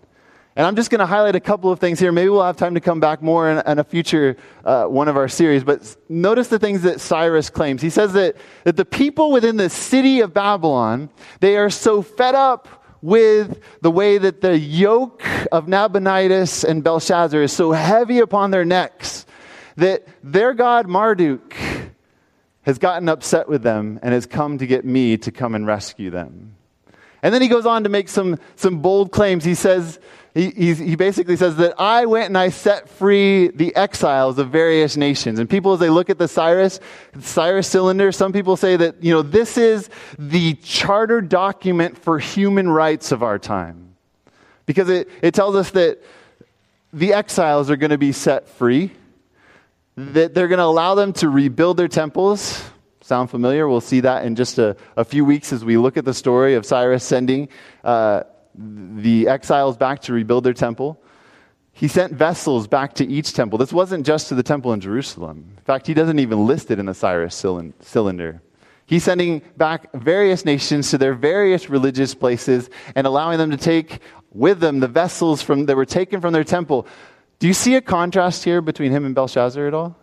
And 0.54 0.66
I'm 0.66 0.76
just 0.76 0.90
going 0.90 0.98
to 0.98 1.06
highlight 1.06 1.34
a 1.34 1.40
couple 1.40 1.72
of 1.72 1.78
things 1.78 1.98
here. 1.98 2.12
Maybe 2.12 2.28
we'll 2.28 2.44
have 2.44 2.58
time 2.58 2.74
to 2.74 2.80
come 2.80 3.00
back 3.00 3.22
more 3.22 3.50
in, 3.50 3.62
in 3.66 3.78
a 3.78 3.84
future 3.84 4.36
uh, 4.64 4.84
one 4.84 5.08
of 5.08 5.16
our 5.16 5.28
series. 5.28 5.64
But 5.64 5.96
notice 6.10 6.48
the 6.48 6.58
things 6.58 6.82
that 6.82 7.00
Cyrus 7.00 7.48
claims. 7.48 7.80
He 7.80 7.88
says 7.88 8.12
that, 8.12 8.36
that 8.64 8.76
the 8.76 8.84
people 8.84 9.32
within 9.32 9.56
the 9.56 9.70
city 9.70 10.20
of 10.20 10.34
Babylon, 10.34 11.08
they 11.40 11.56
are 11.56 11.70
so 11.70 12.02
fed 12.02 12.34
up 12.34 12.68
with 13.00 13.60
the 13.80 13.90
way 13.90 14.18
that 14.18 14.42
the 14.42 14.58
yoke 14.58 15.24
of 15.50 15.68
Nabonidus 15.68 16.64
and 16.64 16.84
Belshazzar 16.84 17.42
is 17.42 17.52
so 17.52 17.72
heavy 17.72 18.18
upon 18.18 18.50
their 18.50 18.64
necks 18.64 19.26
that 19.76 20.06
their 20.22 20.52
god 20.54 20.86
Marduk 20.86 21.56
has 22.62 22.78
gotten 22.78 23.08
upset 23.08 23.48
with 23.48 23.62
them 23.62 23.98
and 24.02 24.14
has 24.14 24.26
come 24.26 24.58
to 24.58 24.66
get 24.66 24.84
me 24.84 25.16
to 25.16 25.32
come 25.32 25.54
and 25.54 25.66
rescue 25.66 26.10
them. 26.10 26.54
And 27.22 27.32
then 27.32 27.40
he 27.40 27.48
goes 27.48 27.66
on 27.66 27.84
to 27.84 27.88
make 27.88 28.08
some, 28.08 28.38
some 28.56 28.80
bold 28.80 29.12
claims. 29.12 29.44
He 29.44 29.54
says, 29.54 30.00
he, 30.34 30.74
he 30.74 30.96
basically 30.96 31.36
says 31.36 31.56
that 31.56 31.74
I 31.78 32.06
went 32.06 32.26
and 32.26 32.38
I 32.38 32.48
set 32.48 32.88
free 32.88 33.48
the 33.48 33.76
exiles 33.76 34.38
of 34.38 34.50
various 34.50 34.96
nations. 34.96 35.38
And 35.38 35.48
people, 35.48 35.74
as 35.74 35.80
they 35.80 35.90
look 35.90 36.08
at 36.08 36.18
the 36.18 36.26
Cyrus, 36.26 36.80
Cyrus 37.20 37.68
cylinder, 37.68 38.10
some 38.12 38.32
people 38.32 38.56
say 38.56 38.76
that, 38.76 39.04
you 39.04 39.12
know, 39.12 39.20
this 39.20 39.58
is 39.58 39.90
the 40.18 40.54
charter 40.54 41.20
document 41.20 41.98
for 41.98 42.18
human 42.18 42.68
rights 42.68 43.12
of 43.12 43.22
our 43.22 43.38
time. 43.38 43.94
Because 44.64 44.88
it, 44.88 45.10
it 45.20 45.34
tells 45.34 45.54
us 45.54 45.70
that 45.72 46.02
the 46.92 47.12
exiles 47.12 47.70
are 47.70 47.76
going 47.76 47.90
to 47.90 47.98
be 47.98 48.12
set 48.12 48.48
free, 48.48 48.90
that 49.96 50.32
they're 50.32 50.48
going 50.48 50.58
to 50.58 50.64
allow 50.64 50.94
them 50.94 51.12
to 51.14 51.28
rebuild 51.28 51.76
their 51.76 51.88
temples. 51.88 52.64
Sound 53.12 53.28
familiar? 53.28 53.68
We'll 53.68 53.82
see 53.82 54.00
that 54.00 54.24
in 54.24 54.36
just 54.36 54.58
a, 54.58 54.74
a 54.96 55.04
few 55.04 55.22
weeks 55.26 55.52
as 55.52 55.62
we 55.62 55.76
look 55.76 55.98
at 55.98 56.06
the 56.06 56.14
story 56.14 56.54
of 56.54 56.64
Cyrus 56.64 57.04
sending 57.04 57.50
uh, 57.84 58.22
the 58.54 59.28
exiles 59.28 59.76
back 59.76 60.00
to 60.04 60.14
rebuild 60.14 60.44
their 60.44 60.54
temple. 60.54 60.98
He 61.72 61.88
sent 61.88 62.14
vessels 62.14 62.66
back 62.66 62.94
to 62.94 63.06
each 63.06 63.34
temple. 63.34 63.58
This 63.58 63.70
wasn't 63.70 64.06
just 64.06 64.28
to 64.28 64.34
the 64.34 64.42
temple 64.42 64.72
in 64.72 64.80
Jerusalem. 64.80 65.52
In 65.58 65.62
fact, 65.64 65.86
he 65.86 65.92
doesn't 65.92 66.20
even 66.20 66.46
list 66.46 66.70
it 66.70 66.78
in 66.78 66.86
the 66.86 66.94
Cyrus 66.94 67.34
cylinder. 67.34 68.40
He's 68.86 69.04
sending 69.04 69.42
back 69.58 69.92
various 69.92 70.46
nations 70.46 70.90
to 70.92 70.96
their 70.96 71.12
various 71.12 71.68
religious 71.68 72.14
places 72.14 72.70
and 72.94 73.06
allowing 73.06 73.36
them 73.36 73.50
to 73.50 73.58
take 73.58 74.00
with 74.32 74.58
them 74.60 74.80
the 74.80 74.88
vessels 74.88 75.42
from, 75.42 75.66
that 75.66 75.76
were 75.76 75.84
taken 75.84 76.22
from 76.22 76.32
their 76.32 76.44
temple. 76.44 76.86
Do 77.40 77.46
you 77.46 77.52
see 77.52 77.74
a 77.74 77.82
contrast 77.82 78.42
here 78.42 78.62
between 78.62 78.90
him 78.90 79.04
and 79.04 79.14
Belshazzar 79.14 79.66
at 79.66 79.74
all? 79.74 79.98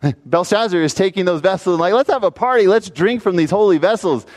Belshazzar 0.26 0.80
is 0.80 0.94
taking 0.94 1.24
those 1.24 1.40
vessels 1.40 1.74
and 1.74 1.80
like, 1.80 1.94
let's 1.94 2.10
have 2.10 2.24
a 2.24 2.30
party, 2.30 2.66
let's 2.66 2.90
drink 2.90 3.22
from 3.22 3.36
these 3.36 3.50
holy 3.50 3.78
vessels. 3.78 4.26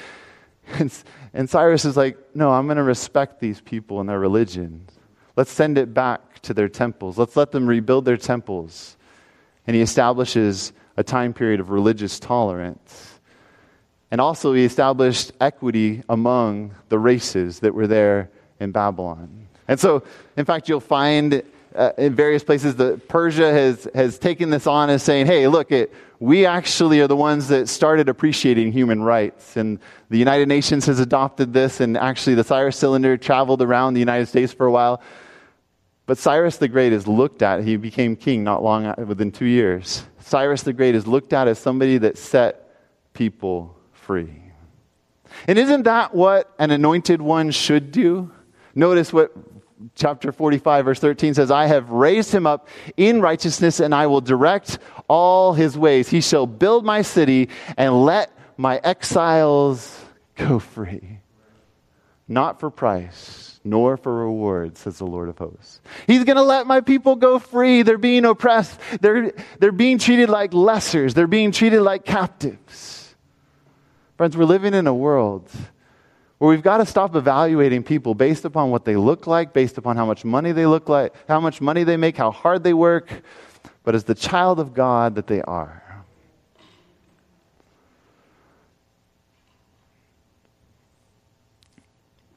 And, 0.79 0.93
and 1.33 1.49
Cyrus 1.49 1.83
is 1.83 1.97
like, 1.97 2.17
no, 2.33 2.51
I'm 2.51 2.65
going 2.67 2.77
to 2.77 2.83
respect 2.83 3.41
these 3.41 3.59
people 3.59 3.99
and 3.99 4.07
their 4.07 4.19
religion. 4.19 4.87
Let's 5.35 5.51
send 5.51 5.77
it 5.77 5.93
back 5.93 6.39
to 6.43 6.53
their 6.53 6.69
temples. 6.69 7.17
Let's 7.17 7.35
let 7.35 7.51
them 7.51 7.67
rebuild 7.67 8.05
their 8.05 8.15
temples. 8.15 8.95
And 9.67 9.75
he 9.75 9.81
establishes 9.81 10.71
a 10.95 11.03
time 11.03 11.33
period 11.33 11.59
of 11.59 11.71
religious 11.71 12.19
tolerance. 12.21 13.19
And 14.11 14.21
also, 14.21 14.53
he 14.53 14.63
established 14.63 15.33
equity 15.41 16.03
among 16.07 16.75
the 16.87 16.99
races 16.99 17.59
that 17.59 17.73
were 17.73 17.87
there 17.87 18.29
in 18.61 18.71
Babylon. 18.71 19.47
And 19.67 19.79
so, 19.79 20.03
in 20.37 20.45
fact, 20.45 20.69
you'll 20.69 20.79
find 20.79 21.43
uh, 21.75 21.91
in 21.97 22.15
various 22.15 22.43
places 22.43 22.75
that 22.75 23.07
Persia 23.07 23.51
has, 23.51 23.87
has 23.95 24.19
taken 24.19 24.49
this 24.49 24.67
on 24.67 24.89
as 24.89 25.03
saying, 25.03 25.25
hey, 25.25 25.47
look, 25.47 25.71
it, 25.71 25.93
we 26.19 26.45
actually 26.45 27.01
are 27.01 27.07
the 27.07 27.15
ones 27.15 27.47
that 27.47 27.67
started 27.67 28.09
appreciating 28.09 28.71
human 28.71 29.01
rights. 29.03 29.57
And 29.57 29.79
the 30.09 30.17
United 30.17 30.47
Nations 30.47 30.85
has 30.85 30.99
adopted 30.99 31.53
this, 31.53 31.79
and 31.79 31.97
actually, 31.97 32.35
the 32.35 32.43
Cyrus 32.43 32.77
cylinder 32.77 33.17
traveled 33.17 33.61
around 33.61 33.93
the 33.93 33.99
United 33.99 34.27
States 34.27 34.53
for 34.53 34.65
a 34.65 34.71
while. 34.71 35.01
But 36.05 36.17
Cyrus 36.17 36.57
the 36.57 36.67
Great 36.67 36.93
is 36.93 37.07
looked 37.07 37.41
at, 37.41 37.63
he 37.63 37.77
became 37.77 38.15
king 38.15 38.43
not 38.43 38.63
long 38.63 38.93
within 39.07 39.31
two 39.31 39.45
years. 39.45 40.03
Cyrus 40.19 40.63
the 40.63 40.73
Great 40.73 40.93
is 40.93 41.07
looked 41.07 41.31
at 41.33 41.47
as 41.47 41.57
somebody 41.57 41.97
that 41.99 42.17
set 42.17 43.13
people 43.13 43.77
free. 43.93 44.41
And 45.47 45.57
isn't 45.57 45.83
that 45.83 46.13
what 46.13 46.53
an 46.59 46.71
anointed 46.71 47.21
one 47.21 47.51
should 47.51 47.91
do? 47.91 48.31
Notice 48.75 49.13
what 49.13 49.31
chapter 49.95 50.31
45, 50.31 50.85
verse 50.85 50.99
13 50.99 51.33
says, 51.33 51.51
I 51.51 51.65
have 51.65 51.89
raised 51.89 52.33
him 52.33 52.45
up 52.45 52.67
in 52.97 53.21
righteousness, 53.21 53.79
and 53.79 53.93
I 53.93 54.07
will 54.07 54.21
direct 54.21 54.79
all 55.07 55.53
his 55.53 55.77
ways. 55.77 56.09
He 56.09 56.21
shall 56.21 56.47
build 56.47 56.85
my 56.85 57.01
city 57.01 57.49
and 57.77 58.05
let 58.05 58.31
my 58.57 58.79
exiles 58.83 60.03
go 60.35 60.59
free. 60.59 61.19
Not 62.27 62.59
for 62.59 62.69
price, 62.69 63.59
nor 63.63 63.97
for 63.97 64.13
reward, 64.13 64.77
says 64.77 64.97
the 64.97 65.05
Lord 65.05 65.29
of 65.29 65.37
hosts. 65.37 65.81
He's 66.07 66.23
going 66.23 66.37
to 66.37 66.43
let 66.43 66.65
my 66.65 66.81
people 66.81 67.15
go 67.15 67.39
free. 67.39 67.81
They're 67.81 67.97
being 67.97 68.25
oppressed. 68.25 68.79
They're, 69.01 69.33
they're 69.59 69.71
being 69.71 69.97
treated 69.97 70.29
like 70.29 70.51
lessers. 70.51 71.13
They're 71.13 71.27
being 71.27 71.51
treated 71.51 71.81
like 71.81 72.05
captives. 72.05 73.15
Friends, 74.17 74.37
we're 74.37 74.45
living 74.45 74.73
in 74.73 74.87
a 74.87 74.93
world 74.93 75.49
where 76.41 76.49
we've 76.49 76.63
got 76.63 76.77
to 76.77 76.85
stop 76.87 77.15
evaluating 77.15 77.83
people 77.83 78.15
based 78.15 78.45
upon 78.45 78.71
what 78.71 78.83
they 78.83 78.95
look 78.95 79.27
like, 79.27 79.53
based 79.53 79.77
upon 79.77 79.95
how 79.95 80.07
much 80.07 80.25
money 80.25 80.51
they 80.51 80.65
look 80.65 80.89
like, 80.89 81.13
how 81.27 81.39
much 81.39 81.61
money 81.61 81.83
they 81.83 81.95
make, 81.95 82.17
how 82.17 82.31
hard 82.31 82.63
they 82.63 82.73
work, 82.73 83.21
but 83.83 83.93
as 83.93 84.05
the 84.05 84.15
child 84.15 84.59
of 84.59 84.73
God 84.73 85.13
that 85.13 85.27
they 85.27 85.43
are. 85.43 86.03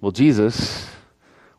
Well, 0.03 0.13
Jesus 0.13 0.87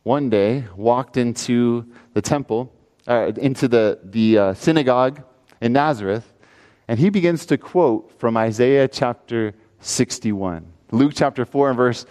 one 0.04 0.30
day 0.30 0.66
walked 0.76 1.18
into 1.18 1.92
the 2.14 2.22
temple, 2.22 2.72
uh, 3.08 3.32
into 3.38 3.68
the, 3.68 3.98
the 4.04 4.38
uh, 4.38 4.54
synagogue 4.54 5.24
in 5.62 5.74
Nazareth, 5.74 6.32
and 6.88 7.00
he 7.00 7.10
begins 7.10 7.48
to 7.48 7.58
quote 7.58 8.20
from 8.20 8.38
Isaiah 8.38 8.88
chapter 8.88 9.56
61. 9.80 10.64
Luke 10.92 11.14
chapter 11.16 11.44
4 11.44 11.70
and 11.70 11.78
verse 11.78 12.06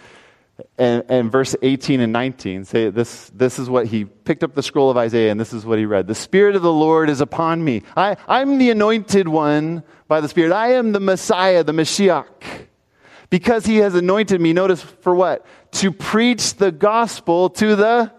and, 0.77 1.03
and, 1.09 1.31
verse 1.31 1.55
18 1.61 1.99
and 1.99 2.13
19 2.13 2.63
say 2.63 2.89
this, 2.89 3.29
this 3.35 3.59
is 3.59 3.69
what 3.69 3.87
he 3.87 4.05
picked 4.05 4.41
up 4.41 4.55
the 4.55 4.63
scroll 4.63 4.89
of 4.89 4.95
Isaiah 4.95 5.29
and 5.29 5.39
this 5.39 5.51
is 5.51 5.65
what 5.65 5.77
he 5.79 5.85
read. 5.85 6.07
The 6.07 6.15
Spirit 6.15 6.55
of 6.55 6.61
the 6.61 6.71
Lord 6.71 7.09
is 7.09 7.19
upon 7.19 7.63
me. 7.63 7.83
I, 7.95 8.15
I'm 8.27 8.57
the 8.57 8.69
anointed 8.69 9.27
one 9.27 9.83
by 10.07 10.21
the 10.21 10.29
Spirit. 10.29 10.53
I 10.53 10.73
am 10.73 10.93
the 10.93 11.01
Messiah, 11.01 11.63
the 11.63 11.73
Mashiach. 11.73 12.25
Because 13.29 13.65
he 13.65 13.77
has 13.77 13.95
anointed 13.95 14.39
me, 14.39 14.53
notice 14.53 14.81
for 14.81 15.13
what? 15.13 15.45
To 15.73 15.91
preach 15.91 16.55
the 16.55 16.71
gospel 16.71 17.49
to 17.49 17.75
the. 17.75 18.13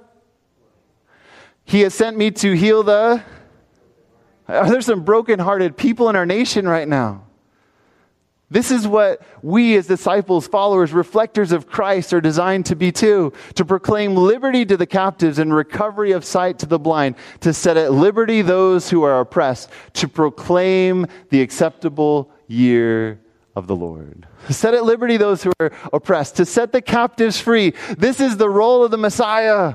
He 1.64 1.80
has 1.82 1.94
sent 1.94 2.18
me 2.18 2.32
to 2.32 2.52
heal 2.52 2.82
the. 2.82 3.22
Are 4.48 4.70
there 4.70 4.80
some 4.82 5.04
broken-hearted 5.04 5.76
people 5.76 6.10
in 6.10 6.16
our 6.16 6.26
nation 6.26 6.68
right 6.68 6.86
now? 6.86 7.25
This 8.48 8.70
is 8.70 8.86
what 8.86 9.22
we 9.42 9.76
as 9.76 9.88
disciples, 9.88 10.46
followers, 10.46 10.92
reflectors 10.92 11.50
of 11.50 11.66
Christ 11.66 12.12
are 12.12 12.20
designed 12.20 12.66
to 12.66 12.76
be 12.76 12.92
too. 12.92 13.32
To 13.56 13.64
proclaim 13.64 14.14
liberty 14.14 14.64
to 14.66 14.76
the 14.76 14.86
captives 14.86 15.40
and 15.40 15.52
recovery 15.52 16.12
of 16.12 16.24
sight 16.24 16.60
to 16.60 16.66
the 16.66 16.78
blind. 16.78 17.16
To 17.40 17.52
set 17.52 17.76
at 17.76 17.92
liberty 17.92 18.42
those 18.42 18.88
who 18.88 19.02
are 19.02 19.18
oppressed. 19.18 19.70
To 19.94 20.06
proclaim 20.06 21.06
the 21.30 21.42
acceptable 21.42 22.30
year 22.46 23.20
of 23.56 23.66
the 23.66 23.74
Lord. 23.74 24.28
Set 24.48 24.74
at 24.74 24.84
liberty 24.84 25.16
those 25.16 25.42
who 25.42 25.50
are 25.58 25.72
oppressed. 25.92 26.36
To 26.36 26.44
set 26.44 26.70
the 26.70 26.82
captives 26.82 27.40
free. 27.40 27.72
This 27.98 28.20
is 28.20 28.36
the 28.36 28.48
role 28.48 28.84
of 28.84 28.92
the 28.92 28.98
Messiah. 28.98 29.74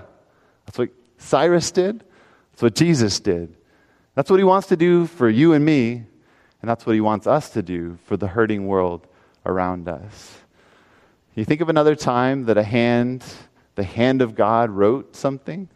That's 0.65 0.78
what 0.78 0.89
Cyrus 1.17 1.72
did. 1.72 2.05
That's 2.51 2.61
what 2.61 2.76
Jesus 2.76 3.19
did. 3.19 3.53
That's 4.15 4.30
what 4.30 4.39
he 4.39 4.45
wants 4.45 4.69
to 4.69 4.78
do 4.78 5.07
for 5.07 5.30
you 5.30 5.51
and 5.51 5.65
me 5.65 6.05
and 6.62 6.70
that's 6.70 6.86
what 6.86 6.93
he 6.93 7.01
wants 7.01 7.28
us 7.28 7.49
to 7.51 7.62
do 7.62 7.97
for 8.05 8.18
the 8.18 8.28
hurting 8.28 8.68
world 8.68 9.07
around 9.45 9.88
us. 9.88 10.38
You 11.36 11.45
think 11.45 11.62
of 11.62 11.70
another 11.70 11.95
time 11.95 12.45
that 12.45 12.57
a 12.57 12.64
hand, 12.64 13.24
the 13.76 13.84
hand 13.84 14.22
of 14.22 14.36
God, 14.36 14.70
wrote 14.70 15.16
something? 15.16 15.70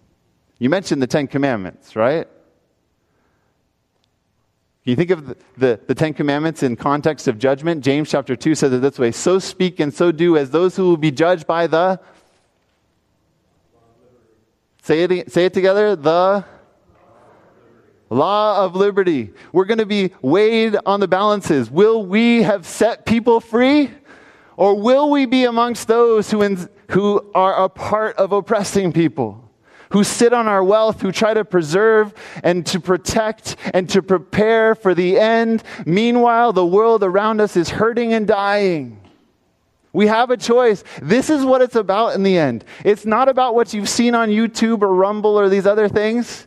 You 0.59 0.69
mentioned 0.69 1.01
the 1.01 1.07
Ten 1.07 1.27
Commandments, 1.27 1.95
right? 1.95 2.27
You 4.83 4.95
think 4.95 5.09
of 5.09 5.27
the, 5.27 5.37
the, 5.57 5.79
the, 5.87 5.95
Ten 5.95 6.13
Commandments 6.13 6.61
in 6.61 6.75
context 6.75 7.27
of 7.27 7.39
judgment? 7.39 7.83
James 7.83 8.09
chapter 8.09 8.35
2 8.35 8.53
says 8.53 8.71
it 8.71 8.81
this 8.81 8.99
way 8.99 9.11
So 9.11 9.39
speak 9.39 9.79
and 9.79 9.91
so 9.91 10.11
do 10.11 10.37
as 10.37 10.51
those 10.51 10.75
who 10.75 10.83
will 10.83 10.97
be 10.97 11.11
judged 11.11 11.47
by 11.47 11.67
the. 11.67 11.99
Say 14.83 15.01
it, 15.01 15.31
say 15.31 15.45
it 15.45 15.53
together. 15.55 15.95
The 15.95 16.45
Law 18.09 18.63
of 18.63 18.75
liberty. 18.75 19.33
We're 19.51 19.65
going 19.65 19.79
to 19.79 19.85
be 19.85 20.11
weighed 20.21 20.75
on 20.85 20.99
the 20.99 21.07
balances. 21.07 21.71
Will 21.71 22.05
we 22.05 22.43
have 22.43 22.65
set 22.65 23.05
people 23.05 23.39
free? 23.39 23.91
Or 24.57 24.79
will 24.79 25.09
we 25.09 25.25
be 25.25 25.45
amongst 25.45 25.87
those 25.87 26.29
who, 26.31 26.41
in, 26.41 26.69
who 26.91 27.29
are 27.33 27.65
a 27.65 27.69
part 27.69 28.15
of 28.17 28.31
oppressing 28.31 28.93
people? 28.93 29.41
Who 29.91 30.03
sit 30.03 30.33
on 30.33 30.47
our 30.47 30.63
wealth, 30.63 31.01
who 31.01 31.11
try 31.11 31.33
to 31.33 31.43
preserve 31.45 32.13
and 32.43 32.65
to 32.67 32.79
protect 32.79 33.55
and 33.73 33.89
to 33.89 34.01
prepare 34.01 34.75
for 34.75 34.93
the 34.93 35.19
end. 35.19 35.63
Meanwhile, 35.85 36.53
the 36.53 36.65
world 36.65 37.03
around 37.03 37.41
us 37.41 37.55
is 37.55 37.69
hurting 37.69 38.13
and 38.13 38.27
dying. 38.27 39.01
We 39.93 40.07
have 40.07 40.29
a 40.29 40.37
choice. 40.37 40.83
This 41.01 41.29
is 41.29 41.45
what 41.45 41.61
it's 41.61 41.75
about 41.75 42.15
in 42.15 42.23
the 42.23 42.37
end. 42.37 42.65
It's 42.83 43.05
not 43.05 43.29
about 43.29 43.55
what 43.55 43.73
you've 43.73 43.89
seen 43.89 44.13
on 44.13 44.29
YouTube 44.29 44.81
or 44.81 44.93
Rumble 44.93 45.39
or 45.39 45.49
these 45.49 45.65
other 45.65 45.87
things. 45.87 46.45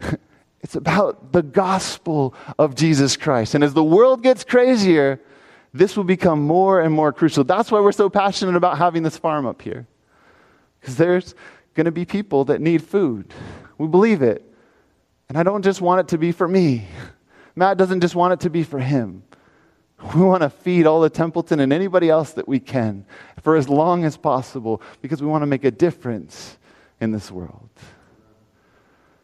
It's 0.62 0.76
about 0.76 1.32
the 1.32 1.42
gospel 1.42 2.34
of 2.58 2.74
Jesus 2.74 3.16
Christ. 3.16 3.54
And 3.54 3.64
as 3.64 3.72
the 3.72 3.84
world 3.84 4.22
gets 4.22 4.44
crazier, 4.44 5.20
this 5.72 5.96
will 5.96 6.04
become 6.04 6.42
more 6.42 6.80
and 6.80 6.92
more 6.92 7.12
crucial. 7.12 7.44
That's 7.44 7.70
why 7.70 7.80
we're 7.80 7.92
so 7.92 8.10
passionate 8.10 8.56
about 8.56 8.76
having 8.76 9.02
this 9.02 9.16
farm 9.16 9.46
up 9.46 9.62
here. 9.62 9.86
Because 10.80 10.96
there's 10.96 11.34
going 11.74 11.86
to 11.86 11.92
be 11.92 12.04
people 12.04 12.44
that 12.46 12.60
need 12.60 12.82
food. 12.82 13.32
We 13.78 13.86
believe 13.86 14.22
it. 14.22 14.44
And 15.28 15.38
I 15.38 15.42
don't 15.42 15.62
just 15.62 15.80
want 15.80 16.00
it 16.00 16.08
to 16.08 16.18
be 16.18 16.32
for 16.32 16.48
me. 16.48 16.86
Matt 17.54 17.78
doesn't 17.78 18.00
just 18.00 18.14
want 18.14 18.32
it 18.32 18.40
to 18.40 18.50
be 18.50 18.62
for 18.62 18.80
him. 18.80 19.22
We 20.14 20.22
want 20.22 20.42
to 20.42 20.50
feed 20.50 20.86
all 20.86 21.00
the 21.00 21.10
Templeton 21.10 21.60
and 21.60 21.72
anybody 21.72 22.08
else 22.08 22.32
that 22.32 22.48
we 22.48 22.58
can 22.58 23.04
for 23.42 23.56
as 23.56 23.68
long 23.68 24.04
as 24.04 24.16
possible 24.16 24.80
because 25.02 25.20
we 25.22 25.28
want 25.28 25.42
to 25.42 25.46
make 25.46 25.64
a 25.64 25.70
difference 25.70 26.58
in 27.00 27.12
this 27.12 27.30
world. 27.30 27.68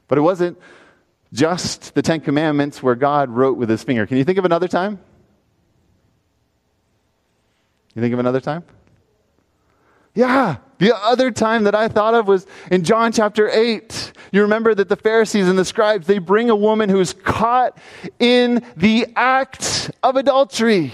But 0.07 0.19
it 0.19 0.21
wasn't 0.21 0.59
just 1.37 1.95
the 1.95 2.03
Ten 2.03 2.21
Commandments 2.21 2.83
where 2.83 2.95
God 2.95 3.29
wrote 3.29 3.59
with 3.59 3.69
his 3.69 3.85
finger. 3.85 4.07
Can 4.07 4.17
you 4.17 4.25
think 4.25 4.39
of 4.39 4.45
another 4.45 4.69
time? 4.69 4.99
You 7.95 8.03
think 8.03 8.13
of 8.13 8.19
another 8.19 8.41
time? 8.41 8.65
Yeah, 10.15 10.57
the 10.79 10.97
other 10.97 11.31
time 11.31 11.65
that 11.65 11.75
I 11.75 11.89
thought 11.89 12.15
of 12.15 12.27
was 12.27 12.47
in 12.71 12.85
John 12.85 13.13
chapter 13.13 13.51
8. 13.51 14.13
You 14.33 14.43
remember 14.43 14.75
that 14.75 14.89
the 14.89 14.97
Pharisees 14.97 15.47
and 15.47 15.59
the 15.59 15.65
scribes, 15.65 16.07
they 16.07 16.19
bring 16.19 16.49
a 16.49 16.57
woman 16.57 16.89
who's 16.89 17.13
caught 17.13 17.79
in 18.19 18.65
the 18.77 19.07
act 19.15 19.91
of 20.03 20.17
adultery. 20.17 20.93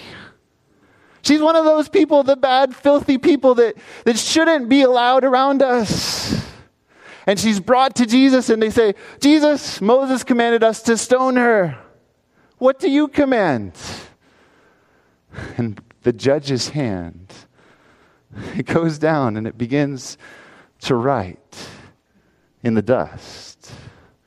She's 1.22 1.40
one 1.40 1.54
of 1.54 1.64
those 1.64 1.88
people, 1.88 2.24
the 2.24 2.36
bad, 2.36 2.74
filthy 2.74 3.16
people 3.16 3.54
that, 3.54 3.76
that 4.04 4.18
shouldn't 4.18 4.68
be 4.68 4.82
allowed 4.82 5.22
around 5.22 5.62
us. 5.62 6.51
And 7.26 7.38
she's 7.38 7.60
brought 7.60 7.94
to 7.96 8.06
Jesus, 8.06 8.50
and 8.50 8.60
they 8.60 8.70
say, 8.70 8.94
Jesus, 9.20 9.80
Moses 9.80 10.24
commanded 10.24 10.64
us 10.64 10.82
to 10.82 10.96
stone 10.96 11.36
her. 11.36 11.78
What 12.58 12.78
do 12.78 12.90
you 12.90 13.08
command? 13.08 13.74
And 15.56 15.80
the 16.02 16.12
judge's 16.12 16.68
hand, 16.68 17.32
it 18.54 18.66
goes 18.66 18.98
down 18.98 19.36
and 19.36 19.46
it 19.46 19.56
begins 19.56 20.18
to 20.80 20.94
write 20.94 21.68
in 22.62 22.74
the 22.74 22.82
dust. 22.82 23.72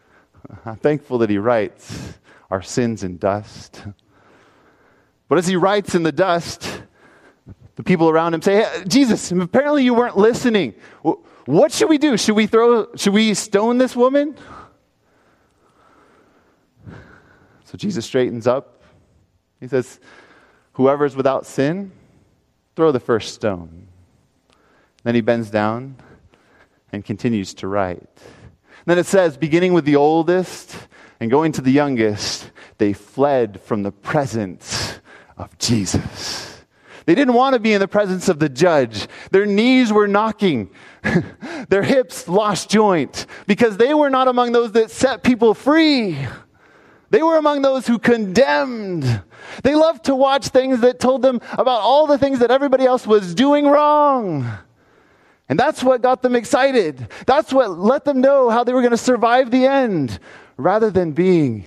I'm 0.65 0.77
thankful 0.77 1.19
that 1.19 1.29
he 1.29 1.37
writes 1.37 2.17
our 2.49 2.61
sins 2.61 3.03
in 3.03 3.17
dust. 3.17 3.85
But 5.27 5.37
as 5.37 5.47
he 5.47 5.55
writes 5.55 5.95
in 5.95 6.03
the 6.03 6.11
dust, 6.11 6.81
the 7.75 7.83
people 7.83 8.09
around 8.09 8.33
him 8.33 8.41
say, 8.41 8.63
hey, 8.63 8.83
Jesus, 8.87 9.31
apparently 9.31 9.83
you 9.83 9.93
weren't 9.93 10.17
listening. 10.17 10.75
What 11.45 11.71
should 11.71 11.89
we 11.89 11.97
do? 11.97 12.17
Should 12.17 12.35
we 12.35 12.47
throw, 12.47 12.87
should 12.95 13.13
we 13.13 13.33
stone 13.33 13.77
this 13.77 13.95
woman? 13.95 14.35
So 17.65 17.77
Jesus 17.77 18.05
straightens 18.05 18.47
up. 18.47 18.83
He 19.59 19.67
says, 19.67 19.99
Whoever 20.73 21.05
is 21.05 21.15
without 21.15 21.45
sin, 21.45 21.91
throw 22.75 22.91
the 22.91 22.99
first 22.99 23.33
stone. 23.33 23.87
Then 25.03 25.15
he 25.15 25.21
bends 25.21 25.49
down 25.49 25.95
and 26.91 27.05
continues 27.05 27.53
to 27.55 27.67
write. 27.67 28.09
Then 28.85 28.97
it 28.97 29.05
says, 29.05 29.37
beginning 29.37 29.73
with 29.73 29.85
the 29.85 29.95
oldest 29.95 30.75
and 31.19 31.31
going 31.31 31.51
to 31.53 31.61
the 31.61 31.71
youngest, 31.71 32.51
they 32.77 32.93
fled 32.93 33.61
from 33.61 33.83
the 33.83 33.91
presence 33.91 34.99
of 35.37 35.57
Jesus. 35.57 36.54
They 37.05 37.13
didn't 37.13 37.35
want 37.35 37.53
to 37.53 37.59
be 37.59 37.73
in 37.73 37.79
the 37.79 37.87
presence 37.87 38.29
of 38.29 38.39
the 38.39 38.49
judge. 38.49 39.07
Their 39.31 39.45
knees 39.45 39.93
were 39.93 40.07
knocking. 40.07 40.71
Their 41.69 41.83
hips 41.83 42.27
lost 42.27 42.69
joint 42.69 43.27
because 43.45 43.77
they 43.77 43.93
were 43.93 44.09
not 44.09 44.27
among 44.27 44.53
those 44.53 44.71
that 44.71 44.89
set 44.89 45.23
people 45.23 45.53
free. 45.53 46.17
They 47.11 47.21
were 47.21 47.37
among 47.37 47.61
those 47.61 47.85
who 47.85 47.99
condemned. 47.99 49.21
They 49.63 49.75
loved 49.75 50.05
to 50.05 50.15
watch 50.15 50.47
things 50.47 50.81
that 50.81 50.99
told 50.99 51.21
them 51.21 51.41
about 51.51 51.81
all 51.81 52.07
the 52.07 52.17
things 52.17 52.39
that 52.39 52.49
everybody 52.49 52.85
else 52.85 53.05
was 53.05 53.35
doing 53.35 53.67
wrong. 53.67 54.49
And 55.47 55.59
that's 55.59 55.83
what 55.83 56.01
got 56.01 56.23
them 56.23 56.35
excited. 56.35 57.07
That's 57.27 57.53
what 57.53 57.69
let 57.69 58.03
them 58.03 58.19
know 58.19 58.49
how 58.49 58.63
they 58.63 58.73
were 58.73 58.81
going 58.81 58.91
to 58.91 58.97
survive 58.97 59.51
the 59.51 59.67
end, 59.67 60.19
rather 60.57 60.89
than 60.89 61.11
being 61.11 61.65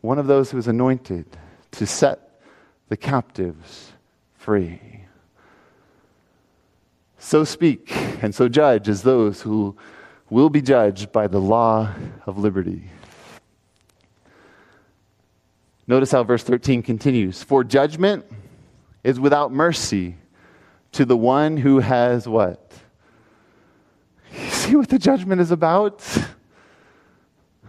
one 0.00 0.18
of 0.18 0.26
those 0.26 0.50
who 0.50 0.56
was 0.56 0.68
anointed 0.68 1.26
to 1.72 1.86
set 1.86 2.40
the 2.88 2.96
captives 2.96 3.93
free. 4.44 4.78
So 7.16 7.44
speak 7.44 7.90
and 8.22 8.34
so 8.34 8.46
judge 8.46 8.90
as 8.90 9.02
those 9.02 9.40
who 9.40 9.74
will 10.28 10.50
be 10.50 10.60
judged 10.60 11.12
by 11.12 11.28
the 11.28 11.40
law 11.40 11.94
of 12.26 12.36
liberty. 12.36 12.90
Notice 15.86 16.12
how 16.12 16.24
verse 16.24 16.42
13 16.42 16.82
continues 16.82 17.42
For 17.42 17.64
judgment 17.64 18.26
is 19.02 19.18
without 19.18 19.50
mercy 19.50 20.16
to 20.92 21.06
the 21.06 21.16
one 21.16 21.56
who 21.56 21.80
has 21.80 22.28
what? 22.28 22.70
You 24.30 24.50
see 24.50 24.76
what 24.76 24.90
the 24.90 24.98
judgment 24.98 25.40
is 25.40 25.52
about? 25.52 26.02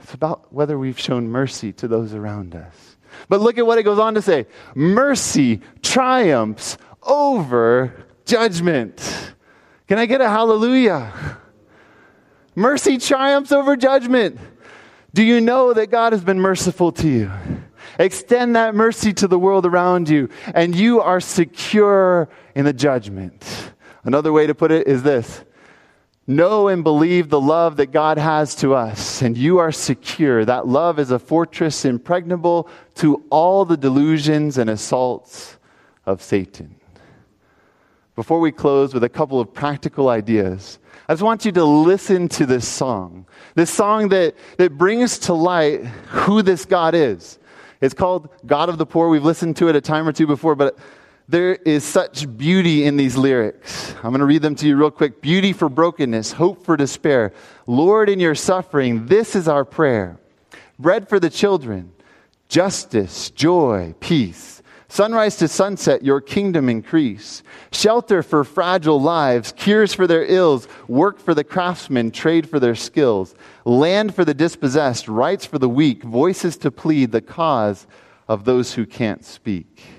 It's 0.04 0.14
about 0.14 0.52
whether 0.52 0.78
we've 0.78 1.00
shown 1.00 1.30
mercy 1.30 1.72
to 1.72 1.88
those 1.88 2.14
around 2.14 2.54
us. 2.54 2.95
But 3.30 3.42
look 3.42 3.58
at 3.58 3.66
what 3.66 3.78
it 3.78 3.84
goes 3.84 4.00
on 4.00 4.16
to 4.16 4.22
say 4.22 4.46
mercy 4.74 5.62
triumphs 5.82 6.78
over 7.04 8.06
judgment. 8.26 9.34
Can 9.88 10.00
I 10.00 10.06
get 10.06 10.22
a 10.22 10.30
hallelujah? 10.30 11.40
Mercy 12.56 12.98
triumphs 12.98 13.52
over 13.52 13.76
judgment. 13.76 14.40
Do 15.14 15.24
you 15.24 15.42
know 15.42 15.74
that 15.74 15.92
God 15.92 16.14
has 16.14 16.24
been 16.24 16.40
merciful 16.40 16.92
to 16.94 17.08
you? 17.08 17.32
Extend 18.00 18.56
that 18.56 18.76
mercy 18.76 19.14
to 19.14 19.28
the 19.28 19.40
world 19.40 19.66
around 19.66 20.10
you, 20.10 20.30
and 20.54 20.76
you 20.76 21.02
are 21.02 21.22
secure 21.22 22.28
in 22.56 22.66
the 22.66 22.74
judgment. 22.74 23.72
Another 24.04 24.34
way 24.34 24.48
to 24.48 24.56
put 24.56 24.72
it 24.72 24.88
is 24.88 25.04
this 25.04 25.44
Know 26.28 26.70
and 26.70 26.84
believe 26.84 27.30
the 27.30 27.40
love 27.40 27.78
that 27.78 27.92
God 27.92 28.18
has 28.18 28.56
to 28.56 28.74
us, 28.74 29.22
and 29.22 29.38
you 29.38 29.60
are 29.60 29.72
secure. 29.72 30.44
That 30.44 30.68
love 30.68 30.98
is 30.98 31.12
a 31.12 31.20
fortress 31.20 31.86
impregnable 31.86 32.68
to 32.96 33.24
all 33.30 33.64
the 33.64 33.78
delusions 33.78 34.58
and 34.58 34.70
assaults 34.70 35.58
of 36.04 36.24
Satan. 36.24 36.76
Before 38.16 38.40
we 38.40 38.52
close 38.52 38.94
with 38.94 39.04
a 39.04 39.10
couple 39.10 39.40
of 39.40 39.54
practical 39.54 40.10
ideas, 40.10 40.80
I 41.08 41.14
just 41.14 41.22
want 41.22 41.46
you 41.46 41.52
to 41.52 41.64
listen 41.66 42.28
to 42.30 42.48
this 42.48 42.68
song. 42.68 43.28
This 43.54 43.70
song 43.70 44.10
that, 44.10 44.34
that 44.58 44.78
brings 44.78 45.20
to 45.20 45.34
light 45.34 45.86
who 45.86 46.42
this 46.42 46.66
God 46.66 46.96
is. 46.96 47.38
It's 47.82 47.94
called 47.94 48.30
God 48.48 48.70
of 48.70 48.80
the 48.80 48.86
Poor. 48.86 49.10
We've 49.10 49.24
listened 49.24 49.58
to 49.58 49.68
it 49.68 49.76
a 49.76 49.82
time 49.82 50.08
or 50.08 50.12
two 50.12 50.26
before, 50.26 50.56
but 50.56 50.80
there 51.28 51.56
is 51.56 51.84
such 51.84 52.38
beauty 52.38 52.86
in 52.86 52.98
these 52.98 53.18
lyrics. 53.18 53.94
I'm 53.96 54.12
going 54.12 54.20
to 54.20 54.26
read 54.26 54.44
them 54.44 54.56
to 54.56 54.68
you 54.68 54.76
real 54.76 54.92
quick. 54.92 55.22
Beauty 55.22 55.54
for 55.54 55.70
brokenness, 55.70 56.34
hope 56.34 56.64
for 56.64 56.78
despair. 56.78 57.34
Lord, 57.66 58.10
in 58.10 58.20
your 58.20 58.36
suffering, 58.36 59.08
this 59.08 59.36
is 59.36 59.48
our 59.48 59.66
prayer. 59.66 60.20
Bread 60.78 61.10
for 61.10 61.20
the 61.20 61.30
children, 61.30 61.94
justice, 62.48 63.32
joy, 63.32 63.96
peace. 64.00 64.62
Sunrise 64.88 65.36
to 65.38 65.48
sunset, 65.48 66.06
your 66.06 66.22
kingdom 66.22 66.70
increase. 66.70 67.44
Shelter 67.72 68.22
for 68.22 68.44
fragile 68.44 69.02
lives, 69.02 69.52
cures 69.52 69.94
for 69.94 70.06
their 70.06 70.24
ills, 70.24 70.68
work 70.88 71.20
for 71.20 71.34
the 71.34 71.44
craftsmen, 71.44 72.12
trade 72.12 72.48
for 72.48 72.60
their 72.60 72.76
skills. 72.76 73.34
Land 73.66 74.14
for 74.14 74.24
the 74.24 74.34
dispossessed, 74.34 75.08
rights 75.08 75.46
for 75.46 75.58
the 75.58 75.68
weak, 75.68 76.04
voices 76.04 76.56
to 76.58 76.72
plead 76.72 77.12
the 77.12 77.20
cause 77.20 77.88
of 78.28 78.46
those 78.46 78.74
who 78.74 78.86
can't 78.86 79.26
speak. 79.26 79.95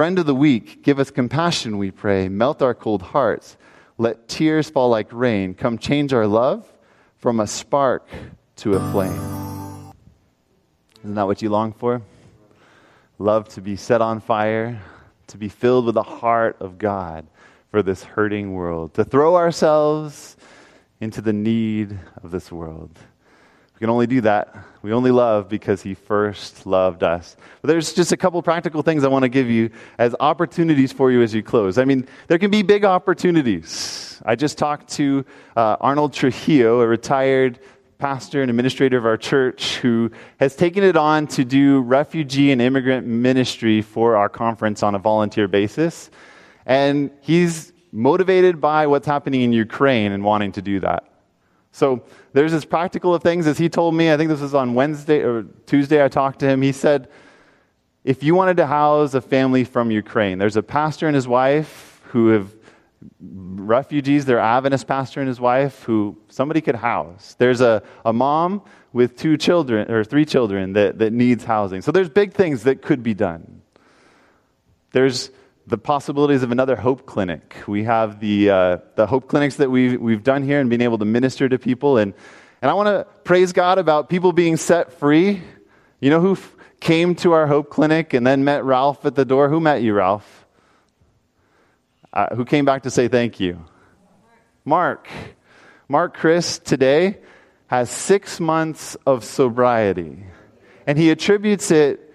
Friend 0.00 0.18
of 0.18 0.24
the 0.24 0.34
weak, 0.34 0.82
give 0.82 0.98
us 0.98 1.10
compassion, 1.10 1.76
we 1.76 1.90
pray. 1.90 2.30
Melt 2.30 2.62
our 2.62 2.72
cold 2.72 3.02
hearts. 3.02 3.58
Let 3.98 4.28
tears 4.28 4.70
fall 4.70 4.88
like 4.88 5.12
rain. 5.12 5.52
Come 5.52 5.76
change 5.76 6.14
our 6.14 6.26
love 6.26 6.66
from 7.18 7.38
a 7.38 7.46
spark 7.46 8.08
to 8.56 8.76
a 8.76 8.92
flame. 8.92 9.92
Isn't 11.04 11.16
that 11.16 11.26
what 11.26 11.42
you 11.42 11.50
long 11.50 11.74
for? 11.74 12.00
Love 13.18 13.46
to 13.50 13.60
be 13.60 13.76
set 13.76 14.00
on 14.00 14.20
fire, 14.20 14.80
to 15.26 15.36
be 15.36 15.50
filled 15.50 15.84
with 15.84 15.96
the 15.96 16.02
heart 16.02 16.56
of 16.60 16.78
God 16.78 17.26
for 17.70 17.82
this 17.82 18.02
hurting 18.02 18.54
world, 18.54 18.94
to 18.94 19.04
throw 19.04 19.36
ourselves 19.36 20.38
into 21.02 21.20
the 21.20 21.34
need 21.34 21.98
of 22.22 22.30
this 22.30 22.50
world. 22.50 22.98
We 23.74 23.80
can 23.80 23.90
only 23.90 24.06
do 24.06 24.22
that. 24.22 24.56
We 24.82 24.92
only 24.92 25.10
love 25.10 25.48
because 25.48 25.82
He 25.82 25.94
first 25.94 26.66
loved 26.66 27.02
us. 27.02 27.36
But 27.60 27.68
there's 27.68 27.92
just 27.92 28.12
a 28.12 28.16
couple 28.16 28.42
practical 28.42 28.82
things 28.82 29.04
I 29.04 29.08
want 29.08 29.24
to 29.24 29.28
give 29.28 29.50
you 29.50 29.70
as 29.98 30.14
opportunities 30.20 30.92
for 30.92 31.10
you 31.10 31.22
as 31.22 31.34
you 31.34 31.42
close. 31.42 31.76
I 31.76 31.84
mean, 31.84 32.06
there 32.28 32.38
can 32.38 32.50
be 32.50 32.62
big 32.62 32.84
opportunities. 32.84 34.20
I 34.24 34.36
just 34.36 34.56
talked 34.58 34.88
to 34.92 35.24
uh, 35.56 35.76
Arnold 35.80 36.12
Trujillo, 36.12 36.80
a 36.80 36.86
retired 36.86 37.58
pastor 37.98 38.40
and 38.40 38.50
administrator 38.50 38.96
of 38.96 39.04
our 39.04 39.18
church 39.18 39.76
who 39.76 40.10
has 40.38 40.56
taken 40.56 40.82
it 40.82 40.96
on 40.96 41.26
to 41.26 41.44
do 41.44 41.80
refugee 41.80 42.50
and 42.50 42.60
immigrant 42.60 43.06
ministry 43.06 43.82
for 43.82 44.16
our 44.16 44.28
conference 44.28 44.82
on 44.82 44.94
a 44.94 44.98
volunteer 44.98 45.46
basis. 45.46 46.10
And 46.64 47.10
he's 47.20 47.72
motivated 47.92 48.60
by 48.60 48.86
what's 48.86 49.06
happening 49.06 49.42
in 49.42 49.52
Ukraine 49.52 50.12
and 50.12 50.24
wanting 50.24 50.52
to 50.52 50.62
do 50.62 50.80
that. 50.80 51.09
So 51.72 52.02
there's 52.32 52.52
as 52.52 52.64
practical 52.64 53.14
of 53.14 53.22
things 53.22 53.46
as 53.46 53.58
he 53.58 53.68
told 53.68 53.94
me. 53.94 54.12
I 54.12 54.16
think 54.16 54.28
this 54.28 54.40
was 54.40 54.54
on 54.54 54.74
Wednesday 54.74 55.22
or 55.22 55.44
Tuesday. 55.66 56.04
I 56.04 56.08
talked 56.08 56.40
to 56.40 56.48
him. 56.48 56.62
He 56.62 56.72
said, 56.72 57.08
if 58.02 58.22
you 58.22 58.34
wanted 58.34 58.56
to 58.56 58.66
house 58.66 59.14
a 59.14 59.20
family 59.20 59.64
from 59.64 59.90
Ukraine, 59.90 60.38
there's 60.38 60.56
a 60.56 60.62
pastor 60.62 61.06
and 61.06 61.14
his 61.14 61.28
wife 61.28 62.00
who 62.04 62.28
have 62.28 62.50
refugees. 63.30 64.24
They're 64.24 64.38
Adventist 64.38 64.86
pastor 64.86 65.20
and 65.20 65.28
his 65.28 65.40
wife 65.40 65.82
who 65.84 66.18
somebody 66.28 66.60
could 66.60 66.74
house. 66.74 67.36
There's 67.38 67.60
a, 67.60 67.82
a 68.04 68.12
mom 68.12 68.62
with 68.92 69.16
two 69.16 69.36
children 69.36 69.90
or 69.90 70.02
three 70.02 70.24
children 70.24 70.72
that, 70.72 70.98
that 70.98 71.12
needs 71.12 71.44
housing. 71.44 71.82
So 71.82 71.92
there's 71.92 72.08
big 72.08 72.32
things 72.32 72.64
that 72.64 72.82
could 72.82 73.02
be 73.02 73.14
done. 73.14 73.62
there's 74.92 75.30
the 75.66 75.78
possibilities 75.78 76.42
of 76.42 76.52
another 76.52 76.76
hope 76.76 77.06
clinic. 77.06 77.56
We 77.66 77.84
have 77.84 78.20
the, 78.20 78.50
uh, 78.50 78.78
the 78.96 79.06
hope 79.06 79.28
clinics 79.28 79.56
that 79.56 79.70
we've, 79.70 80.00
we've 80.00 80.22
done 80.22 80.42
here 80.42 80.60
and 80.60 80.68
being 80.68 80.82
able 80.82 80.98
to 80.98 81.04
minister 81.04 81.48
to 81.48 81.58
people. 81.58 81.98
And, 81.98 82.14
and 82.62 82.70
I 82.70 82.74
want 82.74 82.88
to 82.88 83.06
praise 83.24 83.52
God 83.52 83.78
about 83.78 84.08
people 84.08 84.32
being 84.32 84.56
set 84.56 84.92
free. 84.94 85.42
You 86.00 86.10
know 86.10 86.20
who 86.20 86.32
f- 86.32 86.56
came 86.80 87.14
to 87.16 87.32
our 87.32 87.46
hope 87.46 87.70
clinic 87.70 88.14
and 88.14 88.26
then 88.26 88.44
met 88.44 88.64
Ralph 88.64 89.04
at 89.04 89.14
the 89.14 89.24
door? 89.24 89.48
Who 89.48 89.60
met 89.60 89.82
you, 89.82 89.94
Ralph? 89.94 90.46
Uh, 92.12 92.34
who 92.34 92.44
came 92.44 92.64
back 92.64 92.82
to 92.82 92.90
say 92.90 93.08
thank 93.08 93.38
you? 93.38 93.64
Mark. 94.64 95.08
Mark 95.88 96.16
Chris 96.16 96.58
today 96.58 97.18
has 97.68 97.88
six 97.90 98.40
months 98.40 98.96
of 99.06 99.24
sobriety. 99.24 100.24
And 100.86 100.98
he 100.98 101.10
attributes 101.10 101.70
it 101.70 102.12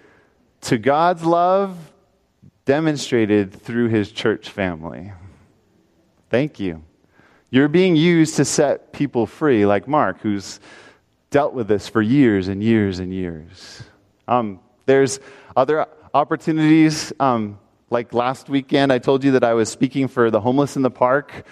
to 0.62 0.76
God's 0.76 1.24
love 1.24 1.76
demonstrated 2.66 3.52
through 3.52 3.88
his 3.88 4.12
church 4.12 4.50
family. 4.50 5.12
Thank 6.28 6.60
you. 6.60 6.82
You're 7.50 7.68
being 7.68 7.96
used 7.96 8.36
to 8.36 8.44
set 8.44 8.92
people 8.92 9.24
free, 9.26 9.64
like 9.64 9.88
Mark, 9.88 10.20
who's 10.20 10.60
dealt 11.30 11.54
with 11.54 11.68
this 11.68 11.88
for 11.88 12.02
years 12.02 12.48
and 12.48 12.62
years 12.62 12.98
and 12.98 13.14
years. 13.14 13.82
Um, 14.28 14.60
there's 14.84 15.20
other 15.56 15.86
opportunities. 16.12 17.12
Um, 17.20 17.58
like 17.88 18.12
last 18.12 18.48
weekend, 18.48 18.92
I 18.92 18.98
told 18.98 19.22
you 19.22 19.32
that 19.32 19.44
I 19.44 19.54
was 19.54 19.68
speaking 19.68 20.08
for 20.08 20.30
the 20.30 20.40
homeless 20.40 20.74
in 20.76 20.82
the 20.82 20.90
park 20.90 21.46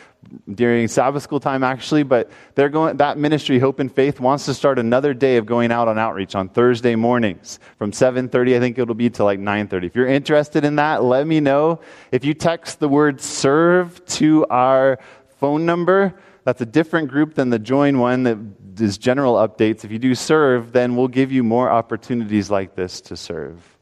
during 0.52 0.88
Sabbath 0.88 1.22
school 1.22 1.38
time, 1.38 1.62
actually. 1.62 2.02
But 2.02 2.30
they're 2.56 2.68
going. 2.68 2.96
That 2.96 3.18
ministry, 3.18 3.60
Hope 3.60 3.78
and 3.78 3.92
Faith, 3.92 4.18
wants 4.18 4.46
to 4.46 4.54
start 4.54 4.78
another 4.78 5.14
day 5.14 5.36
of 5.36 5.46
going 5.46 5.70
out 5.70 5.86
on 5.86 5.96
outreach 5.96 6.34
on 6.34 6.48
Thursday 6.48 6.96
mornings 6.96 7.60
from 7.78 7.92
7:30. 7.92 8.56
I 8.56 8.60
think 8.60 8.78
it'll 8.78 8.94
be 8.96 9.10
to 9.10 9.24
like 9.24 9.38
9:30. 9.38 9.86
If 9.86 9.94
you're 9.94 10.08
interested 10.08 10.64
in 10.64 10.76
that, 10.76 11.04
let 11.04 11.26
me 11.26 11.38
know. 11.38 11.80
If 12.10 12.24
you 12.24 12.34
text 12.34 12.80
the 12.80 12.88
word 12.88 13.20
"serve" 13.20 14.04
to 14.06 14.44
our 14.50 14.98
phone 15.38 15.66
number, 15.66 16.14
that's 16.44 16.60
a 16.60 16.66
different 16.66 17.10
group 17.10 17.34
than 17.34 17.50
the 17.50 17.60
join 17.60 18.00
one 18.00 18.24
that 18.24 18.38
is 18.80 18.98
general 18.98 19.34
updates. 19.34 19.84
If 19.84 19.92
you 19.92 20.00
do 20.00 20.16
serve, 20.16 20.72
then 20.72 20.96
we'll 20.96 21.06
give 21.06 21.30
you 21.30 21.44
more 21.44 21.70
opportunities 21.70 22.50
like 22.50 22.74
this 22.74 23.00
to 23.02 23.16
serve. 23.16 23.73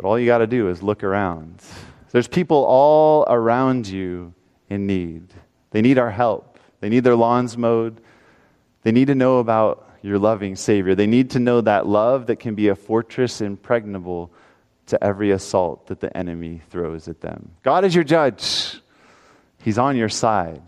But 0.00 0.08
all 0.08 0.18
you 0.18 0.24
got 0.24 0.38
to 0.38 0.46
do 0.46 0.70
is 0.70 0.82
look 0.82 1.04
around. 1.04 1.60
There's 2.10 2.26
people 2.26 2.64
all 2.64 3.26
around 3.28 3.86
you 3.86 4.32
in 4.70 4.86
need. 4.86 5.24
They 5.72 5.82
need 5.82 5.98
our 5.98 6.10
help. 6.10 6.58
They 6.80 6.88
need 6.88 7.04
their 7.04 7.16
lawns 7.16 7.58
mowed. 7.58 8.00
They 8.82 8.92
need 8.92 9.08
to 9.08 9.14
know 9.14 9.40
about 9.40 9.90
your 10.00 10.18
loving 10.18 10.56
Savior. 10.56 10.94
They 10.94 11.06
need 11.06 11.32
to 11.32 11.38
know 11.38 11.60
that 11.60 11.86
love 11.86 12.28
that 12.28 12.36
can 12.36 12.54
be 12.54 12.68
a 12.68 12.74
fortress 12.74 13.42
impregnable 13.42 14.32
to 14.86 15.04
every 15.04 15.32
assault 15.32 15.88
that 15.88 16.00
the 16.00 16.16
enemy 16.16 16.62
throws 16.70 17.06
at 17.06 17.20
them. 17.20 17.50
God 17.62 17.84
is 17.84 17.94
your 17.94 18.04
judge, 18.04 18.80
He's 19.62 19.76
on 19.76 19.98
your 19.98 20.08
side. 20.08 20.62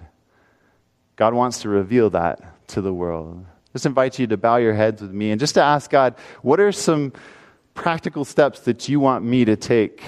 God 1.17 1.33
wants 1.33 1.63
to 1.63 1.71
reveal 1.71 2.11
that 2.11 2.69
to 2.69 2.83
the 2.83 2.93
world. 2.93 3.47
Just 3.73 3.87
invite 3.87 4.19
you 4.19 4.27
to 4.27 4.37
bow 4.37 4.57
your 4.57 4.75
heads 4.75 5.01
with 5.01 5.13
me 5.13 5.31
and 5.31 5.41
just 5.41 5.55
to 5.55 5.63
ask 5.63 5.89
God, 5.91 6.17
what 6.43 6.61
are 6.61 6.71
some 6.71 7.15
practical 7.75 8.25
steps 8.25 8.61
that 8.61 8.89
you 8.89 9.01
want 9.01 9.25
me 9.25 9.45
to 9.45 9.57
take? 9.57 10.03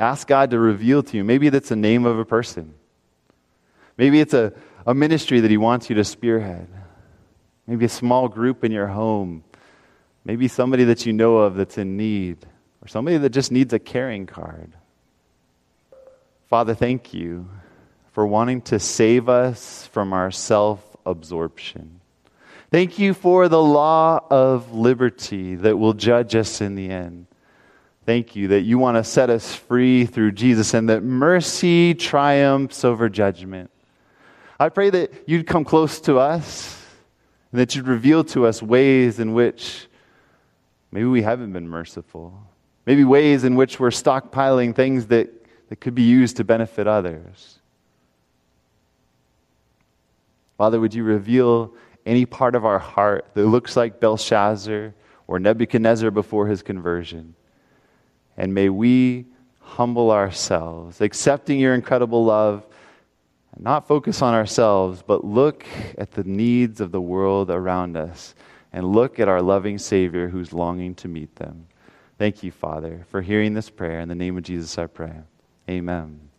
Ask 0.00 0.26
God 0.26 0.50
to 0.50 0.58
reveal 0.58 1.02
to 1.04 1.16
you. 1.16 1.24
Maybe 1.24 1.48
that's 1.48 1.68
the 1.68 1.76
name 1.76 2.06
of 2.06 2.18
a 2.18 2.24
person. 2.24 2.74
Maybe 3.96 4.20
it's 4.20 4.34
a, 4.34 4.52
a 4.86 4.94
ministry 4.94 5.40
that 5.40 5.50
He 5.50 5.56
wants 5.56 5.88
you 5.88 5.96
to 5.96 6.04
spearhead. 6.04 6.68
Maybe 7.66 7.84
a 7.84 7.88
small 7.88 8.28
group 8.28 8.64
in 8.64 8.72
your 8.72 8.88
home. 8.88 9.44
Maybe 10.24 10.48
somebody 10.48 10.84
that 10.84 11.06
you 11.06 11.12
know 11.12 11.38
of 11.38 11.54
that's 11.54 11.78
in 11.78 11.96
need, 11.96 12.38
or 12.82 12.88
somebody 12.88 13.16
that 13.18 13.30
just 13.30 13.52
needs 13.52 13.72
a 13.72 13.78
caring 13.78 14.26
card. 14.26 14.72
Father, 16.48 16.74
thank 16.74 17.14
you 17.14 17.48
for 18.12 18.26
wanting 18.26 18.60
to 18.62 18.78
save 18.78 19.28
us 19.28 19.86
from 19.86 20.12
our 20.12 20.30
self 20.30 20.84
absorption. 21.06 22.01
Thank 22.72 22.98
you 22.98 23.12
for 23.12 23.50
the 23.50 23.62
law 23.62 24.24
of 24.30 24.72
liberty 24.72 25.56
that 25.56 25.76
will 25.76 25.92
judge 25.92 26.34
us 26.34 26.62
in 26.62 26.74
the 26.74 26.88
end. 26.88 27.26
Thank 28.06 28.34
you 28.34 28.48
that 28.48 28.62
you 28.62 28.78
want 28.78 28.96
to 28.96 29.04
set 29.04 29.28
us 29.28 29.54
free 29.54 30.06
through 30.06 30.32
Jesus 30.32 30.72
and 30.72 30.88
that 30.88 31.02
mercy 31.02 31.92
triumphs 31.92 32.82
over 32.82 33.10
judgment. 33.10 33.70
I 34.58 34.70
pray 34.70 34.88
that 34.88 35.12
you'd 35.26 35.46
come 35.46 35.66
close 35.66 36.00
to 36.00 36.18
us 36.18 36.82
and 37.50 37.60
that 37.60 37.76
you'd 37.76 37.86
reveal 37.86 38.24
to 38.24 38.46
us 38.46 38.62
ways 38.62 39.18
in 39.20 39.34
which 39.34 39.86
maybe 40.90 41.04
we 41.04 41.20
haven't 41.20 41.52
been 41.52 41.68
merciful, 41.68 42.32
maybe 42.86 43.04
ways 43.04 43.44
in 43.44 43.54
which 43.54 43.78
we're 43.78 43.90
stockpiling 43.90 44.74
things 44.74 45.08
that, 45.08 45.28
that 45.68 45.76
could 45.78 45.94
be 45.94 46.04
used 46.04 46.38
to 46.38 46.44
benefit 46.44 46.86
others. 46.86 47.58
Father, 50.56 50.80
would 50.80 50.94
you 50.94 51.04
reveal 51.04 51.74
any 52.04 52.26
part 52.26 52.54
of 52.54 52.64
our 52.64 52.78
heart 52.78 53.26
that 53.34 53.46
looks 53.46 53.76
like 53.76 54.00
Belshazzar 54.00 54.94
or 55.26 55.38
Nebuchadnezzar 55.38 56.10
before 56.10 56.46
his 56.46 56.62
conversion. 56.62 57.34
And 58.36 58.54
may 58.54 58.68
we 58.68 59.26
humble 59.60 60.10
ourselves, 60.10 61.00
accepting 61.00 61.58
your 61.58 61.74
incredible 61.74 62.24
love, 62.24 62.66
and 63.54 63.64
not 63.64 63.86
focus 63.86 64.22
on 64.22 64.34
ourselves, 64.34 65.02
but 65.06 65.24
look 65.24 65.66
at 65.98 66.12
the 66.12 66.24
needs 66.24 66.80
of 66.80 66.90
the 66.92 67.00
world 67.00 67.50
around 67.50 67.96
us 67.96 68.34
and 68.72 68.92
look 68.92 69.20
at 69.20 69.28
our 69.28 69.42
loving 69.42 69.78
Savior 69.78 70.28
who's 70.28 70.52
longing 70.52 70.94
to 70.96 71.08
meet 71.08 71.36
them. 71.36 71.66
Thank 72.18 72.42
you, 72.42 72.50
Father, 72.50 73.04
for 73.10 73.20
hearing 73.20 73.54
this 73.54 73.68
prayer. 73.68 74.00
In 74.00 74.08
the 74.08 74.14
name 74.14 74.36
of 74.38 74.44
Jesus, 74.44 74.78
I 74.78 74.86
pray. 74.86 75.12
Amen. 75.68 76.31